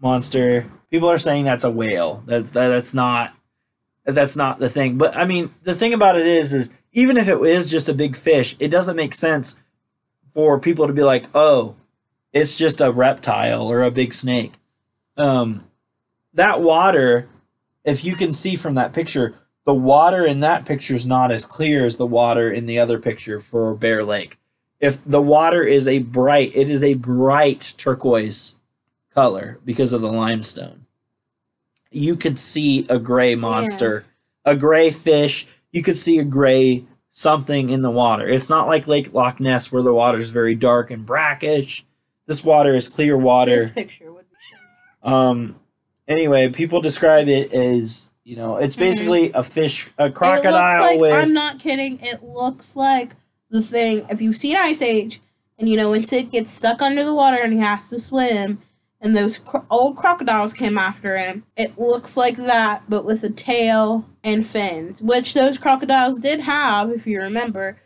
Monster. 0.02 0.66
People 0.90 1.10
are 1.10 1.18
saying 1.18 1.44
that's 1.44 1.66
a 1.66 1.70
whale. 1.70 2.24
That's 2.26 2.52
that, 2.52 2.70
that's 2.70 2.94
not 2.94 3.34
that's 4.06 4.36
not 4.36 4.60
the 4.60 4.70
thing. 4.70 4.98
But 4.98 5.16
I 5.16 5.26
mean, 5.26 5.50
the 5.64 5.76
thing 5.76 5.94
about 5.94 6.18
it 6.18 6.26
is, 6.26 6.54
is 6.54 6.70
even 6.92 7.18
if 7.18 7.28
it 7.28 7.42
is 7.42 7.72
just 7.72 7.90
a 7.90 7.94
big 7.94 8.16
fish, 8.16 8.56
it 8.60 8.70
doesn't 8.70 8.96
make 8.96 9.14
sense 9.14 9.62
for 10.34 10.60
people 10.60 10.88
to 10.88 10.94
be 10.94 11.04
like, 11.04 11.28
oh, 11.34 11.76
it's 12.32 12.58
just 12.58 12.82
a 12.82 12.92
reptile 12.92 13.72
or 13.72 13.84
a 13.84 13.92
big 13.92 14.14
snake. 14.14 14.54
Um, 15.16 15.66
that 16.34 16.62
water, 16.62 17.30
if 17.84 18.04
you 18.04 18.16
can 18.16 18.34
see 18.34 18.56
from 18.56 18.76
that 18.76 18.94
picture, 18.94 19.36
the 19.66 19.74
water 19.74 20.26
in 20.26 20.42
that 20.42 20.66
picture 20.66 20.96
is 20.96 21.06
not 21.06 21.32
as 21.32 21.46
clear 21.46 21.86
as 21.86 21.98
the 21.98 22.08
water 22.08 22.52
in 22.52 22.66
the 22.66 22.80
other 22.80 23.00
picture 23.00 23.40
for 23.40 23.74
Bear 23.76 24.04
Lake. 24.04 24.38
If 24.80 25.04
the 25.06 25.22
water 25.22 25.64
is 25.64 25.88
a 25.88 26.00
bright, 26.00 26.54
it 26.56 26.70
is 26.70 26.84
a 26.84 26.96
bright 26.96 27.74
turquoise 27.78 28.60
color 29.14 29.60
because 29.64 29.94
of 29.94 30.02
the 30.02 30.12
limestone. 30.12 30.83
You 31.94 32.16
could 32.16 32.40
see 32.40 32.86
a 32.90 33.00
gray 33.00 33.36
monster, 33.36 34.06
a 34.46 34.56
gray 34.56 34.90
fish. 34.90 35.48
You 35.72 35.82
could 35.84 35.98
see 35.98 36.20
a 36.20 36.24
gray 36.24 36.86
something 37.12 37.70
in 37.70 37.82
the 37.82 37.92
water. 37.92 38.28
It's 38.28 38.50
not 38.50 38.68
like 38.68 38.88
Lake 38.88 39.14
Loch 39.14 39.40
Ness 39.40 39.72
where 39.72 39.84
the 39.84 39.94
water 39.94 40.18
is 40.18 40.30
very 40.30 40.56
dark 40.56 40.92
and 40.92 41.06
brackish. 41.06 41.86
This 42.26 42.44
water 42.44 42.74
is 42.74 42.90
clear 42.90 43.18
water. 43.18 43.56
this 43.56 43.70
picture 43.70 44.12
would 44.12 44.30
be 44.30 44.36
shown. 44.40 45.14
Um. 45.14 45.56
Anyway, 46.08 46.50
people 46.50 46.82
describe 46.82 47.30
it 47.30 47.54
as 47.54 48.12
you 48.24 48.38
know, 48.38 48.58
it's 48.58 48.76
basically 48.76 49.32
a 49.34 49.44
fish, 49.44 49.90
a 49.98 50.10
crocodile 50.10 50.54
it 50.54 50.80
looks 50.80 50.92
like, 50.92 51.00
with. 51.00 51.14
I'm 51.14 51.34
not 51.34 51.60
kidding. 51.60 52.00
It 52.02 52.24
looks 52.24 52.76
like 52.76 53.16
the 53.50 53.62
thing. 53.62 54.06
If 54.10 54.22
you've 54.22 54.38
seen 54.38 54.56
Ice 54.56 54.82
Age, 54.82 55.20
and 55.58 55.68
you 55.68 55.76
know 55.76 55.92
when 55.92 56.04
Sid 56.04 56.32
gets 56.32 56.50
stuck 56.50 56.82
under 56.82 57.04
the 57.04 57.14
water 57.14 57.38
and 57.38 57.54
he 57.54 57.60
has 57.60 57.90
to 57.90 58.00
swim, 58.00 58.62
and 59.04 59.16
those 59.16 59.38
cro- 59.38 59.66
old 59.70 59.98
crocodiles 59.98 60.54
came 60.54 60.78
after 60.78 61.18
him, 61.18 61.44
it 61.58 61.78
looks 61.78 62.16
like 62.16 62.38
that, 62.38 62.84
but 62.88 63.04
with 63.04 63.22
a 63.24 63.30
tail 63.30 64.10
and 64.24 64.48
fins, 64.48 65.02
which 65.02 65.34
those 65.34 65.58
crocodiles 65.58 66.20
did 66.22 66.40
have, 66.40 66.90
if 66.90 67.06
you 67.06 67.20
remember, 67.20 67.82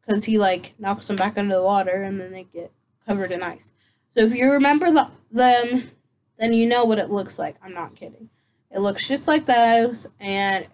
because 0.00 0.24
he 0.24 0.38
like 0.38 0.74
knocks 0.78 1.06
them 1.06 1.16
back 1.16 1.36
under 1.36 1.54
the 1.54 1.62
water 1.62 2.02
and 2.02 2.18
then 2.18 2.32
they 2.32 2.44
get 2.44 2.72
covered 3.06 3.30
in 3.30 3.42
ice. 3.42 3.70
So 4.16 4.24
if 4.24 4.34
you 4.34 4.50
remember 4.50 4.90
the, 4.90 5.10
them, 5.30 5.90
then 6.38 6.54
you 6.54 6.66
know 6.66 6.84
what 6.84 6.98
it 6.98 7.10
looks 7.10 7.38
like. 7.38 7.56
I'm 7.62 7.74
not 7.74 7.94
kidding. 7.94 8.30
It 8.70 8.80
looks 8.80 9.06
just 9.06 9.28
like 9.28 9.44
those, 9.44 10.08
and 10.18 10.66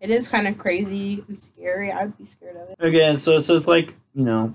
it 0.00 0.10
is 0.10 0.28
kind 0.28 0.46
of 0.46 0.58
crazy 0.58 1.24
and 1.26 1.38
scary. 1.38 1.90
I 1.90 2.04
would 2.04 2.18
be 2.18 2.24
scared 2.24 2.56
of 2.56 2.70
it. 2.70 2.76
Again, 2.78 3.16
so 3.16 3.32
it 3.32 3.40
says 3.40 3.66
like 3.66 3.94
you 4.14 4.24
know, 4.24 4.54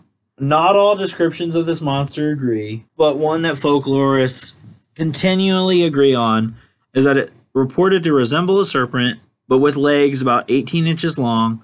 not 0.49 0.75
all 0.75 0.95
descriptions 0.95 1.55
of 1.55 1.65
this 1.65 1.81
monster 1.81 2.31
agree, 2.31 2.85
but 2.97 3.17
one 3.17 3.41
that 3.43 3.55
folklorists 3.55 4.55
continually 4.95 5.83
agree 5.83 6.13
on 6.13 6.55
is 6.93 7.05
that 7.05 7.17
it 7.17 7.31
reported 7.53 8.03
to 8.03 8.13
resemble 8.13 8.59
a 8.59 8.65
serpent, 8.65 9.19
but 9.47 9.59
with 9.59 9.75
legs 9.75 10.21
about 10.21 10.45
18 10.49 10.85
inches 10.85 11.17
long, 11.17 11.62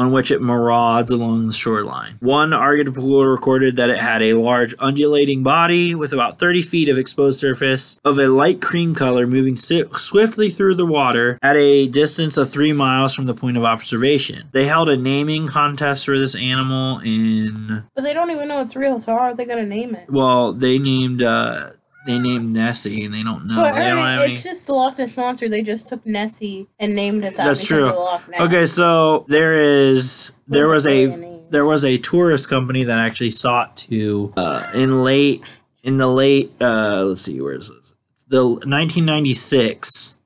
on 0.00 0.12
which 0.12 0.30
it 0.30 0.40
marauds 0.40 1.10
along 1.10 1.46
the 1.46 1.52
shoreline. 1.52 2.14
One 2.20 2.54
article 2.54 3.22
recorded 3.26 3.76
that 3.76 3.90
it 3.90 3.98
had 3.98 4.22
a 4.22 4.32
large 4.32 4.74
undulating 4.78 5.42
body 5.42 5.94
with 5.94 6.14
about 6.14 6.38
30 6.38 6.62
feet 6.62 6.88
of 6.88 6.96
exposed 6.96 7.38
surface 7.38 8.00
of 8.02 8.18
a 8.18 8.28
light 8.28 8.62
cream 8.62 8.94
color 8.94 9.26
moving 9.26 9.56
swiftly 9.56 10.48
through 10.48 10.76
the 10.76 10.86
water 10.86 11.38
at 11.42 11.54
a 11.56 11.86
distance 11.86 12.38
of 12.38 12.48
three 12.48 12.72
miles 12.72 13.14
from 13.14 13.26
the 13.26 13.34
point 13.34 13.58
of 13.58 13.64
observation. 13.64 14.48
They 14.52 14.64
held 14.64 14.88
a 14.88 14.96
naming 14.96 15.46
contest 15.48 16.06
for 16.06 16.18
this 16.18 16.34
animal 16.34 17.00
in, 17.00 17.84
But 17.94 18.02
they 18.02 18.14
don't 18.14 18.30
even 18.30 18.48
know 18.48 18.62
it's 18.62 18.74
real, 18.74 19.00
so 19.00 19.12
how 19.12 19.18
are 19.20 19.34
they 19.34 19.44
gonna 19.44 19.66
name 19.66 19.94
it? 19.94 20.08
well, 20.08 20.54
they 20.54 20.78
named, 20.78 21.22
uh, 21.22 21.72
they 22.06 22.18
named 22.18 22.52
Nessie 22.52 23.04
and 23.04 23.12
they 23.12 23.22
don't 23.22 23.46
know. 23.46 23.56
but 23.56 23.74
they 23.74 23.80
don't 23.88 23.96
mean, 23.96 24.04
have 24.04 24.20
any- 24.22 24.32
it's 24.32 24.42
just 24.42 24.66
the 24.66 24.72
Loch 24.72 24.98
Ness 24.98 25.16
monster. 25.16 25.48
They 25.48 25.62
just 25.62 25.88
took 25.88 26.04
Nessie 26.06 26.68
and 26.78 26.94
named 26.94 27.24
it 27.24 27.36
that 27.36 27.46
That's 27.46 27.64
true. 27.64 27.88
of 27.88 27.94
the 27.94 28.00
Loch 28.00 28.28
Ness. 28.28 28.40
Okay, 28.40 28.66
so 28.66 29.24
there 29.28 29.54
is 29.54 30.32
there 30.48 30.68
was 30.70 30.86
a 30.86 31.06
there 31.50 31.66
was 31.66 31.84
a 31.84 31.98
tourist 31.98 32.48
company 32.48 32.84
that 32.84 32.98
actually 32.98 33.30
sought 33.32 33.76
to 33.76 34.32
uh, 34.36 34.70
in 34.74 35.02
late 35.04 35.42
in 35.82 35.98
the 35.98 36.06
late 36.06 36.52
uh, 36.60 37.04
let's 37.04 37.22
see 37.22 37.40
where 37.40 37.54
is 37.54 37.68
this 37.68 37.94
the 38.28 38.44
1996 38.46 40.16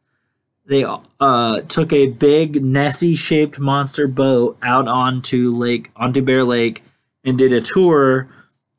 they 0.66 0.84
uh, 1.20 1.60
took 1.62 1.92
a 1.92 2.06
big 2.06 2.64
Nessie 2.64 3.14
shaped 3.14 3.58
monster 3.58 4.06
boat 4.08 4.56
out 4.62 4.88
onto 4.88 5.50
lake 5.54 5.90
onto 5.96 6.22
Bear 6.22 6.42
Lake 6.44 6.82
and 7.24 7.36
did 7.36 7.52
a 7.52 7.60
tour 7.60 8.28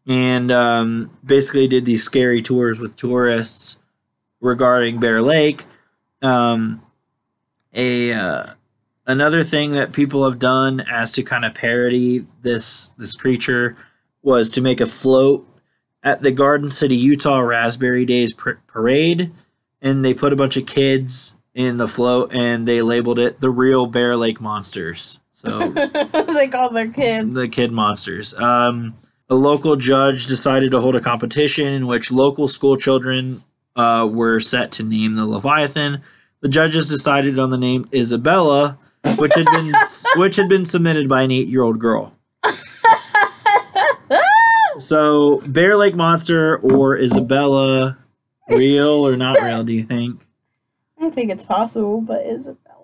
and 0.07 0.51
um, 0.51 1.17
basically 1.23 1.67
did 1.67 1.85
these 1.85 2.03
scary 2.03 2.41
tours 2.41 2.79
with 2.79 2.95
tourists 2.95 3.79
regarding 4.39 4.99
Bear 4.99 5.21
Lake. 5.21 5.65
Um, 6.21 6.81
a 7.73 8.13
uh, 8.13 8.45
another 9.05 9.43
thing 9.43 9.71
that 9.71 9.93
people 9.93 10.23
have 10.25 10.39
done 10.39 10.79
as 10.79 11.11
to 11.13 11.23
kind 11.23 11.45
of 11.45 11.53
parody 11.53 12.25
this 12.41 12.89
this 12.97 13.15
creature 13.15 13.75
was 14.21 14.49
to 14.51 14.61
make 14.61 14.81
a 14.81 14.85
float 14.85 15.47
at 16.03 16.21
the 16.21 16.31
Garden 16.31 16.69
City, 16.69 16.95
Utah 16.95 17.39
Raspberry 17.39 18.05
Days 18.05 18.33
par- 18.33 18.59
parade, 18.67 19.31
and 19.81 20.05
they 20.05 20.13
put 20.13 20.31
a 20.33 20.35
bunch 20.35 20.55
of 20.55 20.65
kids 20.65 21.35
in 21.53 21.77
the 21.77 21.87
float 21.87 22.33
and 22.33 22.67
they 22.67 22.81
labeled 22.81 23.17
it 23.17 23.39
the 23.39 23.49
real 23.49 23.87
Bear 23.87 24.15
Lake 24.15 24.39
monsters. 24.39 25.19
So 25.31 25.69
they 25.69 26.47
called 26.47 26.75
their 26.75 26.91
kids. 26.91 27.35
the 27.35 27.47
kid 27.47 27.71
monsters. 27.71 28.33
Um, 28.35 28.95
a 29.29 29.35
local 29.35 29.75
judge 29.75 30.27
decided 30.27 30.71
to 30.71 30.81
hold 30.81 30.95
a 30.95 31.01
competition 31.01 31.67
in 31.67 31.87
which 31.87 32.11
local 32.11 32.47
school 32.47 32.77
children 32.77 33.39
uh, 33.75 34.07
were 34.11 34.39
set 34.39 34.71
to 34.73 34.83
name 34.83 35.15
the 35.15 35.25
Leviathan. 35.25 36.01
The 36.41 36.49
judges 36.49 36.87
decided 36.87 37.39
on 37.39 37.49
the 37.49 37.57
name 37.57 37.87
Isabella, 37.93 38.77
which 39.17 39.33
had 39.33 39.45
been 39.45 39.73
which 40.15 40.35
had 40.35 40.47
been 40.47 40.65
submitted 40.65 41.09
by 41.09 41.23
an 41.23 41.31
eight-year-old 41.31 41.79
girl. 41.79 42.13
So, 44.77 45.41
Bear 45.47 45.77
Lake 45.77 45.95
Monster 45.95 46.57
or 46.57 46.97
Isabella, 46.97 47.97
real 48.49 49.07
or 49.07 49.15
not 49.15 49.37
real? 49.41 49.63
Do 49.63 49.73
you 49.73 49.85
think? 49.85 50.25
I 50.99 51.09
think 51.09 51.31
it's 51.31 51.45
possible, 51.45 52.01
but 52.01 52.25
Isabella. 52.25 52.74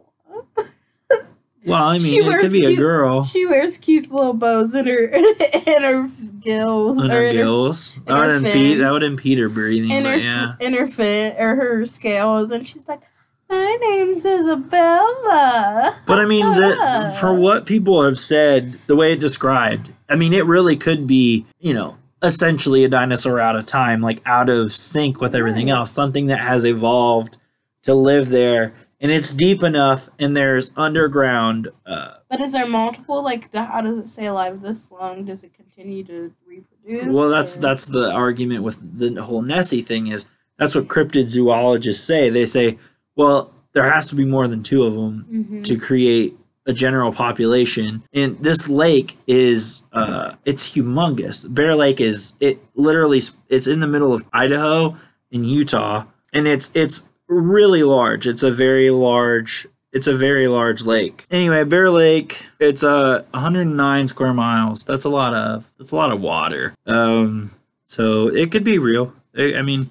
Well, 1.65 1.83
I 1.83 1.97
She 1.99 2.11
mean, 2.19 2.23
it 2.23 2.27
wears 2.27 2.43
could 2.43 2.51
be 2.53 2.65
a 2.65 2.75
girl. 2.75 3.23
She 3.23 3.45
wears 3.45 3.77
cute 3.77 4.11
little 4.11 4.33
bows 4.33 4.73
in 4.73 4.87
her 4.87 5.05
in 5.05 5.81
her 5.83 6.09
gills 6.39 7.03
in 7.03 7.09
her, 7.11 7.31
gills. 7.31 7.97
in 7.97 8.03
That 8.05 8.17
would 8.19 8.29
her 8.29 8.35
impede. 8.37 8.79
That 8.79 8.91
would 8.91 9.03
impede 9.03 9.37
her 9.37 9.49
breathing. 9.49 9.91
in 9.91 10.05
her, 10.05 10.15
yeah. 10.17 10.53
in 10.59 10.73
her 10.73 10.87
fin 10.87 11.33
or 11.39 11.55
her 11.55 11.85
scales, 11.85 12.49
and 12.51 12.67
she's 12.67 12.87
like, 12.87 13.01
"My 13.49 13.77
name's 13.81 14.25
Isabella." 14.25 15.95
But 16.05 16.19
I 16.19 16.25
mean, 16.25 16.45
the, 16.45 17.15
for 17.19 17.33
what 17.33 17.65
people 17.65 18.03
have 18.03 18.19
said, 18.19 18.73
the 18.87 18.95
way 18.95 19.13
it 19.13 19.19
described, 19.19 19.91
I 20.09 20.15
mean, 20.15 20.33
it 20.33 20.45
really 20.45 20.75
could 20.75 21.07
be, 21.07 21.45
you 21.59 21.73
know, 21.73 21.97
essentially 22.23 22.83
a 22.83 22.89
dinosaur 22.89 23.39
out 23.39 23.55
of 23.55 23.65
time, 23.65 24.01
like 24.01 24.21
out 24.25 24.49
of 24.49 24.71
sync 24.71 25.21
with 25.21 25.35
everything 25.35 25.67
Right. 25.67 25.77
else, 25.77 25.91
something 25.91 26.27
that 26.27 26.39
has 26.39 26.65
evolved 26.65 27.37
to 27.83 27.93
live 27.93 28.29
there. 28.29 28.73
And 29.03 29.11
it's 29.11 29.33
deep 29.33 29.63
enough, 29.63 30.09
and 30.19 30.37
there's 30.37 30.71
underground. 30.77 31.69
Uh, 31.87 32.13
But 32.29 32.39
is 32.39 32.51
there 32.53 32.67
multiple? 32.67 33.23
Like, 33.23 33.51
the, 33.51 33.63
how 33.65 33.81
does 33.81 33.97
it 33.97 34.07
stay 34.07 34.27
alive 34.27 34.61
this 34.61 34.91
long? 34.91 35.25
Does 35.25 35.43
it 35.43 35.53
continue 35.53 36.03
to 36.03 36.31
reproduce? 36.47 37.05
well, 37.07 37.29
that's 37.29 37.57
or- 37.57 37.61
that's 37.61 37.85
the 37.87 38.11
argument 38.11 38.63
with 38.63 38.77
the 38.99 39.23
whole 39.23 39.41
Nessie 39.41 39.81
thing 39.81 40.07
is 40.07 40.27
that's 40.57 40.75
what 40.75 40.87
cryptid 40.87 41.27
zoologists 41.29 42.03
say. 42.05 42.29
They 42.29 42.45
say, 42.45 42.77
well, 43.15 43.51
there 43.73 43.89
has 43.91 44.05
to 44.07 44.15
be 44.15 44.25
more 44.25 44.47
than 44.47 44.61
two 44.61 44.83
of 44.83 44.93
them 44.93 45.25
Mhm. 45.31 45.63
to 45.63 45.77
create 45.77 46.37
a 46.67 46.73
general 46.73 47.11
population 47.11 48.03
and 48.13 48.37
this 48.39 48.69
lake 48.69 49.17
is 49.25 49.81
uh 49.93 50.33
it's 50.45 50.75
humongous 50.75 51.51
bear 51.51 51.75
lake 51.75 51.99
is 51.99 52.33
it 52.39 52.59
literally 52.75 53.19
it's 53.49 53.65
in 53.65 53.79
the 53.79 53.87
middle 53.87 54.13
of 54.13 54.23
idaho 54.31 54.95
and 55.31 55.43
utah 55.49 56.03
and 56.31 56.47
it's 56.47 56.69
it's 56.75 57.09
really 57.31 57.83
large. 57.83 58.27
It's 58.27 58.43
a 58.43 58.51
very 58.51 58.89
large 58.89 59.67
it's 59.93 60.07
a 60.07 60.15
very 60.15 60.47
large 60.47 60.83
lake. 60.83 61.25
Anyway 61.31 61.63
bear 61.63 61.89
lake 61.89 62.45
it's 62.59 62.83
uh 62.83 63.23
109 63.31 64.07
square 64.07 64.33
miles. 64.33 64.85
That's 64.85 65.05
a 65.05 65.09
lot 65.09 65.33
of 65.33 65.71
that's 65.77 65.91
a 65.91 65.95
lot 65.95 66.11
of 66.11 66.21
water. 66.21 66.75
Um 66.85 67.51
so 67.83 68.27
it 68.27 68.51
could 68.51 68.63
be 68.63 68.77
real. 68.77 69.13
I, 69.37 69.55
I 69.55 69.61
mean 69.61 69.89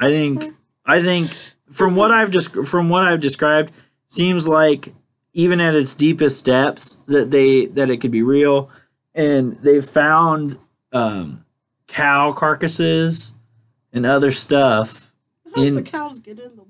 i 0.00 0.08
think 0.10 0.42
i 0.84 1.00
think 1.00 1.30
from 1.70 1.94
what 1.94 2.10
i've 2.10 2.32
just 2.32 2.52
from 2.66 2.88
what 2.88 3.04
i've 3.04 3.20
described 3.20 3.72
seems 4.06 4.48
like 4.48 4.92
even 5.32 5.60
at 5.60 5.76
its 5.76 5.94
deepest 5.94 6.44
depths 6.44 6.96
that 7.06 7.30
they 7.30 7.66
that 7.66 7.90
it 7.90 7.98
could 7.98 8.10
be 8.10 8.22
real. 8.22 8.70
And 9.14 9.54
they 9.56 9.80
found 9.80 10.58
um 10.92 11.44
cow 11.86 12.32
carcasses 12.32 13.34
and 13.92 14.04
other 14.04 14.32
stuff 14.32 15.12
How 15.46 15.52
does 15.62 15.76
in- 15.76 15.84
the 15.84 15.88
cows 15.90 16.18
get 16.18 16.40
in 16.40 16.56
the? 16.56 16.63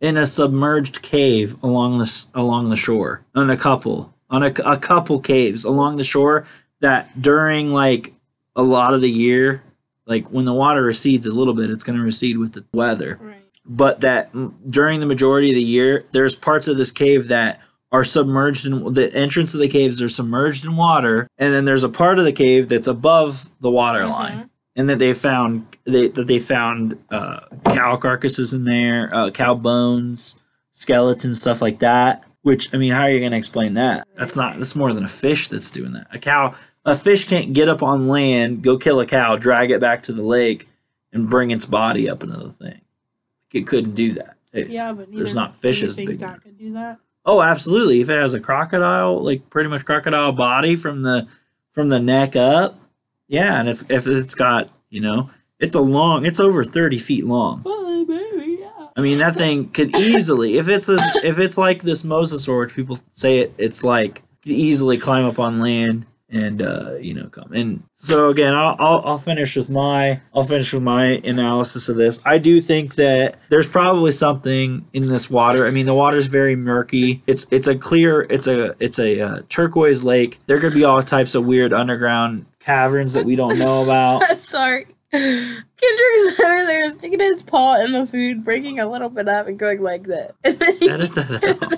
In 0.00 0.16
a 0.16 0.26
submerged 0.26 1.02
cave 1.02 1.56
along 1.62 1.98
the 1.98 2.26
along 2.34 2.70
the 2.70 2.76
shore 2.76 3.22
on 3.34 3.50
a 3.50 3.56
couple 3.56 4.14
on 4.28 4.42
a, 4.42 4.52
a 4.64 4.76
couple 4.76 5.20
caves 5.20 5.64
along 5.64 5.96
the 5.96 6.04
shore 6.04 6.46
that 6.80 7.20
during 7.20 7.70
like 7.70 8.12
a 8.54 8.62
lot 8.62 8.92
of 8.94 9.00
the 9.00 9.10
year 9.10 9.62
like 10.06 10.28
when 10.30 10.44
the 10.44 10.52
water 10.54 10.82
recedes 10.82 11.26
a 11.26 11.32
little 11.32 11.54
bit 11.54 11.70
it's 11.70 11.84
going 11.84 11.98
to 11.98 12.04
recede 12.04 12.36
with 12.38 12.52
the 12.52 12.64
weather 12.72 13.18
Right. 13.20 13.36
but 13.64 14.00
that 14.02 14.30
during 14.66 15.00
the 15.00 15.06
majority 15.06 15.50
of 15.50 15.54
the 15.54 15.62
year 15.62 16.04
there's 16.12 16.34
parts 16.34 16.68
of 16.68 16.76
this 16.76 16.92
cave 16.92 17.28
that 17.28 17.60
are 17.92 18.04
submerged 18.04 18.66
in 18.66 18.92
the 18.92 19.10
entrance 19.14 19.54
of 19.54 19.60
the 19.60 19.68
caves 19.68 20.02
are 20.02 20.08
submerged 20.08 20.64
in 20.64 20.76
water 20.76 21.28
and 21.38 21.54
then 21.54 21.64
there's 21.64 21.84
a 21.84 21.88
part 21.88 22.18
of 22.18 22.24
the 22.24 22.32
cave 22.32 22.68
that's 22.68 22.88
above 22.88 23.48
the 23.60 23.70
water 23.70 24.06
line 24.06 24.32
Mhm. 24.36 24.50
And 24.76 24.88
that 24.88 24.98
they 24.98 25.12
found 25.14 25.66
they 25.84 26.08
that 26.08 26.26
they 26.26 26.38
found 26.38 27.02
uh, 27.10 27.40
cow 27.64 27.96
carcasses 27.96 28.52
in 28.52 28.64
there 28.64 29.10
uh, 29.12 29.30
cow 29.30 29.54
bones 29.54 30.40
skeletons 30.72 31.40
stuff 31.40 31.60
like 31.62 31.78
that 31.80 32.22
which 32.42 32.72
i 32.74 32.76
mean 32.76 32.92
how 32.92 33.02
are 33.02 33.10
you 33.10 33.18
going 33.18 33.32
to 33.32 33.38
explain 33.38 33.74
that? 33.74 34.06
That's 34.16 34.36
not 34.36 34.58
that's 34.58 34.76
more 34.76 34.92
than 34.92 35.04
a 35.04 35.08
fish 35.08 35.48
that's 35.48 35.70
doing 35.70 35.92
that. 35.94 36.06
A 36.12 36.18
cow 36.18 36.54
a 36.84 36.94
fish 36.96 37.26
can't 37.28 37.52
get 37.52 37.68
up 37.68 37.82
on 37.82 38.06
land 38.08 38.62
go 38.62 38.76
kill 38.78 39.00
a 39.00 39.06
cow 39.06 39.36
drag 39.36 39.70
it 39.70 39.80
back 39.80 40.04
to 40.04 40.12
the 40.12 40.22
lake 40.22 40.68
and 41.12 41.28
bring 41.30 41.50
its 41.50 41.66
body 41.66 42.08
up 42.10 42.22
into 42.22 42.36
the 42.36 42.50
thing. 42.50 42.80
It 43.52 43.66
couldn't 43.66 43.94
do 43.94 44.12
that. 44.14 44.36
It- 44.52 44.68
Yeah, 44.68 44.92
but 44.92 45.10
There's 45.10 45.34
not 45.34 45.54
fishes 45.54 45.96
big 45.96 46.18
that 46.18 46.42
could 46.42 46.58
do 46.58 46.74
that. 46.74 46.98
Oh, 47.24 47.40
absolutely. 47.42 48.02
If 48.02 48.10
it 48.10 48.14
has 48.20 48.34
a 48.34 48.40
crocodile, 48.40 49.18
like 49.22 49.48
pretty 49.50 49.70
much 49.70 49.84
crocodile 49.84 50.32
body 50.32 50.76
from 50.76 51.02
the 51.02 51.26
from 51.72 51.88
the 51.88 51.98
neck 51.98 52.36
up, 52.36 52.78
yeah, 53.28 53.60
and 53.60 53.68
it's 53.68 53.88
if 53.90 54.06
it's 54.06 54.34
got 54.34 54.70
you 54.90 55.00
know 55.00 55.30
it's 55.58 55.74
a 55.74 55.80
long, 55.80 56.26
it's 56.26 56.40
over 56.40 56.64
thirty 56.64 56.98
feet 56.98 57.24
long. 57.24 57.62
Maybe, 57.64 58.58
yeah. 58.60 58.88
I 58.96 59.00
mean 59.00 59.18
that 59.18 59.34
thing 59.34 59.70
could 59.70 59.96
easily 59.96 60.58
if 60.58 60.68
it's 60.68 60.88
a, 60.88 60.98
if 61.24 61.38
it's 61.38 61.58
like 61.58 61.82
this 61.82 62.04
mosasaur, 62.04 62.60
which 62.60 62.74
people 62.74 62.98
say 63.12 63.38
it 63.38 63.54
it's 63.58 63.82
like 63.82 64.22
could 64.42 64.52
easily 64.52 64.98
climb 64.98 65.24
up 65.24 65.38
on 65.38 65.58
land 65.58 66.06
and 66.28 66.60
uh, 66.60 66.96
you 67.00 67.14
know 67.14 67.28
come 67.28 67.52
and 67.52 67.84
so 67.92 68.28
again 68.30 68.52
I'll, 68.52 68.76
I'll 68.78 69.02
I'll 69.04 69.18
finish 69.18 69.56
with 69.56 69.70
my 69.70 70.20
I'll 70.34 70.42
finish 70.42 70.72
with 70.72 70.82
my 70.82 71.20
analysis 71.24 71.88
of 71.88 71.96
this. 71.96 72.20
I 72.26 72.38
do 72.38 72.60
think 72.60 72.96
that 72.96 73.38
there's 73.48 73.68
probably 73.68 74.12
something 74.12 74.86
in 74.92 75.08
this 75.08 75.30
water. 75.30 75.66
I 75.66 75.70
mean 75.70 75.86
the 75.86 75.94
water's 75.94 76.26
very 76.26 76.56
murky. 76.56 77.22
It's 77.26 77.46
it's 77.50 77.68
a 77.68 77.76
clear 77.76 78.22
it's 78.22 78.46
a 78.46 78.74
it's 78.80 78.98
a 78.98 79.20
uh, 79.20 79.42
turquoise 79.48 80.02
lake. 80.04 80.40
There 80.46 80.58
could 80.58 80.74
be 80.74 80.84
all 80.84 81.02
types 81.02 81.34
of 81.34 81.46
weird 81.46 81.72
underground 81.72 82.46
caverns 82.66 83.12
that 83.14 83.24
we 83.24 83.36
don't 83.36 83.58
know 83.58 83.82
about. 83.84 84.38
Sorry. 84.38 84.86
Kendrick's 85.12 86.40
over 86.40 86.66
there 86.66 86.90
sticking 86.92 87.20
his 87.20 87.42
paw 87.42 87.76
in 87.76 87.92
the 87.92 88.06
food, 88.06 88.44
breaking 88.44 88.80
a 88.80 88.90
little 88.90 89.08
bit 89.08 89.28
up 89.28 89.46
and 89.46 89.58
going 89.58 89.82
like 89.82 90.02
that. 90.04 90.32
And 90.44 90.58
then 90.58 90.76
he 90.78 90.90
Edit 90.90 91.14
that 91.14 91.62
out. 91.62 91.72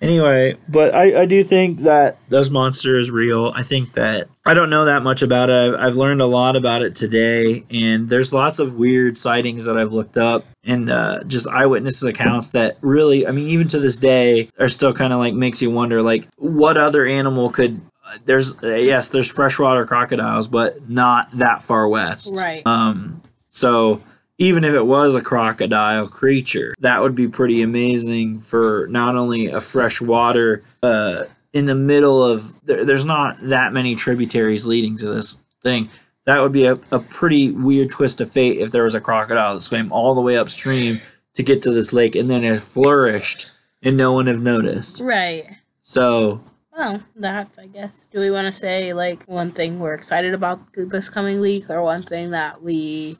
Anyway, 0.00 0.56
but 0.68 0.94
I, 0.94 1.22
I 1.22 1.26
do 1.26 1.42
think 1.42 1.80
that 1.80 2.18
this 2.28 2.50
monster 2.50 2.98
is 2.98 3.10
real. 3.10 3.52
I 3.54 3.62
think 3.62 3.94
that 3.94 4.28
I 4.44 4.54
don't 4.54 4.70
know 4.70 4.84
that 4.84 5.02
much 5.02 5.22
about 5.22 5.50
it. 5.50 5.74
I've, 5.74 5.80
I've 5.80 5.96
learned 5.96 6.20
a 6.20 6.26
lot 6.26 6.54
about 6.54 6.82
it 6.82 6.94
today, 6.94 7.64
and 7.70 8.08
there's 8.08 8.32
lots 8.32 8.58
of 8.58 8.74
weird 8.74 9.16
sightings 9.16 9.64
that 9.64 9.78
I've 9.78 9.92
looked 9.92 10.16
up 10.16 10.44
and 10.64 10.90
uh, 10.90 11.24
just 11.24 11.48
eyewitnesses 11.48 12.02
accounts 12.04 12.50
that 12.50 12.76
really, 12.82 13.26
I 13.26 13.30
mean, 13.30 13.48
even 13.48 13.68
to 13.68 13.78
this 13.78 13.96
day, 13.96 14.50
are 14.58 14.68
still 14.68 14.92
kind 14.92 15.12
of 15.12 15.18
like 15.18 15.34
makes 15.34 15.62
you 15.62 15.70
wonder, 15.70 16.02
like, 16.02 16.28
what 16.36 16.76
other 16.76 17.06
animal 17.06 17.50
could. 17.50 17.80
There's 18.24 18.62
uh, 18.62 18.74
yes, 18.74 19.08
there's 19.10 19.30
freshwater 19.30 19.86
crocodiles, 19.86 20.48
but 20.48 20.88
not 20.88 21.30
that 21.32 21.62
far 21.62 21.88
west. 21.88 22.34
Right. 22.36 22.62
Um. 22.66 23.22
So 23.50 24.02
even 24.38 24.64
if 24.64 24.72
it 24.74 24.86
was 24.86 25.14
a 25.14 25.20
crocodile 25.20 26.06
creature, 26.06 26.74
that 26.80 27.02
would 27.02 27.14
be 27.14 27.28
pretty 27.28 27.62
amazing 27.62 28.38
for 28.38 28.86
not 28.88 29.16
only 29.16 29.46
a 29.46 29.60
freshwater 29.60 30.62
uh, 30.82 31.24
in 31.52 31.66
the 31.66 31.74
middle 31.74 32.22
of 32.24 32.54
there, 32.64 32.84
there's 32.84 33.04
not 33.04 33.36
that 33.42 33.72
many 33.72 33.94
tributaries 33.94 34.66
leading 34.66 34.96
to 34.98 35.06
this 35.12 35.38
thing. 35.62 35.88
That 36.24 36.40
would 36.40 36.52
be 36.52 36.66
a, 36.66 36.78
a 36.92 36.98
pretty 36.98 37.50
weird 37.50 37.88
twist 37.90 38.20
of 38.20 38.30
fate 38.30 38.58
if 38.58 38.70
there 38.70 38.84
was 38.84 38.94
a 38.94 39.00
crocodile 39.00 39.54
that 39.54 39.62
swam 39.62 39.90
all 39.90 40.14
the 40.14 40.20
way 40.20 40.36
upstream 40.36 40.96
to 41.34 41.42
get 41.42 41.62
to 41.62 41.70
this 41.72 41.92
lake 41.92 42.14
and 42.14 42.28
then 42.28 42.44
it 42.44 42.60
flourished 42.60 43.50
and 43.82 43.96
no 43.96 44.12
one 44.12 44.26
have 44.26 44.42
noticed. 44.42 45.00
right. 45.00 45.42
So 45.80 46.42
Well, 46.78 47.02
that's 47.16 47.58
I 47.58 47.66
guess. 47.66 48.06
Do 48.06 48.20
we 48.20 48.30
want 48.30 48.46
to 48.46 48.52
say 48.52 48.92
like 48.92 49.24
one 49.24 49.50
thing 49.50 49.80
we're 49.80 49.94
excited 49.94 50.32
about 50.32 50.60
this 50.76 51.08
coming 51.08 51.40
week, 51.40 51.68
or 51.68 51.82
one 51.82 52.02
thing 52.02 52.30
that 52.30 52.62
we 52.62 53.16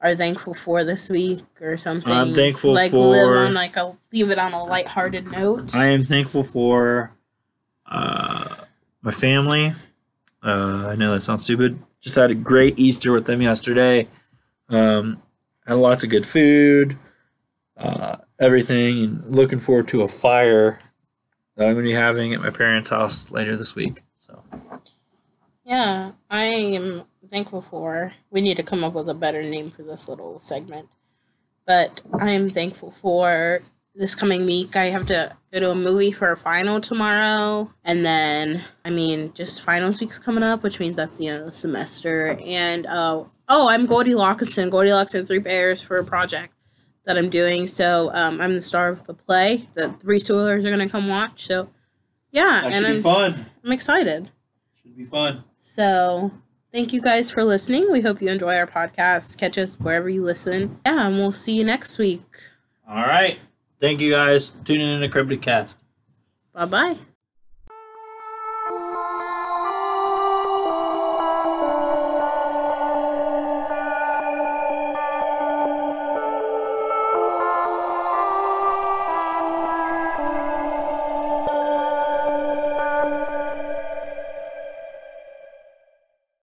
are 0.00 0.14
thankful 0.14 0.54
for 0.54 0.82
this 0.82 1.10
week, 1.10 1.44
or 1.60 1.76
something? 1.76 2.10
I'm 2.10 2.32
thankful 2.32 2.72
like 2.72 2.94
live 2.94 3.22
for- 3.22 3.38
on 3.38 3.52
like 3.52 3.76
a 3.76 3.94
leave 4.14 4.30
it 4.30 4.38
on 4.38 4.54
a 4.54 4.64
lighthearted 4.64 5.30
note. 5.30 5.76
I 5.76 5.88
am 5.88 6.04
thankful 6.04 6.42
for 6.42 7.12
uh, 7.84 8.56
my 9.02 9.10
family. 9.10 9.72
Uh, 10.42 10.86
I 10.88 10.94
know 10.96 11.12
that 11.12 11.20
sounds 11.20 11.44
stupid. 11.44 11.78
Just 12.00 12.16
had 12.16 12.30
a 12.30 12.34
great 12.34 12.78
Easter 12.78 13.12
with 13.12 13.26
them 13.26 13.42
yesterday. 13.42 14.08
Um, 14.70 15.20
had 15.66 15.74
lots 15.74 16.02
of 16.02 16.08
good 16.08 16.24
food, 16.24 16.96
uh, 17.76 18.16
everything, 18.40 19.04
and 19.04 19.24
looking 19.26 19.58
forward 19.58 19.88
to 19.88 20.00
a 20.00 20.08
fire 20.08 20.78
that 21.56 21.66
I'm 21.66 21.74
going 21.74 21.84
to 21.84 21.90
be 21.90 21.94
having 21.94 22.34
at 22.34 22.40
my 22.40 22.50
parents' 22.50 22.90
house 22.90 23.30
later 23.30 23.56
this 23.56 23.74
week. 23.74 24.02
So 24.18 24.42
Yeah, 25.64 26.12
I 26.30 26.44
am 26.44 27.04
thankful 27.30 27.62
for. 27.62 28.12
We 28.30 28.40
need 28.40 28.56
to 28.58 28.62
come 28.62 28.84
up 28.84 28.92
with 28.92 29.08
a 29.08 29.14
better 29.14 29.42
name 29.42 29.70
for 29.70 29.82
this 29.82 30.08
little 30.08 30.38
segment. 30.38 30.88
But 31.66 32.02
I 32.18 32.30
am 32.30 32.48
thankful 32.48 32.90
for 32.90 33.60
this 33.94 34.14
coming 34.14 34.46
week. 34.46 34.76
I 34.76 34.84
have 34.86 35.06
to 35.06 35.36
go 35.52 35.60
to 35.60 35.70
a 35.70 35.74
movie 35.74 36.12
for 36.12 36.30
a 36.30 36.36
final 36.36 36.80
tomorrow. 36.80 37.72
And 37.84 38.04
then, 38.04 38.60
I 38.84 38.90
mean, 38.90 39.32
just 39.32 39.62
finals 39.62 39.98
week's 39.98 40.18
coming 40.18 40.44
up, 40.44 40.62
which 40.62 40.78
means 40.78 40.96
that's 40.96 41.18
the 41.18 41.28
end 41.28 41.40
of 41.40 41.46
the 41.46 41.52
semester. 41.52 42.38
And, 42.46 42.86
uh, 42.86 43.24
oh, 43.48 43.68
I'm 43.68 43.86
Goldilocks 43.86 44.56
and 44.58 44.70
Goldilocks 44.70 45.14
and 45.14 45.26
Three 45.26 45.38
Bears 45.38 45.80
for 45.80 45.96
a 45.96 46.04
project 46.04 46.52
that 47.06 47.16
I'm 47.16 47.30
doing. 47.30 47.66
So 47.66 48.10
um, 48.12 48.40
I'm 48.40 48.54
the 48.54 48.60
star 48.60 48.88
of 48.88 49.06
the 49.06 49.14
play 49.14 49.68
that 49.74 50.00
three 50.00 50.18
Steelers 50.18 50.64
are 50.64 50.70
going 50.70 50.78
to 50.80 50.88
come 50.88 51.08
watch. 51.08 51.46
So, 51.46 51.70
yeah, 52.30 52.66
and 52.66 52.86
I'm, 52.86 53.02
fun. 53.02 53.46
I'm 53.64 53.72
excited. 53.72 54.30
Should 54.82 54.96
be 54.96 55.04
fun. 55.04 55.44
So 55.56 56.32
thank 56.72 56.92
you 56.92 57.00
guys 57.00 57.30
for 57.30 57.44
listening. 57.44 57.90
We 57.90 58.02
hope 58.02 58.20
you 58.20 58.28
enjoy 58.28 58.56
our 58.56 58.66
podcast. 58.66 59.38
Catch 59.38 59.56
us 59.56 59.76
wherever 59.80 60.08
you 60.08 60.24
listen. 60.24 60.80
Yeah, 60.84 61.06
and 61.06 61.16
we'll 61.16 61.32
see 61.32 61.56
you 61.56 61.64
next 61.64 61.98
week. 61.98 62.24
All 62.88 63.06
right. 63.06 63.38
Thank 63.80 64.00
you 64.00 64.10
guys. 64.10 64.50
Tuning 64.64 64.88
in 64.88 65.00
to 65.00 65.08
Cryptic 65.08 65.42
Cast. 65.42 65.78
Bye 66.52 66.66
bye. 66.66 66.96